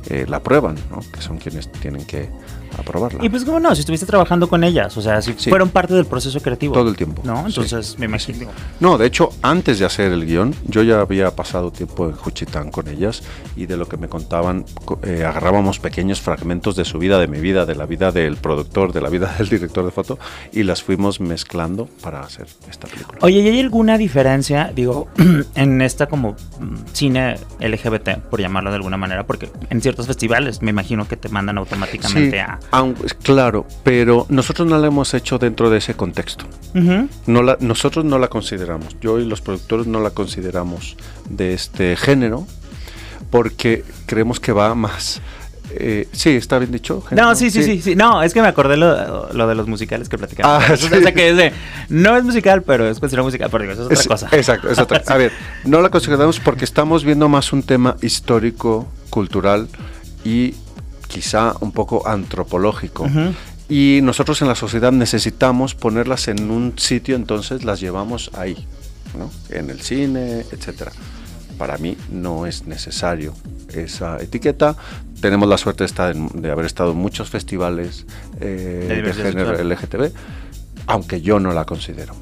eh, 0.08 0.26
la 0.28 0.42
prueban, 0.42 0.76
¿no? 0.90 1.00
que 1.12 1.22
son 1.22 1.38
quienes 1.38 1.70
tienen 1.72 2.04
que 2.04 2.28
aprobarla. 2.76 3.24
Y 3.24 3.28
pues 3.28 3.44
cómo 3.44 3.60
no, 3.60 3.74
si 3.74 3.80
estuviste 3.80 4.06
trabajando 4.06 4.48
con 4.48 4.64
ellas, 4.64 4.96
o 4.96 5.02
sea, 5.02 5.22
si 5.22 5.34
sí. 5.36 5.50
fueron 5.50 5.70
parte 5.70 5.94
del 5.94 6.06
proceso 6.06 6.40
creativo. 6.40 6.74
Todo 6.74 6.88
el 6.88 6.96
tiempo. 6.96 7.22
¿No? 7.24 7.46
Entonces 7.46 7.88
sí. 7.88 7.96
me 7.98 8.06
imagino. 8.06 8.50
No, 8.80 8.98
de 8.98 9.06
hecho, 9.06 9.30
antes 9.42 9.78
de 9.78 9.86
hacer 9.86 10.12
el 10.12 10.26
guion, 10.26 10.54
yo 10.66 10.82
ya 10.82 11.00
había 11.00 11.30
pasado 11.34 11.70
tiempo 11.70 12.06
en 12.06 12.12
Juchitán 12.12 12.70
con 12.70 12.88
ellas 12.88 13.22
y 13.56 13.66
de 13.66 13.76
lo 13.76 13.88
que 13.88 13.96
me 13.96 14.08
contaban, 14.08 14.64
eh, 15.02 15.24
agarrábamos 15.24 15.78
pequeños 15.78 16.20
fragmentos 16.20 16.76
de 16.76 16.84
su 16.84 16.98
vida, 16.98 17.18
de 17.18 17.26
mi 17.26 17.40
vida, 17.40 17.66
de 17.66 17.74
la 17.74 17.86
vida 17.86 18.12
del 18.12 18.36
productor, 18.36 18.92
de 18.92 19.00
la 19.00 19.08
vida 19.08 19.34
del 19.38 19.48
director 19.48 19.84
de 19.84 19.90
foto 19.90 20.18
y 20.52 20.62
las 20.62 20.82
fuimos 20.82 21.20
mezclando 21.20 21.88
para 22.02 22.20
hacer 22.20 22.46
esta 22.68 22.86
película. 22.86 23.18
Oye, 23.22 23.40
¿y 23.40 23.48
hay 23.48 23.60
alguna 23.60 23.98
diferencia, 23.98 24.72
digo, 24.74 25.08
en 25.54 25.82
esta 25.82 26.06
como 26.06 26.32
mm, 26.32 26.76
cine 26.92 27.36
LGBT, 27.60 28.18
por 28.30 28.40
llamarlo 28.40 28.70
de 28.70 28.76
alguna 28.76 28.96
manera? 28.96 29.26
Porque 29.26 29.50
en 29.68 29.80
ciertos 29.80 30.06
festivales 30.06 30.62
me 30.62 30.70
imagino 30.70 31.08
que 31.08 31.16
te 31.16 31.28
mandan 31.28 31.58
automáticamente 31.58 32.36
sí. 32.36 32.38
a 32.38 32.59
aunque, 32.70 33.06
claro, 33.22 33.66
pero 33.82 34.26
nosotros 34.28 34.68
no 34.68 34.78
la 34.78 34.86
hemos 34.86 35.14
hecho 35.14 35.38
dentro 35.38 35.70
de 35.70 35.78
ese 35.78 35.94
contexto. 35.94 36.46
Uh 36.74 36.78
-huh. 36.78 37.08
no 37.26 37.42
la, 37.42 37.56
nosotros 37.60 38.04
no 38.04 38.18
la 38.18 38.28
consideramos. 38.28 38.96
Yo 39.00 39.18
y 39.18 39.24
los 39.24 39.40
productores 39.40 39.86
no 39.86 40.00
la 40.00 40.10
consideramos 40.10 40.96
de 41.28 41.54
este 41.54 41.96
género 41.96 42.46
porque 43.30 43.84
creemos 44.06 44.40
que 44.40 44.52
va 44.52 44.74
más. 44.74 45.20
Eh, 45.72 46.08
sí, 46.12 46.30
está 46.30 46.58
bien 46.58 46.72
dicho. 46.72 47.02
No, 47.12 47.34
sí, 47.34 47.50
sí, 47.50 47.62
sí, 47.62 47.80
sí, 47.80 47.94
No, 47.94 48.22
es 48.22 48.34
que 48.34 48.42
me 48.42 48.48
acordé 48.48 48.76
lo, 48.76 49.32
lo 49.32 49.46
de 49.46 49.54
los 49.54 49.68
musicales 49.68 50.08
que 50.08 50.18
platicamos. 50.18 50.64
Ah, 50.68 50.76
sí. 50.76 50.86
o 50.86 51.00
sea, 51.00 51.14
que 51.14 51.30
es 51.30 51.36
de, 51.36 51.52
no 51.88 52.16
es 52.16 52.24
musical, 52.24 52.62
pero 52.62 52.88
es 52.88 52.98
considerado 52.98 53.26
musical, 53.26 53.48
pero 53.50 53.62
digo, 53.62 53.74
eso 53.74 53.82
es 53.82 53.86
otra 53.86 54.00
es, 54.00 54.08
cosa. 54.08 54.28
Exacto, 54.36 54.70
es 54.70 54.78
otra. 54.78 55.02
A 55.06 55.16
ver, 55.16 55.32
no 55.64 55.80
la 55.80 55.90
consideramos 55.90 56.40
porque 56.40 56.64
estamos 56.64 57.04
viendo 57.04 57.28
más 57.28 57.52
un 57.52 57.62
tema 57.62 57.96
histórico, 58.02 58.88
cultural 59.10 59.68
y 60.24 60.54
quizá 61.10 61.54
un 61.60 61.72
poco 61.72 62.06
antropológico. 62.08 63.04
Uh 63.04 63.08
-huh. 63.08 63.34
Y 63.68 64.00
nosotros 64.02 64.40
en 64.42 64.48
la 64.48 64.54
sociedad 64.54 64.92
necesitamos 64.92 65.74
ponerlas 65.74 66.28
en 66.28 66.50
un 66.50 66.74
sitio, 66.76 67.14
entonces 67.14 67.64
las 67.64 67.80
llevamos 67.80 68.30
ahí, 68.34 68.66
¿no? 69.16 69.30
en 69.48 69.70
el 69.70 69.80
cine, 69.80 70.44
etcétera. 70.50 70.92
Para 71.58 71.76
mí 71.78 71.96
no 72.10 72.46
es 72.46 72.66
necesario 72.66 73.34
esa 73.72 74.16
etiqueta. 74.20 74.76
Tenemos 75.20 75.48
la 75.48 75.58
suerte 75.58 75.84
de, 75.84 75.86
estar 75.86 76.16
en, 76.16 76.28
de 76.40 76.50
haber 76.50 76.64
estado 76.64 76.92
en 76.92 76.96
muchos 76.96 77.28
festivales 77.28 78.06
eh, 78.40 79.02
de, 79.04 79.12
género 79.12 79.56
sexual. 79.56 79.68
LGTB, 79.68 80.16
aunque 80.86 81.20
yo 81.20 81.38
no 81.38 81.52
la 81.52 81.64
considero. 81.64 82.14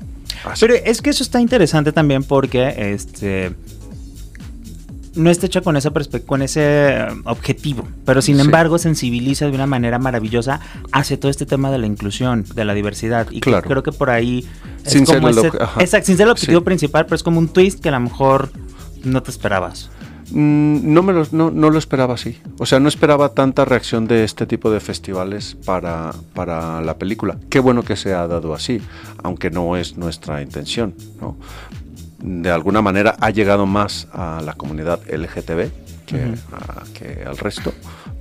Así. 0.45 0.61
Pero 0.61 0.75
es 0.75 1.01
que 1.01 1.11
eso 1.11 1.23
está 1.23 1.41
interesante 1.41 1.93
también 1.93 2.25
porque 2.25 2.75
este 2.93 3.53
no 5.19 5.31
está 5.31 5.47
hecha 5.47 5.61
con 5.61 5.77
esa 5.77 5.91
con 6.27 6.43
ese 6.43 6.63
eh, 6.63 7.07
objetivo, 7.25 7.87
pero 8.05 8.23
sin 8.23 8.41
embargo 8.41 8.79
sensibiliza 8.79 9.47
de 9.47 9.53
una 9.53 9.67
manera 9.67 9.99
maravillosa 9.99 10.61
hacia 10.93 11.19
todo 11.19 11.31
este 11.31 11.45
tema 11.45 11.71
de 11.71 11.79
la 11.79 11.87
inclusión, 11.87 12.45
de 12.55 12.65
la 12.65 12.75
diversidad. 12.75 13.27
Y 13.31 13.41
creo 13.41 13.83
que 13.83 13.93
por 13.93 14.11
ahí 14.11 14.49
es 14.85 14.93
sin 14.93 15.05
como 15.05 15.33
ser 15.33 15.53
ese, 15.79 16.03
sin 16.03 16.17
ser 16.17 16.27
el 16.27 16.33
objetivo 16.33 16.63
principal, 16.63 17.05
pero 17.05 17.17
es 17.17 17.23
como 17.23 17.39
un 17.39 17.49
twist 17.49 17.81
que 17.81 17.89
a 17.89 17.93
lo 17.93 18.01
mejor 18.01 18.51
no 19.05 19.23
te 19.23 19.31
esperabas. 19.31 19.91
Mm, 20.31 20.93
no, 20.93 21.03
me 21.03 21.13
lo, 21.15 21.27
no, 21.33 21.51
no, 21.51 21.71
lo 21.71 21.79
esperaba 21.79 22.15
así. 22.15 22.39
O 22.59 22.67
sea, 22.67 22.81
no 22.81 22.89
esperaba 22.89 23.31
tanta 23.31 23.65
reacción 23.65 24.07
de 24.07 24.25
este 24.25 24.47
tipo 24.47 24.71
de 24.71 24.81
festivales 24.81 25.57
para, 25.65 26.15
para 26.35 26.83
la 26.83 26.99
película. 26.99 27.39
Qué 27.49 27.61
bueno 27.61 27.83
que 27.83 27.97
se 27.97 28.13
ha 28.13 28.27
dado 28.27 28.55
así, 28.55 28.81
aunque 29.23 29.51
no 29.51 29.77
es 29.77 29.97
nuestra 29.97 30.43
intención. 30.43 30.95
¿no? 31.21 31.37
De 32.19 32.51
alguna 32.51 32.83
manera 32.83 33.17
ha 33.21 33.31
llegado 33.31 33.67
más 33.67 34.09
a 34.13 34.43
la 34.45 34.55
comunidad 34.55 35.01
LGTB 35.09 35.71
que, 36.05 36.35
que 36.95 37.25
al 37.25 37.37
resto, 37.37 37.73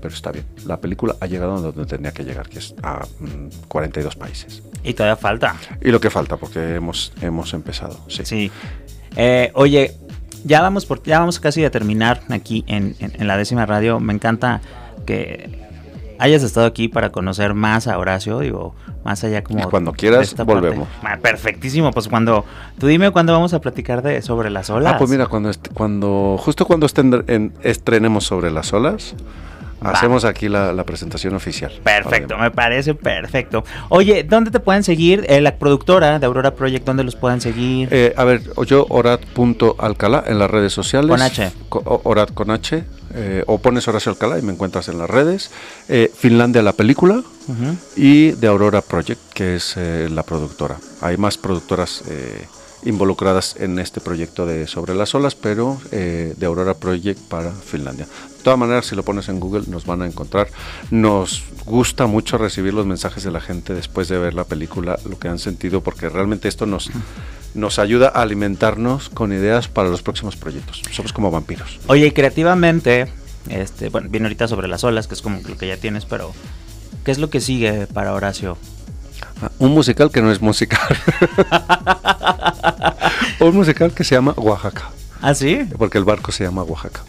pero 0.01 0.13
está 0.13 0.31
bien. 0.31 0.45
La 0.65 0.77
película 0.77 1.15
ha 1.19 1.25
llegado 1.25 1.55
a 1.55 1.61
donde 1.61 1.85
tenía 1.85 2.11
que 2.11 2.23
llegar, 2.23 2.49
que 2.49 2.59
es 2.59 2.75
a 2.83 3.05
42 3.67 4.15
mm, 4.15 4.19
países. 4.19 4.61
Y 4.83 4.93
todavía 4.93 5.15
falta. 5.15 5.55
Y 5.81 5.89
lo 5.89 5.99
que 5.99 6.09
falta, 6.09 6.37
porque 6.37 6.75
hemos, 6.75 7.13
hemos 7.21 7.53
empezado. 7.53 7.99
Sí. 8.07 8.25
sí. 8.25 8.51
Eh, 9.15 9.51
oye, 9.55 9.95
ya 10.43 10.61
vamos, 10.61 10.85
por, 10.85 11.03
ya 11.03 11.19
vamos 11.19 11.39
casi 11.39 11.63
a 11.65 11.71
terminar 11.71 12.21
aquí 12.29 12.63
en, 12.67 12.95
la 13.19 13.37
décima 13.37 13.65
radio. 13.65 13.99
Me 13.99 14.13
encanta 14.13 14.61
que 15.05 15.66
hayas 16.19 16.43
estado 16.43 16.65
aquí 16.65 16.87
para 16.87 17.11
conocer 17.11 17.53
más 17.53 17.87
a 17.87 17.97
Horacio, 17.97 18.39
digo, 18.39 18.75
más 19.03 19.23
allá 19.23 19.43
como... 19.43 19.69
cuando 19.69 19.91
quieras, 19.93 20.35
volvemos. 20.45 20.87
Ah, 21.03 21.17
perfectísimo, 21.21 21.91
pues 21.91 22.07
cuando... 22.07 22.45
Tú 22.79 22.87
dime 22.87 23.11
cuándo 23.11 23.33
vamos 23.33 23.53
a 23.53 23.61
platicar 23.61 24.01
de 24.01 24.21
sobre 24.21 24.49
las 24.49 24.69
olas. 24.69 24.93
Ah, 24.95 24.97
pues 24.97 25.09
mira, 25.09 25.27
cuando, 25.27 25.51
cuando 25.73 26.37
justo 26.39 26.65
cuando 26.65 26.87
en, 27.27 27.53
estrenemos 27.63 28.25
sobre 28.25 28.51
las 28.51 28.73
olas, 28.73 29.15
Hacemos 29.81 30.25
aquí 30.25 30.49
la, 30.49 30.83
presentación 30.83 31.35
oficial. 31.35 31.71
Perfecto, 31.83 32.37
me 32.37 32.51
parece 32.51 32.93
perfecto. 32.93 33.63
Oye, 33.89 34.23
¿dónde 34.23 34.51
te 34.51 34.59
pueden 34.59 34.83
seguir? 34.83 35.25
Eh, 35.27 35.41
la 35.41 35.55
productora 35.57 36.19
de 36.19 36.25
Aurora 36.25 36.55
Project, 36.55 36.85
¿dónde 36.85 37.03
los 37.03 37.15
pueden 37.15 37.41
seguir? 37.41 37.89
Eh, 37.91 38.13
a 38.15 38.23
ver, 38.23 38.41
yo 38.65 38.85
orat.alcalá 38.89 40.23
en 40.27 40.39
las 40.39 40.49
redes 40.49 40.73
sociales. 40.73 41.09
Con 41.09 41.21
H. 41.21 41.51
orat 41.69 42.33
con 42.33 42.51
H. 42.51 42.83
Eh, 43.13 43.43
o 43.47 43.57
pones 43.57 43.87
Horacio 43.87 44.11
Alcalá 44.11 44.37
y 44.37 44.41
me 44.41 44.51
encuentras 44.51 44.89
en 44.89 44.97
las 44.97 45.09
redes. 45.09 45.51
Finlandia 46.15 46.61
la 46.61 46.73
película 46.73 47.23
y 47.95 48.31
de 48.31 48.47
Aurora 48.47 48.81
Project, 48.81 49.21
que 49.33 49.55
es 49.55 49.75
la 49.77 50.23
productora. 50.23 50.77
Hay 51.01 51.17
más 51.17 51.37
productoras 51.37 52.03
involucradas 52.83 53.55
en 53.59 53.79
este 53.79 54.01
proyecto 54.01 54.45
de 54.45 54.67
Sobre 54.67 54.95
las 54.95 55.13
Olas, 55.15 55.35
pero 55.35 55.79
de 55.91 56.45
Aurora 56.45 56.75
Project 56.75 57.19
para 57.21 57.51
Finlandia 57.51 58.07
todas 58.47 58.59
maneras, 58.59 58.85
si 58.85 58.95
lo 58.95 59.03
pones 59.03 59.27
en 59.27 59.41
Google, 59.41 59.65
nos 59.67 59.85
van 59.85 60.01
a 60.03 60.05
encontrar. 60.05 60.47
Nos 60.89 61.43
gusta 61.65 62.07
mucho 62.07 62.37
recibir 62.37 62.73
los 62.73 62.85
mensajes 62.85 63.25
de 63.25 63.29
la 63.29 63.41
gente 63.41 63.73
después 63.73 64.07
de 64.07 64.17
ver 64.17 64.35
la 64.35 64.45
película, 64.45 64.97
lo 65.03 65.19
que 65.19 65.27
han 65.27 65.37
sentido, 65.37 65.81
porque 65.81 66.07
realmente 66.07 66.47
esto 66.47 66.65
nos, 66.65 66.89
nos 67.55 67.77
ayuda 67.77 68.07
a 68.07 68.21
alimentarnos 68.21 69.09
con 69.09 69.33
ideas 69.33 69.67
para 69.67 69.89
los 69.89 70.01
próximos 70.01 70.37
proyectos. 70.37 70.81
Somos 70.91 71.11
como 71.11 71.29
vampiros. 71.29 71.77
Oye, 71.87 72.07
y 72.07 72.11
creativamente, 72.11 73.11
este, 73.49 73.89
bueno, 73.89 74.07
viene 74.09 74.27
ahorita 74.27 74.47
sobre 74.47 74.69
las 74.69 74.85
olas, 74.85 75.07
que 75.07 75.15
es 75.15 75.21
como 75.21 75.41
lo 75.45 75.57
que 75.57 75.67
ya 75.67 75.75
tienes, 75.75 76.05
pero 76.05 76.31
¿qué 77.03 77.11
es 77.11 77.17
lo 77.17 77.29
que 77.29 77.41
sigue 77.41 77.85
para 77.87 78.13
Horacio? 78.13 78.57
Un 79.59 79.71
musical 79.71 80.11
que 80.11 80.21
no 80.21 80.31
es 80.31 80.41
musical. 80.41 80.79
un 83.39 83.55
musical 83.55 83.91
que 83.91 84.03
se 84.03 84.15
llama 84.15 84.33
Oaxaca. 84.37 84.89
¿Ah, 85.21 85.33
sí? 85.33 85.67
Porque 85.77 85.97
el 85.97 86.03
barco 86.03 86.31
se 86.31 86.43
llama 86.43 86.63
Oaxaca. 86.63 87.01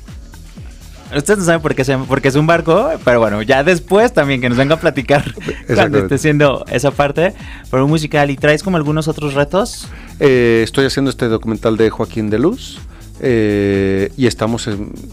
Ustedes 1.15 1.39
no 1.39 1.45
saben 1.47 1.63
por 1.63 1.75
qué, 1.75 1.85
se, 1.85 1.97
porque 1.97 2.29
es 2.29 2.35
un 2.35 2.47
barco, 2.47 2.91
pero 3.03 3.19
bueno, 3.19 3.41
ya 3.41 3.65
después 3.65 4.13
también 4.13 4.43
que 4.43 4.51
nos 4.51 4.59
venga 4.59 4.75
a 4.75 4.81
platicar 4.81 5.35
cuando 5.75 5.99
esté 5.99 6.17
haciendo 6.17 6.67
esa 6.71 6.91
parte. 6.91 7.33
Pero 7.71 7.85
un 7.85 7.91
musical, 7.91 8.31
¿y 8.31 8.37
traes 8.37 8.63
como 8.63 8.77
algunos 8.77 9.09
otros 9.09 9.33
retos? 9.33 9.89
Eh, 10.21 10.61
estoy 10.63 10.85
haciendo 10.85 11.11
este 11.11 11.29
documental 11.29 11.79
de 11.79 11.89
Joaquín 11.89 12.29
de 12.29 12.39
Luz. 12.39 12.79
Eh, 13.21 14.13
y 14.17 14.27
estamos, 14.27 14.69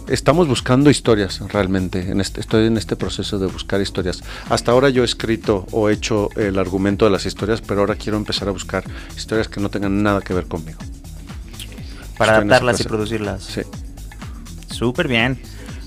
estamos 0.08 0.48
buscando 0.48 0.90
historias 0.90 1.40
realmente. 1.52 2.12
En 2.12 2.22
este, 2.22 2.40
estoy 2.40 2.68
en 2.68 2.78
este 2.78 2.96
proceso 2.96 3.40
de 3.40 3.48
buscar 3.48 3.82
historias. 3.82 4.24
Hasta 4.50 4.72
ahora 4.72 4.90
yo 4.90 5.02
he 5.02 5.06
escrito 5.06 5.66
o 5.72 5.90
hecho 5.90 6.30
el 6.36 6.60
argumento 6.60 7.06
de 7.06 7.12
las 7.12 7.26
historias, 7.26 7.62
pero 7.62 7.82
ahora 7.82 7.96
quiero 7.96 8.18
empezar 8.18 8.48
a 8.48 8.52
buscar 8.52 8.84
historias 9.16 9.48
que 9.48 9.60
no 9.60 9.70
tengan 9.70 10.04
nada 10.04 10.22
que 10.22 10.34
ver 10.34 10.46
conmigo. 10.46 10.80
Para 12.18 12.38
adaptarlas 12.38 12.80
y 12.80 12.84
producirlas. 12.84 13.44
Sí. 13.44 13.62
Súper 14.72 15.08
bien. 15.08 15.40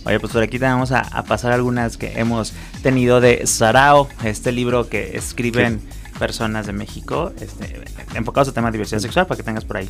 Oye, 0.05 0.21
pues 0.21 0.33
por 0.33 0.43
aquí 0.43 0.59
te 0.59 0.64
vamos 0.64 0.93
a, 0.93 1.03
pasar 1.25 1.53
algunas 1.53 1.97
que 1.97 2.19
hemos 2.19 2.53
tenido 2.83 3.21
de 3.21 3.47
Sarao, 3.47 4.09
este 4.25 4.53
libro 4.53 4.89
que 4.89 5.16
escriben 5.16 5.83
personas 6.19 6.66
de 6.66 6.73
México, 6.73 7.33
este, 7.41 7.83
enfocados 8.14 8.49
al 8.49 8.55
tema 8.55 8.69
de 8.69 8.73
diversidad 8.73 9.01
sexual, 9.01 9.27
para 9.27 9.37
que 9.37 9.43
tengas 9.43 9.64
por 9.64 9.77
ahí 9.77 9.89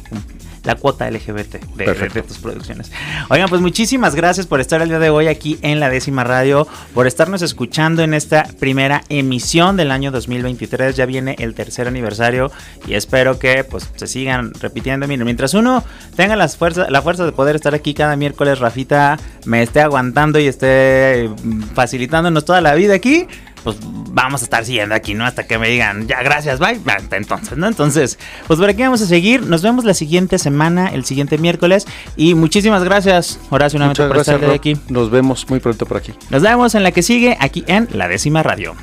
la 0.65 0.75
cuota 0.75 1.11
LGBT 1.11 1.55
de, 1.77 2.23
tus 2.23 2.39
producciones. 2.39 2.93
Oigan, 3.31 3.49
pues 3.49 3.61
muchísimas 3.61 4.15
gracias 4.15 4.47
por 4.47 4.61
estar 4.61 4.83
el 4.83 4.89
día 4.89 4.99
de 4.99 5.11
hoy 5.11 5.29
aquí 5.29 5.59
en 5.63 5.81
la 5.81 5.89
décima 5.89 6.25
radio, 6.25 6.67
por 6.95 7.07
estarnos 7.07 7.43
escuchando 7.43 8.03
en 8.03 8.15
esta 8.15 8.45
primera 8.59 9.03
emisión 9.09 9.77
del 9.77 9.91
año 9.91 10.11
2023. 10.11 10.97
Ya 10.97 11.07
viene 11.07 11.37
el 11.39 11.55
tercer 11.55 11.89
aniversario 11.89 12.51
y 12.87 12.95
espero 12.95 13.39
que 13.39 13.65
pues 13.65 13.89
se 13.97 14.07
sigan 14.07 14.53
repitiendo. 14.55 15.09
Miren, 15.09 15.25
mientras 15.25 15.55
uno 15.55 15.85
tenga 16.17 16.37
las 16.37 16.57
fuerzas, 16.57 16.91
la 16.91 17.03
fuerza 17.03 17.25
de 17.25 17.33
poder 17.33 17.57
estar 17.57 17.75
aquí 17.75 17.95
cada 17.95 18.17
miércoles, 18.17 18.59
Rafita 18.59 19.19
me 19.45 19.63
esté 19.63 19.81
aguantando 19.81 20.39
y 20.39 20.47
esté 20.47 21.31
facilitándonos 21.75 22.45
toda 22.45 22.61
la 22.61 22.75
vida 22.75 22.95
aquí 22.95 23.27
pues 23.75 23.79
vamos 24.11 24.41
a 24.41 24.45
estar 24.45 24.65
siguiendo 24.65 24.95
aquí, 24.95 25.15
¿no? 25.15 25.27
Hasta 25.27 25.47
que 25.47 25.59
me 25.59 25.69
digan, 25.69 26.09
ya, 26.09 26.23
gracias, 26.23 26.59
bye. 26.59 26.81
Entonces, 27.11 27.59
¿no? 27.59 27.67
Entonces, 27.67 28.19
pues 28.47 28.59
por 28.59 28.69
aquí 28.69 28.83
vamos 28.83 29.03
a 29.03 29.07
seguir. 29.07 29.43
Nos 29.43 29.63
vemos 29.63 29.85
la 29.85 29.95
siguiente 29.95 30.39
semana, 30.39 30.89
el 30.89 31.05
siguiente 31.05 31.37
miércoles. 31.37 31.87
Y 32.17 32.35
muchísimas 32.35 32.83
gracias, 32.83 33.39
Horacio, 33.51 33.79
nuevamente 33.79 34.07
por 34.07 34.17
estar 34.17 34.43
aquí. 34.51 34.77
Nos 34.89 35.11
vemos 35.11 35.49
muy 35.51 35.61
pronto 35.61 35.85
por 35.85 35.99
aquí. 35.99 36.13
Nos 36.31 36.43
vemos 36.43 36.75
en 36.75 36.83
la 36.83 36.93
que 36.93 37.03
sigue, 37.03 37.37
aquí 37.41 37.65
en 37.67 37.89
La 37.93 38.09
Décima 38.09 38.43
Radio. 38.43 38.75